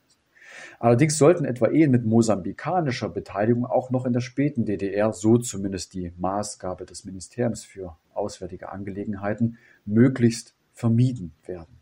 Allerdings 0.79 1.17
sollten 1.17 1.45
etwa 1.45 1.67
Ehen 1.67 1.91
mit 1.91 2.05
mosambikanischer 2.05 3.09
Beteiligung 3.09 3.65
auch 3.65 3.89
noch 3.91 4.05
in 4.05 4.13
der 4.13 4.21
späten 4.21 4.65
DDR, 4.65 5.13
so 5.13 5.37
zumindest 5.37 5.93
die 5.93 6.11
Maßgabe 6.17 6.85
des 6.85 7.05
Ministeriums 7.05 7.63
für 7.63 7.97
Auswärtige 8.13 8.69
Angelegenheiten, 8.69 9.57
möglichst 9.85 10.55
vermieden 10.73 11.33
werden. 11.45 11.79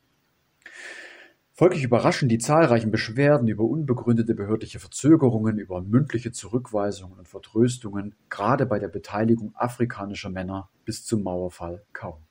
Folglich 1.60 1.84
überraschen 1.84 2.30
die 2.30 2.38
zahlreichen 2.38 2.90
Beschwerden 2.90 3.50
über 3.50 3.66
unbegründete 3.66 4.34
behördliche 4.34 4.80
Verzögerungen, 4.80 5.60
über 5.60 5.82
mündliche 5.82 6.32
Zurückweisungen 6.32 7.20
und 7.20 7.28
Vertröstungen, 7.28 8.16
gerade 8.30 8.66
bei 8.66 8.80
der 8.80 8.88
Beteiligung 8.88 9.52
afrikanischer 9.56 10.30
Männer 10.30 10.70
bis 10.86 11.04
zum 11.04 11.22
Mauerfall 11.22 11.84
kaum. 11.92 12.22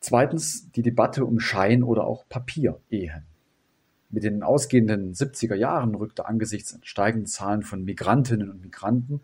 Zweitens 0.00 0.70
die 0.72 0.82
Debatte 0.82 1.24
um 1.24 1.40
Schein- 1.40 1.82
oder 1.82 2.06
auch 2.06 2.28
Papierehen. 2.28 3.24
Mit 4.16 4.24
den 4.24 4.42
ausgehenden 4.42 5.12
70er 5.12 5.56
Jahren 5.56 5.94
rückte 5.94 6.24
angesichts 6.24 6.78
steigenden 6.84 7.26
Zahlen 7.26 7.60
von 7.62 7.84
Migrantinnen 7.84 8.48
und 8.48 8.62
Migranten 8.62 9.20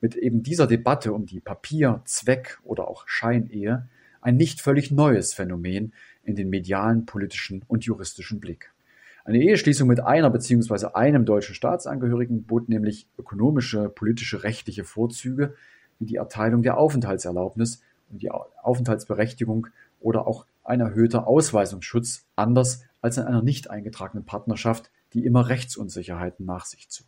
mit 0.00 0.16
eben 0.16 0.42
dieser 0.42 0.66
Debatte 0.66 1.12
um 1.12 1.26
die 1.26 1.38
Papier-, 1.38 2.02
Zweck- 2.06 2.58
oder 2.64 2.88
auch 2.88 3.04
Scheinehe 3.06 3.88
ein 4.20 4.36
nicht 4.36 4.60
völlig 4.60 4.90
neues 4.90 5.32
Phänomen 5.32 5.92
in 6.24 6.34
den 6.34 6.50
medialen, 6.50 7.06
politischen 7.06 7.62
und 7.68 7.84
juristischen 7.84 8.40
Blick. 8.40 8.72
Eine 9.24 9.38
Eheschließung 9.38 9.86
mit 9.86 10.00
einer 10.00 10.28
bzw. 10.28 10.86
einem 10.94 11.24
deutschen 11.24 11.54
Staatsangehörigen 11.54 12.42
bot 12.42 12.68
nämlich 12.68 13.06
ökonomische, 13.16 13.90
politische, 13.90 14.42
rechtliche 14.42 14.82
Vorzüge 14.82 15.54
wie 16.00 16.06
die 16.06 16.16
Erteilung 16.16 16.64
der 16.64 16.78
Aufenthaltserlaubnis 16.78 17.80
und 18.10 18.20
die 18.22 18.32
Aufenthaltsberechtigung 18.32 19.68
oder 20.00 20.26
auch 20.26 20.46
ein 20.64 20.80
erhöhter 20.80 21.28
Ausweisungsschutz, 21.28 22.26
anders 22.34 22.82
als 23.02 23.18
in 23.18 23.24
einer 23.24 23.42
nicht 23.42 23.68
eingetragenen 23.68 24.24
Partnerschaft, 24.24 24.90
die 25.12 25.26
immer 25.26 25.48
Rechtsunsicherheiten 25.48 26.46
nach 26.46 26.64
sich 26.64 26.88
zog. 26.88 27.06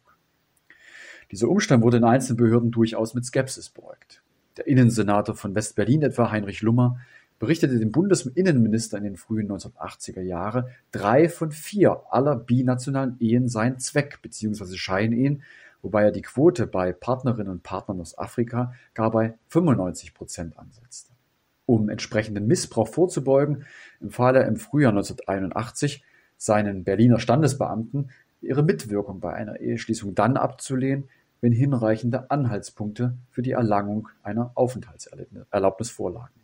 Dieser 1.30 1.48
Umstand 1.48 1.82
wurde 1.82 1.96
in 1.96 2.04
einzelnen 2.04 2.36
Behörden 2.36 2.70
durchaus 2.70 3.14
mit 3.14 3.24
Skepsis 3.24 3.70
beäugt. 3.70 4.22
Der 4.58 4.66
Innensenator 4.66 5.34
von 5.34 5.54
West-Berlin 5.54 6.02
etwa, 6.02 6.30
Heinrich 6.30 6.60
Lummer, 6.60 6.98
berichtete 7.38 7.78
dem 7.78 7.90
Bundesinnenminister 7.90 8.98
in 8.98 9.04
den 9.04 9.16
frühen 9.16 9.50
1980er 9.50 10.20
Jahren, 10.20 10.66
drei 10.92 11.28
von 11.28 11.50
vier 11.50 12.02
aller 12.10 12.36
binationalen 12.36 13.16
Ehen 13.18 13.48
seien 13.48 13.78
Zweck- 13.78 14.20
bzw. 14.22 14.76
Scheinehen, 14.76 15.42
wobei 15.82 16.04
er 16.04 16.12
die 16.12 16.22
Quote 16.22 16.66
bei 16.66 16.92
Partnerinnen 16.92 17.52
und 17.52 17.62
Partnern 17.62 18.00
aus 18.00 18.16
Afrika 18.16 18.74
gar 18.94 19.10
bei 19.10 19.34
95 19.48 20.14
Prozent 20.14 20.58
ansetzte. 20.58 21.13
Um 21.66 21.88
entsprechenden 21.88 22.46
Missbrauch 22.46 22.88
vorzubeugen, 22.88 23.64
empfahl 24.00 24.36
er 24.36 24.46
im 24.46 24.56
Frühjahr 24.56 24.92
1981 24.92 26.04
seinen 26.36 26.84
Berliner 26.84 27.18
Standesbeamten, 27.18 28.10
ihre 28.42 28.62
Mitwirkung 28.62 29.20
bei 29.20 29.32
einer 29.32 29.60
Eheschließung 29.60 30.14
dann 30.14 30.36
abzulehnen, 30.36 31.08
wenn 31.40 31.52
hinreichende 31.52 32.30
Anhaltspunkte 32.30 33.16
für 33.30 33.42
die 33.42 33.52
Erlangung 33.52 34.08
einer 34.22 34.52
Aufenthaltserlaubnis 34.54 35.90
vorlagen. 35.90 36.34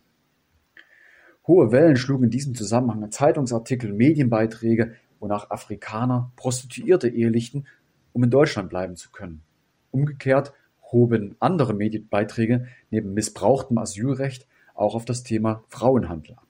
Hohe 1.47 1.73
Wellen 1.73 1.97
schlugen 1.97 2.25
in 2.25 2.31
diesem 2.31 2.55
Zusammenhang 2.55 3.11
Zeitungsartikel, 3.11 3.93
Medienbeiträge, 3.93 4.95
wonach 5.18 5.51
Afrikaner 5.51 6.33
Prostituierte 6.37 7.09
ehelichten, 7.09 7.66
um 8.12 8.25
in 8.25 8.31
Deutschland 8.31 8.71
bleiben 8.71 8.97
zu 8.97 9.11
können. 9.11 9.43
Umgekehrt 9.91 10.53
hoben 10.93 11.37
andere 11.41 11.75
Medienbeiträge 11.75 12.66
neben 12.91 13.14
missbrauchtem 13.14 13.79
Asylrecht 13.79 14.47
auch 14.81 14.95
auf 14.95 15.05
das 15.05 15.22
Thema 15.22 15.64
Frauenhandel 15.68 16.35
ab. 16.35 16.47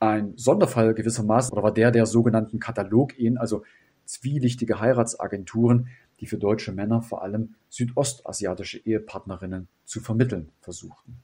Ein 0.00 0.34
Sonderfall 0.36 0.94
gewissermaßen 0.94 1.56
war 1.56 1.72
der 1.72 1.90
der 1.90 2.06
sogenannten 2.06 2.58
Katalogehen, 2.58 3.38
also 3.38 3.62
zwielichtige 4.04 4.80
Heiratsagenturen, 4.80 5.88
die 6.20 6.26
für 6.26 6.38
deutsche 6.38 6.72
Männer 6.72 7.02
vor 7.02 7.22
allem 7.22 7.54
südostasiatische 7.68 8.78
Ehepartnerinnen 8.78 9.68
zu 9.84 10.00
vermitteln 10.00 10.50
versuchten. 10.60 11.22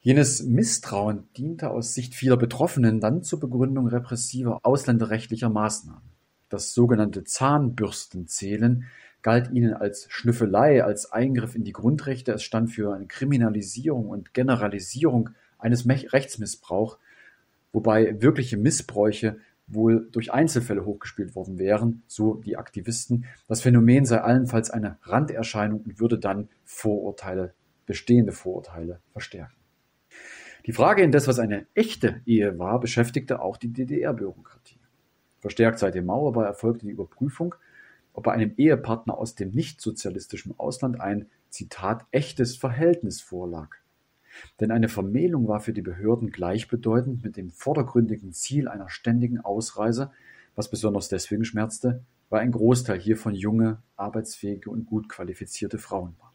Jenes 0.00 0.42
Misstrauen 0.42 1.28
diente 1.36 1.70
aus 1.70 1.92
Sicht 1.92 2.14
vieler 2.14 2.38
Betroffenen 2.38 3.00
dann 3.00 3.22
zur 3.22 3.38
Begründung 3.38 3.86
repressiver 3.86 4.60
ausländerrechtlicher 4.62 5.50
Maßnahmen. 5.50 6.08
Das 6.48 6.72
sogenannte 6.72 7.24
Zahnbürstenzählen 7.24 8.84
galt 9.22 9.50
ihnen 9.50 9.74
als 9.74 10.06
Schnüffelei, 10.10 10.82
als 10.82 11.12
Eingriff 11.12 11.54
in 11.54 11.64
die 11.64 11.72
Grundrechte, 11.72 12.32
es 12.32 12.42
stand 12.42 12.70
für 12.70 12.94
eine 12.94 13.06
Kriminalisierung 13.06 14.08
und 14.08 14.34
Generalisierung 14.34 15.30
eines 15.58 15.86
Rechtsmissbrauchs, 15.86 16.98
wobei 17.72 18.20
wirkliche 18.20 18.56
Missbräuche 18.56 19.38
wohl 19.66 20.08
durch 20.10 20.32
Einzelfälle 20.32 20.84
hochgespielt 20.84 21.34
worden 21.34 21.58
wären, 21.58 22.02
so 22.06 22.34
die 22.34 22.56
Aktivisten. 22.56 23.26
Das 23.46 23.60
Phänomen 23.60 24.04
sei 24.04 24.20
allenfalls 24.20 24.70
eine 24.70 24.98
Randerscheinung 25.02 25.82
und 25.82 26.00
würde 26.00 26.18
dann 26.18 26.48
Vorurteile, 26.64 27.54
bestehende 27.86 28.32
Vorurteile 28.32 29.00
verstärken. 29.12 29.54
Die 30.66 30.72
Frage 30.72 31.02
indes, 31.02 31.26
was 31.28 31.38
eine 31.38 31.66
echte 31.74 32.20
Ehe 32.26 32.58
war, 32.58 32.80
beschäftigte 32.80 33.40
auch 33.40 33.56
die 33.56 33.72
DDR-Bürokratie. 33.72 34.78
Verstärkt 35.38 35.78
seit 35.78 35.94
dem 35.94 36.06
Mauerbau 36.06 36.42
erfolgte 36.42 36.86
die 36.86 36.92
Überprüfung, 36.92 37.54
ob 38.20 38.24
bei 38.24 38.32
einem 38.32 38.52
Ehepartner 38.58 39.16
aus 39.16 39.34
dem 39.34 39.50
nichtsozialistischen 39.52 40.52
Ausland 40.58 41.00
ein, 41.00 41.30
Zitat, 41.48 42.04
echtes 42.10 42.54
Verhältnis 42.54 43.22
vorlag. 43.22 43.76
Denn 44.60 44.70
eine 44.70 44.90
Vermählung 44.90 45.48
war 45.48 45.60
für 45.60 45.72
die 45.72 45.80
Behörden 45.80 46.30
gleichbedeutend 46.30 47.24
mit 47.24 47.38
dem 47.38 47.50
vordergründigen 47.50 48.34
Ziel 48.34 48.68
einer 48.68 48.90
ständigen 48.90 49.40
Ausreise, 49.40 50.10
was 50.54 50.68
besonders 50.68 51.08
deswegen 51.08 51.46
schmerzte, 51.46 52.04
weil 52.28 52.42
ein 52.42 52.52
Großteil 52.52 53.00
hiervon 53.00 53.34
junge, 53.34 53.82
arbeitsfähige 53.96 54.68
und 54.68 54.84
gut 54.84 55.08
qualifizierte 55.08 55.78
Frauen 55.78 56.14
waren. 56.18 56.34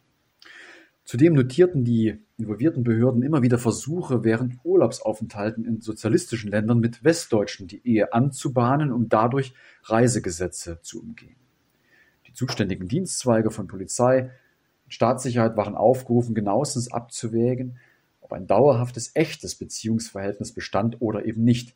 Zudem 1.04 1.34
notierten 1.34 1.84
die 1.86 2.18
involvierten 2.40 2.84
Behörden 2.84 3.22
immer 3.22 3.44
wieder 3.44 3.60
Versuche, 3.60 4.24
während 4.24 4.56
Urlaubsaufenthalten 4.64 5.66
in 5.66 5.82
sozialistischen 5.82 6.50
Ländern 6.50 6.80
mit 6.80 7.04
Westdeutschen 7.04 7.68
die 7.68 7.88
Ehe 7.88 8.12
anzubahnen, 8.12 8.92
um 8.92 9.08
dadurch 9.08 9.54
Reisegesetze 9.84 10.80
zu 10.82 11.00
umgehen. 11.00 11.45
Zuständigen 12.36 12.88
Dienstzweige 12.88 13.50
von 13.50 13.68
Polizei 13.68 14.30
und 14.86 14.94
Staatssicherheit 14.94 15.58
waren 15.58 15.76
aufgerufen, 15.76 16.36
genauestens 16.36 16.92
abzuwägen, 16.92 17.78
ob 18.22 18.34
ein 18.34 18.48
dauerhaftes, 18.48 19.12
echtes 19.16 19.56
Beziehungsverhältnis 19.56 20.54
bestand 20.54 21.02
oder 21.02 21.26
eben 21.26 21.44
nicht. 21.44 21.76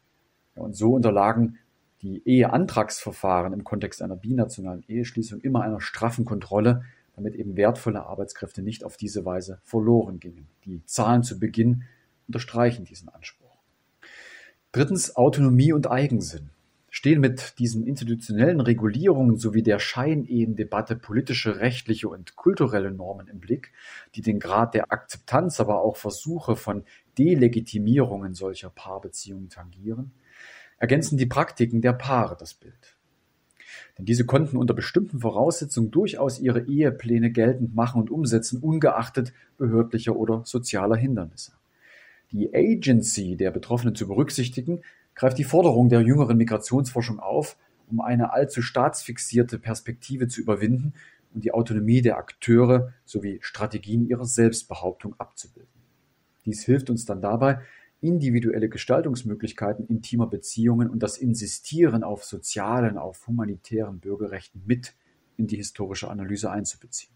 Ja, 0.56 0.64
und 0.64 0.76
so 0.76 0.94
unterlagen 0.94 1.58
die 2.02 2.22
Eheantragsverfahren 2.26 3.54
im 3.54 3.64
Kontext 3.64 4.02
einer 4.02 4.16
binationalen 4.16 4.84
Eheschließung 4.88 5.42
immer 5.42 5.64
einer 5.64 5.82
straffen 5.82 6.26
Kontrolle, 6.26 6.84
damit 7.16 7.36
eben 7.36 7.58
wertvolle 7.58 8.06
Arbeitskräfte 8.06 8.62
nicht 8.62 8.84
auf 8.84 8.96
diese 8.96 9.26
Weise 9.26 9.60
verloren 9.64 10.20
gingen. 10.20 10.48
Die 10.66 10.86
Zahlen 10.86 11.24
zu 11.24 11.40
Beginn 11.40 11.84
unterstreichen 12.28 12.86
diesen 12.86 13.10
Anspruch. 13.10 13.58
Drittens 14.72 15.16
Autonomie 15.16 15.74
und 15.74 15.90
Eigensinn. 15.90 16.52
Stehen 16.92 17.22
mit 17.22 17.60
diesen 17.60 17.86
institutionellen 17.86 18.62
Regulierungen 18.62 19.38
sowie 19.38 19.62
der 19.62 19.80
Scheinehendebatte 19.80 20.96
politische, 20.96 21.60
rechtliche 21.60 22.10
und 22.10 22.36
kulturelle 22.36 22.92
Normen 22.92 23.28
im 23.28 23.40
Blick, 23.40 23.72
die 24.16 24.22
den 24.22 24.40
Grad 24.40 24.74
der 24.74 24.92
Akzeptanz, 24.92 25.60
aber 25.60 25.82
auch 25.82 25.98
Versuche 25.98 26.56
von 26.56 26.84
Delegitimierungen 27.18 28.34
solcher 28.34 28.70
Paarbeziehungen 28.70 29.50
tangieren, 29.50 30.12
ergänzen 30.80 31.18
die 31.18 31.28
Praktiken 31.28 31.82
der 31.82 31.94
Paare 31.94 32.36
das 32.40 32.56
Bild. 32.56 32.96
Denn 33.98 34.06
diese 34.06 34.26
konnten 34.26 34.58
unter 34.58 34.74
bestimmten 34.74 35.20
Voraussetzungen 35.20 35.92
durchaus 35.92 36.40
ihre 36.40 36.62
Ehepläne 36.68 37.32
geltend 37.32 37.76
machen 37.76 38.02
und 38.02 38.10
umsetzen, 38.10 38.62
ungeachtet 38.62 39.34
behördlicher 39.58 40.16
oder 40.16 40.42
sozialer 40.46 40.96
Hindernisse. 40.96 41.54
Die 42.32 42.54
Agency 42.54 43.36
der 43.36 43.52
Betroffenen 43.52 43.96
zu 43.96 44.08
berücksichtigen, 44.08 44.82
greift 45.20 45.38
die 45.38 45.44
Forderung 45.44 45.90
der 45.90 46.00
jüngeren 46.00 46.38
Migrationsforschung 46.38 47.20
auf, 47.20 47.58
um 47.92 48.00
eine 48.00 48.32
allzu 48.32 48.62
staatsfixierte 48.62 49.60
Perspektive 49.60 50.30
zu 50.30 50.40
überwinden 50.40 50.94
und 51.34 51.44
die 51.44 51.52
Autonomie 51.52 52.02
der 52.02 52.18
Akteure 52.18 52.94
sowie 53.04 53.40
Strategien 53.42 54.08
ihrer 54.08 54.24
Selbstbehauptung 54.24 55.16
abzubilden. 55.18 55.82
Dies 56.46 56.64
hilft 56.64 56.90
uns 56.90 57.04
dann 57.04 57.22
dabei, 57.22 57.60
individuelle 58.00 58.70
Gestaltungsmöglichkeiten 58.70 59.86
intimer 59.88 60.28
Beziehungen 60.28 60.90
und 60.90 61.04
das 61.04 61.18
Insistieren 61.18 62.06
auf 62.06 62.24
sozialen, 62.24 62.98
auf 62.98 63.28
humanitären 63.28 64.00
Bürgerrechten 64.00 64.64
mit 64.66 64.96
in 65.36 65.48
die 65.48 65.58
historische 65.58 66.10
Analyse 66.10 66.50
einzubeziehen. 66.50 67.12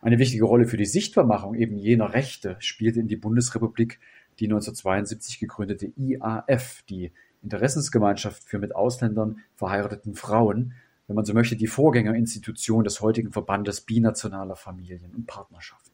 Eine 0.00 0.18
wichtige 0.18 0.44
Rolle 0.44 0.66
für 0.66 0.78
die 0.78 0.86
Sichtbarmachung 0.86 1.54
eben 1.54 1.76
jener 1.76 2.14
Rechte 2.14 2.56
spielte 2.60 3.00
in 3.00 3.08
die 3.08 3.16
Bundesrepublik 3.16 4.00
die 4.38 4.46
1972 4.46 5.38
gegründete 5.38 5.92
IAF, 5.96 6.82
die 6.88 7.12
Interessensgemeinschaft 7.42 8.44
für 8.44 8.58
mit 8.58 8.74
Ausländern 8.74 9.40
verheirateten 9.54 10.14
Frauen, 10.14 10.74
wenn 11.06 11.16
man 11.16 11.24
so 11.24 11.34
möchte, 11.34 11.56
die 11.56 11.66
Vorgängerinstitution 11.66 12.84
des 12.84 13.00
heutigen 13.00 13.32
Verbandes 13.32 13.82
binationaler 13.82 14.56
Familien 14.56 15.14
und 15.14 15.26
Partnerschaften. 15.26 15.90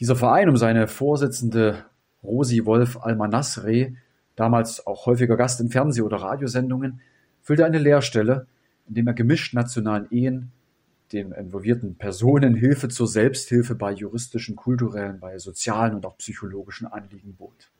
Dieser 0.00 0.16
Verein 0.16 0.48
um 0.48 0.56
seine 0.56 0.88
Vorsitzende 0.88 1.86
Rosi 2.22 2.66
Wolf 2.66 2.98
Almanasre, 2.98 3.94
damals 4.34 4.86
auch 4.86 5.06
häufiger 5.06 5.36
Gast 5.36 5.60
in 5.60 5.70
Fernseh- 5.70 6.02
oder 6.02 6.18
Radiosendungen, 6.18 7.00
füllte 7.40 7.64
eine 7.64 7.78
Leerstelle, 7.78 8.46
indem 8.88 9.06
er 9.06 9.14
gemischt 9.14 9.54
nationalen 9.54 10.10
Ehen, 10.10 10.50
den 11.12 11.32
involvierten 11.32 11.96
Personen 11.96 12.54
Hilfe 12.54 12.88
zur 12.88 13.06
Selbsthilfe 13.06 13.74
bei 13.74 13.92
juristischen, 13.92 14.56
kulturellen, 14.56 15.20
bei 15.20 15.38
sozialen 15.38 15.94
und 15.94 16.06
auch 16.06 16.18
psychologischen 16.18 16.86
Anliegen 16.86 17.34
bot. 17.34 17.70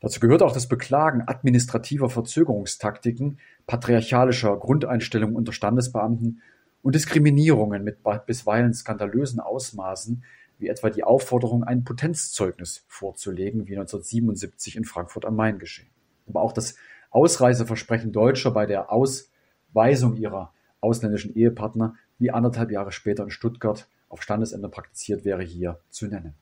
Dazu 0.00 0.18
gehört 0.18 0.42
auch 0.42 0.52
das 0.52 0.66
Beklagen 0.66 1.22
administrativer 1.26 2.10
Verzögerungstaktiken, 2.10 3.38
patriarchalischer 3.66 4.56
Grundeinstellungen 4.56 5.36
unter 5.36 5.52
Standesbeamten 5.52 6.42
und 6.82 6.94
Diskriminierungen 6.96 7.84
mit 7.84 7.98
bisweilen 8.26 8.74
skandalösen 8.74 9.38
Ausmaßen, 9.38 10.24
wie 10.58 10.68
etwa 10.68 10.90
die 10.90 11.04
Aufforderung, 11.04 11.62
ein 11.62 11.84
Potenzzeugnis 11.84 12.84
vorzulegen, 12.88 13.68
wie 13.68 13.76
1977 13.76 14.76
in 14.76 14.84
Frankfurt 14.84 15.24
am 15.24 15.36
Main 15.36 15.58
geschehen. 15.58 15.90
Aber 16.26 16.42
auch 16.42 16.52
das 16.52 16.74
Ausreiseversprechen 17.10 18.10
Deutscher 18.10 18.50
bei 18.50 18.66
der 18.66 18.90
Ausweisung 18.90 20.16
ihrer 20.16 20.52
ausländischen 20.80 21.34
Ehepartner, 21.34 21.94
wie 22.18 22.30
anderthalb 22.30 22.70
Jahre 22.70 22.92
später 22.92 23.24
in 23.24 23.30
Stuttgart 23.30 23.88
auf 24.08 24.22
Standesende 24.22 24.68
praktiziert 24.68 25.24
wäre, 25.24 25.42
hier 25.42 25.78
zu 25.90 26.06
nennen. 26.06 26.34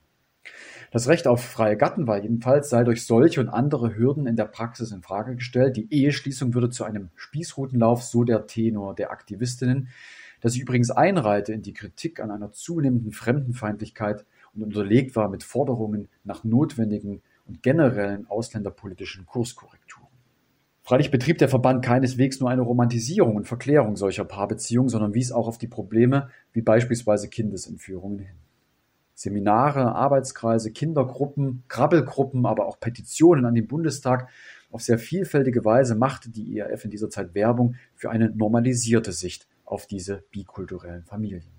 Das 0.91 1.07
Recht 1.07 1.29
auf 1.29 1.45
freie 1.45 1.77
Gattenwahl 1.77 2.23
jedenfalls 2.23 2.69
sei 2.69 2.83
durch 2.83 3.07
solche 3.07 3.41
und 3.41 3.49
andere 3.49 3.97
Hürden 3.97 4.27
in 4.27 4.37
der 4.37 4.47
Praxis 4.47 4.91
in 4.91 5.03
Frage 5.03 5.37
gestellt. 5.37 5.77
Die 5.77 5.93
Eheschließung 5.93 6.53
würde 6.55 6.71
zu 6.71 6.85
einem 6.85 7.11
Spießrutenlauf, 7.15 8.03
so 8.03 8.25
der 8.25 8.47
Tenor 8.47 8.95
der 8.95 9.13
Aktivistinnen, 9.13 9.89
das 10.41 10.55
sich 10.55 10.63
übrigens 10.63 10.91
einreihte 10.91 11.53
in 11.53 11.63
die 11.63 11.75
Kritik 11.75 12.19
an 12.19 12.31
einer 12.31 12.51
zunehmenden 12.53 13.13
Fremdenfeindlichkeit 13.13 14.25
und 14.55 14.65
unterlegt 14.65 15.15
war 15.15 15.29
mit 15.29 15.45
Forderungen 15.45 16.09
nach 16.25 16.43
notwendigen 16.43 17.23
und 17.47 17.63
generellen 17.63 18.27
ausländerpolitischen 18.29 19.27
Kurskorrekturen. 19.27 19.80
Freilich 20.91 21.13
betrieb 21.13 21.39
der 21.39 21.49
Verband 21.49 21.85
keineswegs 21.85 22.41
nur 22.41 22.51
eine 22.51 22.63
Romantisierung 22.63 23.37
und 23.37 23.47
Verklärung 23.47 23.95
solcher 23.95 24.25
Paarbeziehungen, 24.25 24.89
sondern 24.89 25.15
wies 25.15 25.31
auch 25.31 25.47
auf 25.47 25.57
die 25.57 25.69
Probleme 25.69 26.31
wie 26.53 26.63
beispielsweise 26.63 27.29
Kindesentführungen 27.29 28.19
hin. 28.19 28.35
Seminare, 29.15 29.95
Arbeitskreise, 29.95 30.73
Kindergruppen, 30.73 31.63
Krabbelgruppen, 31.69 32.45
aber 32.45 32.67
auch 32.67 32.81
Petitionen 32.81 33.45
an 33.45 33.55
den 33.55 33.69
Bundestag. 33.69 34.31
Auf 34.73 34.83
sehr 34.83 34.99
vielfältige 34.99 35.65
Weise 35.65 35.95
machte 35.95 36.29
die 36.29 36.57
IAF 36.57 36.85
in 36.85 36.91
dieser 36.91 37.09
Zeit 37.09 37.37
Werbung 37.37 37.77
für 37.95 38.11
eine 38.11 38.29
normalisierte 38.29 39.13
Sicht 39.13 39.47
auf 39.65 39.87
diese 39.87 40.25
bikulturellen 40.33 41.05
Familien. 41.05 41.53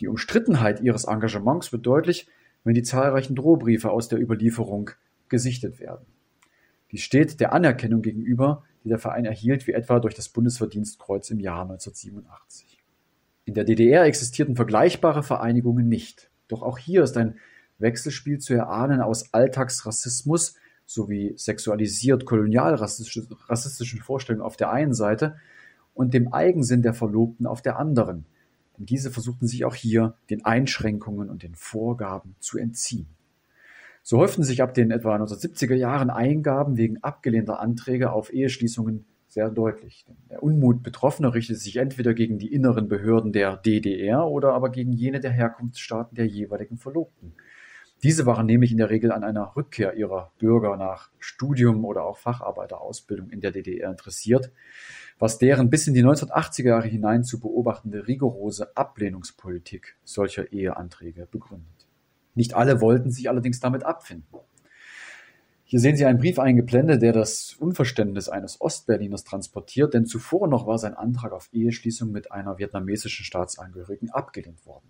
Die 0.00 0.08
Umstrittenheit 0.08 0.82
ihres 0.82 1.04
Engagements 1.04 1.72
wird 1.72 1.86
deutlich, 1.86 2.28
wenn 2.64 2.74
die 2.74 2.82
zahlreichen 2.82 3.34
Drohbriefe 3.34 3.90
aus 3.90 4.08
der 4.08 4.20
Überlieferung 4.20 4.90
gesichtet 5.30 5.80
werden. 5.80 6.04
Dies 6.94 7.02
steht 7.02 7.40
der 7.40 7.52
Anerkennung 7.52 8.02
gegenüber, 8.02 8.62
die 8.84 8.88
der 8.88 9.00
Verein 9.00 9.24
erhielt, 9.24 9.66
wie 9.66 9.72
etwa 9.72 9.98
durch 9.98 10.14
das 10.14 10.28
Bundesverdienstkreuz 10.28 11.28
im 11.30 11.40
Jahr 11.40 11.62
1987. 11.62 12.78
In 13.46 13.54
der 13.54 13.64
DDR 13.64 14.04
existierten 14.04 14.54
vergleichbare 14.54 15.24
Vereinigungen 15.24 15.88
nicht. 15.88 16.30
Doch 16.46 16.62
auch 16.62 16.78
hier 16.78 17.02
ist 17.02 17.16
ein 17.16 17.34
Wechselspiel 17.78 18.38
zu 18.38 18.54
erahnen 18.54 19.00
aus 19.00 19.34
Alltagsrassismus 19.34 20.54
sowie 20.86 21.34
sexualisiert 21.36 22.26
kolonialrassistischen 22.26 24.00
Vorstellungen 24.00 24.46
auf 24.46 24.56
der 24.56 24.70
einen 24.70 24.94
Seite 24.94 25.34
und 25.94 26.14
dem 26.14 26.32
Eigensinn 26.32 26.82
der 26.82 26.94
Verlobten 26.94 27.48
auf 27.48 27.60
der 27.60 27.76
anderen. 27.76 28.24
Denn 28.78 28.86
diese 28.86 29.10
versuchten 29.10 29.48
sich 29.48 29.64
auch 29.64 29.74
hier 29.74 30.14
den 30.30 30.44
Einschränkungen 30.44 31.28
und 31.28 31.42
den 31.42 31.56
Vorgaben 31.56 32.36
zu 32.38 32.56
entziehen. 32.56 33.08
So 34.06 34.18
häuften 34.18 34.42
sich 34.42 34.60
ab 34.60 34.74
den 34.74 34.90
etwa 34.90 35.16
1970er 35.16 35.74
Jahren 35.74 36.10
Eingaben 36.10 36.76
wegen 36.76 37.02
abgelehnter 37.02 37.58
Anträge 37.58 38.12
auf 38.12 38.30
Eheschließungen 38.30 39.06
sehr 39.28 39.48
deutlich. 39.48 40.04
Der 40.28 40.42
Unmut 40.42 40.82
Betroffener 40.82 41.32
richtet 41.32 41.58
sich 41.58 41.76
entweder 41.76 42.12
gegen 42.12 42.38
die 42.38 42.52
inneren 42.52 42.86
Behörden 42.86 43.32
der 43.32 43.56
DDR 43.56 44.26
oder 44.26 44.52
aber 44.52 44.68
gegen 44.68 44.92
jene 44.92 45.20
der 45.20 45.30
Herkunftsstaaten 45.30 46.14
der 46.14 46.26
jeweiligen 46.26 46.76
Verlobten. 46.76 47.32
Diese 48.02 48.26
waren 48.26 48.44
nämlich 48.44 48.72
in 48.72 48.76
der 48.76 48.90
Regel 48.90 49.10
an 49.10 49.24
einer 49.24 49.56
Rückkehr 49.56 49.94
ihrer 49.94 50.32
Bürger 50.38 50.76
nach 50.76 51.10
Studium 51.18 51.86
oder 51.86 52.04
auch 52.04 52.18
Facharbeiterausbildung 52.18 53.30
in 53.30 53.40
der 53.40 53.52
DDR 53.52 53.90
interessiert, 53.90 54.52
was 55.18 55.38
deren 55.38 55.70
bis 55.70 55.86
in 55.86 55.94
die 55.94 56.04
1980er 56.04 56.68
Jahre 56.68 56.88
hinein 56.88 57.24
zu 57.24 57.40
beobachtende 57.40 58.06
rigorose 58.06 58.76
Ablehnungspolitik 58.76 59.96
solcher 60.04 60.52
Eheanträge 60.52 61.26
begründet. 61.30 61.73
Nicht 62.34 62.54
alle 62.54 62.80
wollten 62.80 63.10
sich 63.10 63.28
allerdings 63.28 63.60
damit 63.60 63.84
abfinden. 63.84 64.26
Hier 65.66 65.80
sehen 65.80 65.96
Sie 65.96 66.04
einen 66.04 66.18
Brief 66.18 66.38
eingeblendet, 66.38 67.02
der 67.02 67.12
das 67.12 67.56
Unverständnis 67.58 68.28
eines 68.28 68.60
Ostberliners 68.60 69.24
transportiert, 69.24 69.94
denn 69.94 70.06
zuvor 70.06 70.46
noch 70.46 70.66
war 70.66 70.78
sein 70.78 70.94
Antrag 70.94 71.32
auf 71.32 71.48
Eheschließung 71.52 72.12
mit 72.12 72.30
einer 72.30 72.58
vietnamesischen 72.58 73.24
Staatsangehörigen 73.24 74.10
abgelehnt 74.10 74.66
worden. 74.66 74.88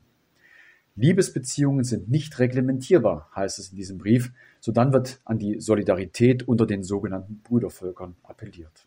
Liebesbeziehungen 0.96 1.84
sind 1.84 2.08
nicht 2.08 2.38
reglementierbar, 2.38 3.30
heißt 3.34 3.58
es 3.58 3.70
in 3.70 3.76
diesem 3.76 3.98
Brief, 3.98 4.32
sodann 4.60 4.92
wird 4.92 5.20
an 5.24 5.38
die 5.38 5.60
Solidarität 5.60 6.46
unter 6.46 6.66
den 6.66 6.82
sogenannten 6.82 7.40
Brüdervölkern 7.42 8.16
appelliert. 8.22 8.86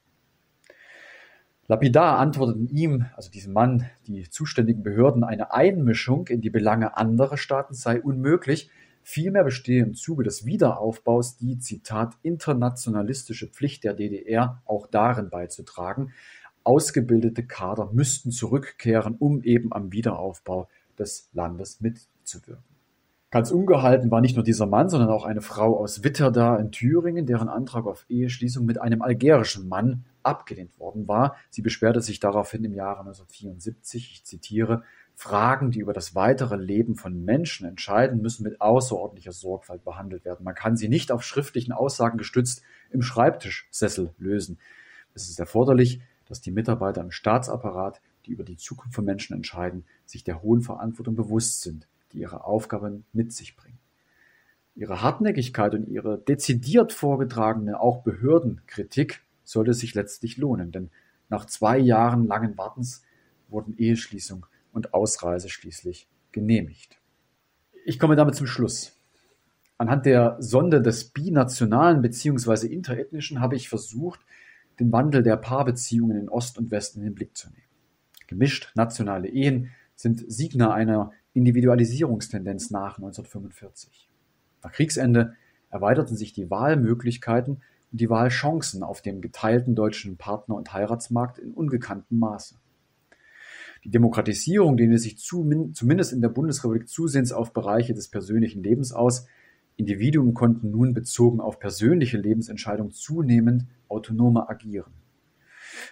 Lapidar 1.68 2.20
antworteten 2.20 2.68
ihm, 2.68 3.06
also 3.16 3.30
diesem 3.30 3.54
Mann, 3.54 3.90
die 4.08 4.30
zuständigen 4.30 4.84
Behörden, 4.84 5.24
eine 5.24 5.54
Einmischung 5.54 6.28
in 6.28 6.42
die 6.42 6.50
Belange 6.50 6.96
anderer 6.96 7.38
Staaten 7.38 7.74
sei 7.74 8.02
unmöglich, 8.02 8.70
Vielmehr 9.10 9.46
bestehe 9.46 9.84
im 9.84 9.94
Zuge 9.94 10.26
des 10.26 10.46
Wiederaufbaus 10.46 11.38
die, 11.38 11.60
Zitat, 11.60 12.18
internationalistische 12.24 13.48
Pflicht 13.48 13.86
der 13.86 13.94
DDR 13.94 14.62
auch 14.66 14.86
darin 14.86 15.30
beizutragen, 15.30 16.12
ausgebildete 16.66 17.48
Kader 17.48 17.90
müssten 17.94 18.32
zurückkehren, 18.32 19.16
um 19.18 19.42
eben 19.44 19.72
am 19.72 19.94
Wiederaufbau 19.94 20.68
des 21.00 21.30
Landes 21.32 21.80
mitzuwirken. 21.80 22.66
Ganz 23.32 23.50
ungehalten 23.50 24.12
war 24.12 24.20
nicht 24.20 24.36
nur 24.36 24.44
dieser 24.44 24.66
Mann, 24.66 24.90
sondern 24.90 25.10
auch 25.10 25.24
eine 25.24 25.42
Frau 25.42 25.80
aus 25.80 26.04
Witterda 26.04 26.58
in 26.58 26.74
Thüringen, 26.74 27.26
deren 27.26 27.48
Antrag 27.48 27.86
auf 27.86 28.06
Eheschließung 28.10 28.66
mit 28.66 28.82
einem 28.82 29.02
algerischen 29.02 29.70
Mann 29.70 30.04
abgelehnt 30.28 30.78
worden 30.80 31.08
war. 31.08 31.36
Sie 31.50 31.62
beschwerte 31.62 32.02
sich 32.02 32.20
daraufhin 32.20 32.64
im 32.64 32.74
Jahre 32.74 33.00
1974, 33.00 34.12
ich 34.12 34.24
zitiere, 34.24 34.84
Fragen, 35.16 35.72
die 35.72 35.80
über 35.80 35.94
das 35.94 36.14
weitere 36.14 36.58
Leben 36.58 36.96
von 36.96 37.26
Menschen 37.26 37.68
entscheiden, 37.68 38.22
müssen 38.22 38.44
mit 38.44 38.62
außerordentlicher 38.62 39.32
Sorgfalt 39.32 39.84
behandelt 39.84 40.26
werden. 40.26 40.44
Man 40.44 40.54
kann 40.54 40.78
sie 40.78 40.90
nicht 40.90 41.12
auf 41.12 41.24
schriftlichen 41.24 41.72
Aussagen 41.72 42.20
gestützt 42.20 42.62
im 42.92 43.02
Schreibtischsessel 43.02 44.14
lösen. 44.20 44.60
Es 45.16 45.28
ist 45.28 45.40
erforderlich, 45.40 46.02
dass 46.26 46.42
die 46.42 46.52
Mitarbeiter 46.52 47.02
im 47.02 47.10
Staatsapparat, 47.10 48.00
die 48.28 48.32
über 48.32 48.44
die 48.44 48.58
Zukunft 48.58 48.94
von 48.94 49.06
Menschen 49.06 49.34
entscheiden, 49.34 49.86
sich 50.06 50.24
der 50.24 50.44
hohen 50.44 50.62
Verantwortung 50.62 51.16
bewusst 51.16 51.62
sind, 51.62 51.88
die 52.12 52.20
ihre 52.20 52.44
Aufgaben 52.44 53.06
mit 53.12 53.34
sich 53.34 53.56
bringen. 53.56 53.80
Ihre 54.76 55.02
Hartnäckigkeit 55.02 55.74
und 55.74 55.88
ihre 55.88 56.20
dezidiert 56.20 56.94
vorgetragene 56.94 57.80
auch 57.80 58.04
Behördenkritik 58.04 59.24
sollte 59.48 59.74
sich 59.74 59.96
letztlich 59.96 60.38
lohnen, 60.38 60.72
denn 60.72 60.90
nach 61.30 61.46
zwei 61.46 61.78
Jahren 61.78 62.26
langen 62.26 62.58
Wartens 62.58 63.04
wurden 63.50 63.78
Eheschließung 63.78 64.46
und 64.72 64.94
Ausreise 64.94 65.50
schließlich 65.50 66.08
genehmigt. 66.32 67.00
Ich 67.86 68.00
komme 68.00 68.16
damit 68.16 68.36
zum 68.36 68.48
Schluss. 68.48 68.98
Anhand 69.78 70.06
der 70.06 70.38
Sonde 70.40 70.82
des 70.82 71.12
binationalen 71.12 72.02
bzw. 72.02 72.68
interethnischen 72.68 73.40
habe 73.40 73.56
ich 73.56 73.70
versucht, 73.70 74.20
den 74.80 74.92
Wandel 74.92 75.24
der 75.24 75.38
Paarbeziehungen 75.38 76.18
in 76.18 76.30
Ost 76.30 76.58
und 76.58 76.72
Westen 76.72 77.00
in 77.00 77.06
den 77.06 77.16
Blick 77.16 77.38
zu 77.38 77.50
nehmen. 77.50 77.64
Gemischt 78.28 78.72
nationale 78.76 79.30
Ehen 79.30 79.72
sind 79.96 80.24
Signer 80.32 80.74
einer 80.74 81.12
Individualisierungstendenz 81.34 82.70
nach 82.72 82.98
1945. 82.98 84.10
Nach 84.64 84.72
Kriegsende 84.72 85.36
erweiterten 85.70 86.16
sich 86.16 86.34
die 86.34 86.50
Wahlmöglichkeiten 86.50 87.62
die 87.92 88.10
Wahlchancen 88.10 88.84
auf 88.84 89.02
dem 89.02 89.22
geteilten 89.22 89.76
deutschen 89.76 90.18
Partner- 90.18 90.56
und 90.56 90.74
Heiratsmarkt 90.74 91.40
in 91.40 91.54
ungekanntem 91.54 92.20
Maße. 92.20 92.56
Die 93.84 93.90
Demokratisierung 93.90 94.76
dehnte 94.76 94.98
sich 94.98 95.18
zumindest 95.18 96.12
in 96.12 96.22
der 96.22 96.30
Bundesrepublik 96.30 96.90
zusehends 96.90 97.32
auf 97.32 97.54
Bereiche 97.54 97.94
des 97.94 98.10
persönlichen 98.10 98.64
Lebens 98.64 98.92
aus. 98.92 99.28
Individuen 99.76 100.34
konnten 100.34 100.72
nun 100.72 100.94
bezogen 100.94 101.40
auf 101.40 101.60
persönliche 101.60 102.18
Lebensentscheidungen 102.18 102.92
zunehmend 102.92 103.66
autonomer 103.88 104.50
agieren. 104.50 104.92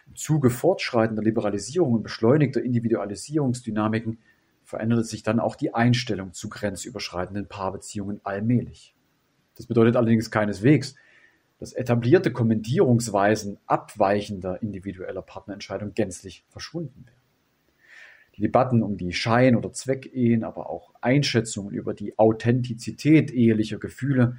Im 0.08 0.16
Zuge 0.16 0.50
fortschreitender 0.50 1.24
Liberalisierung 1.24 1.94
und 1.94 2.04
beschleunigter 2.04 2.62
Individualisierungsdynamiken 2.62 4.18
veränderte 4.64 5.04
sich 5.04 5.22
dann 5.22 5.40
auch 5.40 5.56
die 5.56 5.74
Einstellung 5.76 6.34
zu 6.34 6.50
grenzüberschreitenden 6.50 7.48
Paarbeziehungen 7.48 8.20
allmählich. 8.24 8.96
Das 9.56 9.68
bedeutet 9.68 9.96
allerdings 9.96 10.32
keineswegs, 10.32 10.96
dass 11.60 11.74
etablierte 11.74 12.32
Kommentierungsweisen 12.32 13.58
abweichender 13.66 14.62
individueller 14.62 15.22
Partnerentscheidungen 15.22 15.94
gänzlich 15.94 16.44
verschwunden 16.50 17.06
wären. 17.06 17.16
Die 18.36 18.42
Debatten 18.42 18.84
um 18.84 18.98
die 18.98 19.14
Schein- 19.14 19.56
oder 19.56 19.72
Zweckehen, 19.72 20.44
aber 20.44 20.70
auch 20.70 20.94
Einschätzungen 21.00 21.74
über 21.74 21.94
die 21.94 22.20
Authentizität 22.20 23.32
ehelicher 23.32 23.78
Gefühle, 23.78 24.38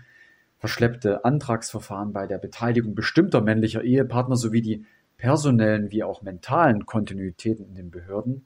verschleppte 0.58 1.24
Antragsverfahren 1.24 2.12
bei 2.12 2.26
der 2.26 2.38
Beteiligung 2.38 2.94
bestimmter 2.94 3.40
männlicher 3.40 3.82
Ehepartner 3.82 4.36
sowie 4.36 4.62
die 4.62 4.84
personellen 5.16 5.90
wie 5.90 6.02
auch 6.02 6.22
mentalen 6.22 6.84
Kontinuitäten 6.84 7.66
in 7.66 7.74
den 7.74 7.90
Behörden, 7.90 8.44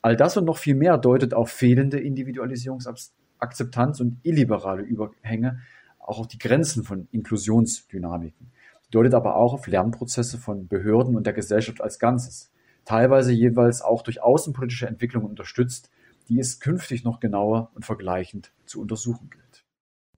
all 0.00 0.16
das 0.16 0.36
und 0.36 0.44
noch 0.44 0.58
viel 0.58 0.74
mehr 0.74 0.96
deutet 0.96 1.34
auf 1.34 1.50
fehlende 1.50 2.00
Individualisierungsakzeptanz 2.00 4.00
und 4.00 4.18
illiberale 4.22 4.82
Überhänge 4.82 5.60
auch 6.08 6.18
auf 6.18 6.28
die 6.28 6.38
Grenzen 6.38 6.84
von 6.84 7.08
Inklusionsdynamiken, 7.10 8.50
deutet 8.90 9.14
aber 9.14 9.36
auch 9.36 9.52
auf 9.52 9.66
Lernprozesse 9.66 10.38
von 10.38 10.68
Behörden 10.68 11.16
und 11.16 11.26
der 11.26 11.34
Gesellschaft 11.34 11.80
als 11.80 11.98
Ganzes, 11.98 12.50
teilweise 12.84 13.32
jeweils 13.32 13.82
auch 13.82 14.02
durch 14.02 14.22
außenpolitische 14.22 14.86
Entwicklungen 14.86 15.28
unterstützt, 15.28 15.90
die 16.28 16.40
es 16.40 16.60
künftig 16.60 17.04
noch 17.04 17.20
genauer 17.20 17.70
und 17.74 17.84
vergleichend 17.84 18.52
zu 18.66 18.80
untersuchen 18.80 19.30
gilt. 19.30 19.64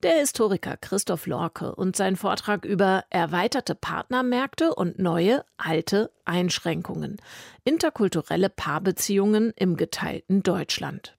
Der 0.03 0.15
Historiker 0.15 0.79
Christoph 0.79 1.27
Lorke 1.27 1.75
und 1.75 1.95
sein 1.95 2.17
Vortrag 2.17 2.65
über 2.65 3.05
erweiterte 3.11 3.75
Partnermärkte 3.75 4.75
und 4.75 4.99
neue, 4.99 5.45
alte 5.59 6.11
Einschränkungen. 6.25 7.19
Interkulturelle 7.65 8.49
Paarbeziehungen 8.49 9.53
im 9.57 9.77
geteilten 9.77 10.43
Deutschland. 10.43 11.19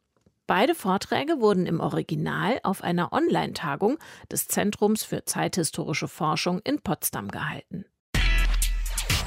Beide 0.51 0.75
Vorträge 0.75 1.39
wurden 1.39 1.65
im 1.65 1.79
Original 1.79 2.59
auf 2.63 2.83
einer 2.83 3.13
Online-Tagung 3.13 3.97
des 4.29 4.49
Zentrums 4.49 5.01
für 5.01 5.23
zeithistorische 5.23 6.09
Forschung 6.09 6.59
in 6.65 6.81
Potsdam 6.81 7.29
gehalten. 7.29 7.85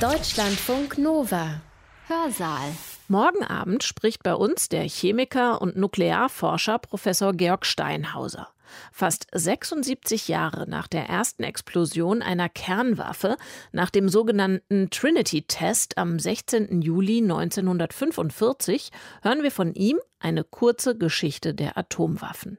Deutschlandfunk 0.02 0.98
Nova 0.98 1.62
Hörsaal 2.08 2.68
Morgen 3.08 3.42
Abend 3.42 3.84
spricht 3.84 4.22
bei 4.22 4.34
uns 4.34 4.68
der 4.68 4.82
Chemiker 4.82 5.62
und 5.62 5.78
Nuklearforscher 5.78 6.78
Professor 6.78 7.32
Georg 7.32 7.64
Steinhauser. 7.64 8.53
Fast 8.92 9.26
76 9.32 10.28
Jahre 10.28 10.68
nach 10.68 10.88
der 10.88 11.08
ersten 11.08 11.42
Explosion 11.42 12.22
einer 12.22 12.48
Kernwaffe, 12.48 13.36
nach 13.72 13.90
dem 13.90 14.08
sogenannten 14.08 14.90
Trinity-Test 14.90 15.98
am 15.98 16.18
16. 16.18 16.82
Juli 16.82 17.18
1945, 17.18 18.90
hören 19.22 19.42
wir 19.42 19.50
von 19.50 19.74
ihm 19.74 19.98
eine 20.18 20.44
kurze 20.44 20.96
Geschichte 20.96 21.54
der 21.54 21.76
Atomwaffen. 21.76 22.58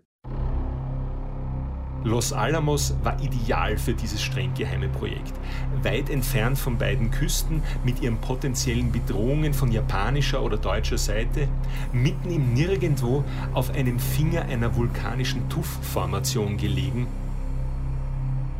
Los 2.06 2.34
Alamos 2.34 2.94
war 3.02 3.20
ideal 3.20 3.80
für 3.80 3.96
dieses 3.96 4.22
streng 4.22 4.54
geheime 4.54 4.90
Projekt. 4.90 5.34
Weit 5.82 6.12
entfernt 6.12 6.56
von 6.56 6.78
beiden 6.78 7.10
Küsten, 7.10 7.64
mit 7.84 8.00
ihren 8.00 8.20
potenziellen 8.20 8.92
Bedrohungen 8.92 9.56
von 9.56 9.72
japanischer 9.72 10.44
oder 10.44 10.58
deutscher 10.58 11.00
Seite, 11.00 11.48
mitten 11.94 12.30
im 12.30 12.54
Nirgendwo 12.54 13.24
auf 13.56 13.72
einem 13.72 13.98
Finger 13.98 14.44
einer 14.44 14.76
vulkanischen 14.76 15.50
Tuff-Formation 15.50 16.58
gelegen. 16.58 17.08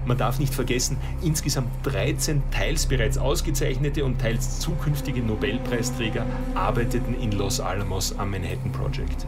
Man 0.08 0.18
darf 0.18 0.40
nicht 0.40 0.56
vergessen, 0.56 0.98
insgesamt 1.22 1.70
13 1.84 2.42
teils 2.50 2.88
bereits 2.88 3.20
ausgezeichnete 3.20 4.06
und 4.06 4.20
teils 4.20 4.60
zukünftige 4.60 5.22
Nobelpreisträger 5.22 6.26
arbeiteten 6.56 7.14
in 7.14 7.32
Los 7.32 7.60
Alamos 7.60 8.18
am 8.18 8.32
Manhattan 8.32 8.72
Project. 8.72 9.28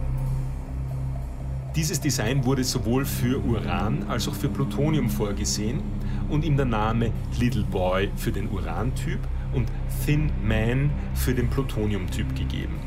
Dieses 1.78 2.02
Design 2.02 2.44
wurde 2.44 2.64
sowohl 2.64 3.06
für 3.06 3.40
Uran 3.40 4.04
als 4.08 4.28
auch 4.28 4.34
für 4.34 4.50
Plutonium 4.50 5.12
vorgesehen 5.12 5.84
und 6.28 6.44
ihm 6.44 6.58
der 6.58 6.66
Name 6.66 7.12
Little 7.40 7.66
Boy 7.66 8.10
für 8.16 8.32
den 8.32 8.50
Urantyp 8.50 9.20
und 9.54 9.68
Thin 10.04 10.32
Man 10.44 10.90
für 11.14 11.36
den 11.36 11.52
Plutoniumtyp 11.52 12.36
gegeben. 12.36 12.80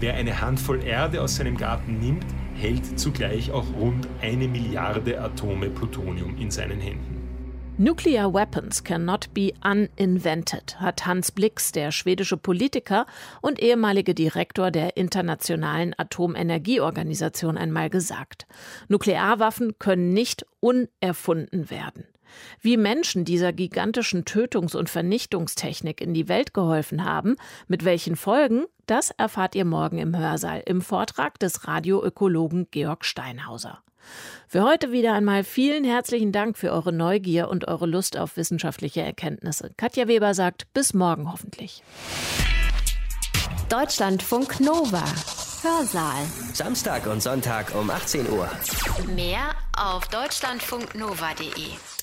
Wer 0.00 0.14
eine 0.14 0.40
Handvoll 0.40 0.82
Erde 0.82 1.22
aus 1.22 1.36
seinem 1.36 1.56
Garten 1.56 2.00
nimmt, 2.00 2.26
hält 2.56 2.98
zugleich 2.98 3.52
auch 3.52 3.72
rund 3.78 4.08
eine 4.20 4.48
Milliarde 4.48 5.20
Atome 5.20 5.70
Plutonium 5.70 6.36
in 6.38 6.50
seinen 6.50 6.80
Händen. 6.80 7.15
Nuclear 7.78 8.32
weapons 8.32 8.82
cannot 8.84 9.34
be 9.34 9.52
uninvented, 9.62 10.80
hat 10.80 11.04
Hans 11.04 11.30
Blix, 11.30 11.72
der 11.72 11.92
schwedische 11.92 12.38
Politiker 12.38 13.04
und 13.42 13.60
ehemalige 13.60 14.14
Direktor 14.14 14.70
der 14.70 14.96
Internationalen 14.96 15.94
Atomenergieorganisation, 15.94 17.58
einmal 17.58 17.90
gesagt. 17.90 18.46
Nuklearwaffen 18.88 19.78
können 19.78 20.14
nicht 20.14 20.46
unerfunden 20.60 21.68
werden. 21.68 22.06
Wie 22.62 22.78
Menschen 22.78 23.26
dieser 23.26 23.52
gigantischen 23.52 24.24
Tötungs- 24.24 24.74
und 24.74 24.88
Vernichtungstechnik 24.88 26.00
in 26.00 26.14
die 26.14 26.28
Welt 26.28 26.54
geholfen 26.54 27.04
haben, 27.04 27.36
mit 27.68 27.84
welchen 27.84 28.16
Folgen, 28.16 28.64
das 28.86 29.10
erfahrt 29.10 29.54
ihr 29.54 29.66
morgen 29.66 29.98
im 29.98 30.16
Hörsaal 30.16 30.62
im 30.64 30.80
Vortrag 30.80 31.38
des 31.40 31.68
Radioökologen 31.68 32.68
Georg 32.70 33.04
Steinhauser. 33.04 33.82
Für 34.48 34.62
heute 34.62 34.92
wieder 34.92 35.12
einmal 35.14 35.44
vielen 35.44 35.84
herzlichen 35.84 36.32
Dank 36.32 36.56
für 36.56 36.72
eure 36.72 36.92
Neugier 36.92 37.48
und 37.48 37.68
eure 37.68 37.86
Lust 37.86 38.16
auf 38.16 38.36
wissenschaftliche 38.36 39.02
Erkenntnisse. 39.02 39.70
Katja 39.76 40.08
Weber 40.08 40.34
sagt 40.34 40.72
bis 40.72 40.94
morgen 40.94 41.30
hoffentlich. 41.32 41.82
Deutschlandfunk 43.68 44.60
Nova. 44.60 45.04
Hörsaal. 45.62 46.24
Samstag 46.52 47.06
und 47.06 47.22
Sonntag 47.22 47.74
um 47.74 47.90
18 47.90 48.30
Uhr. 48.30 48.48
Mehr 49.14 49.50
auf 49.76 50.06
deutschlandfunknova.de. 50.08 51.95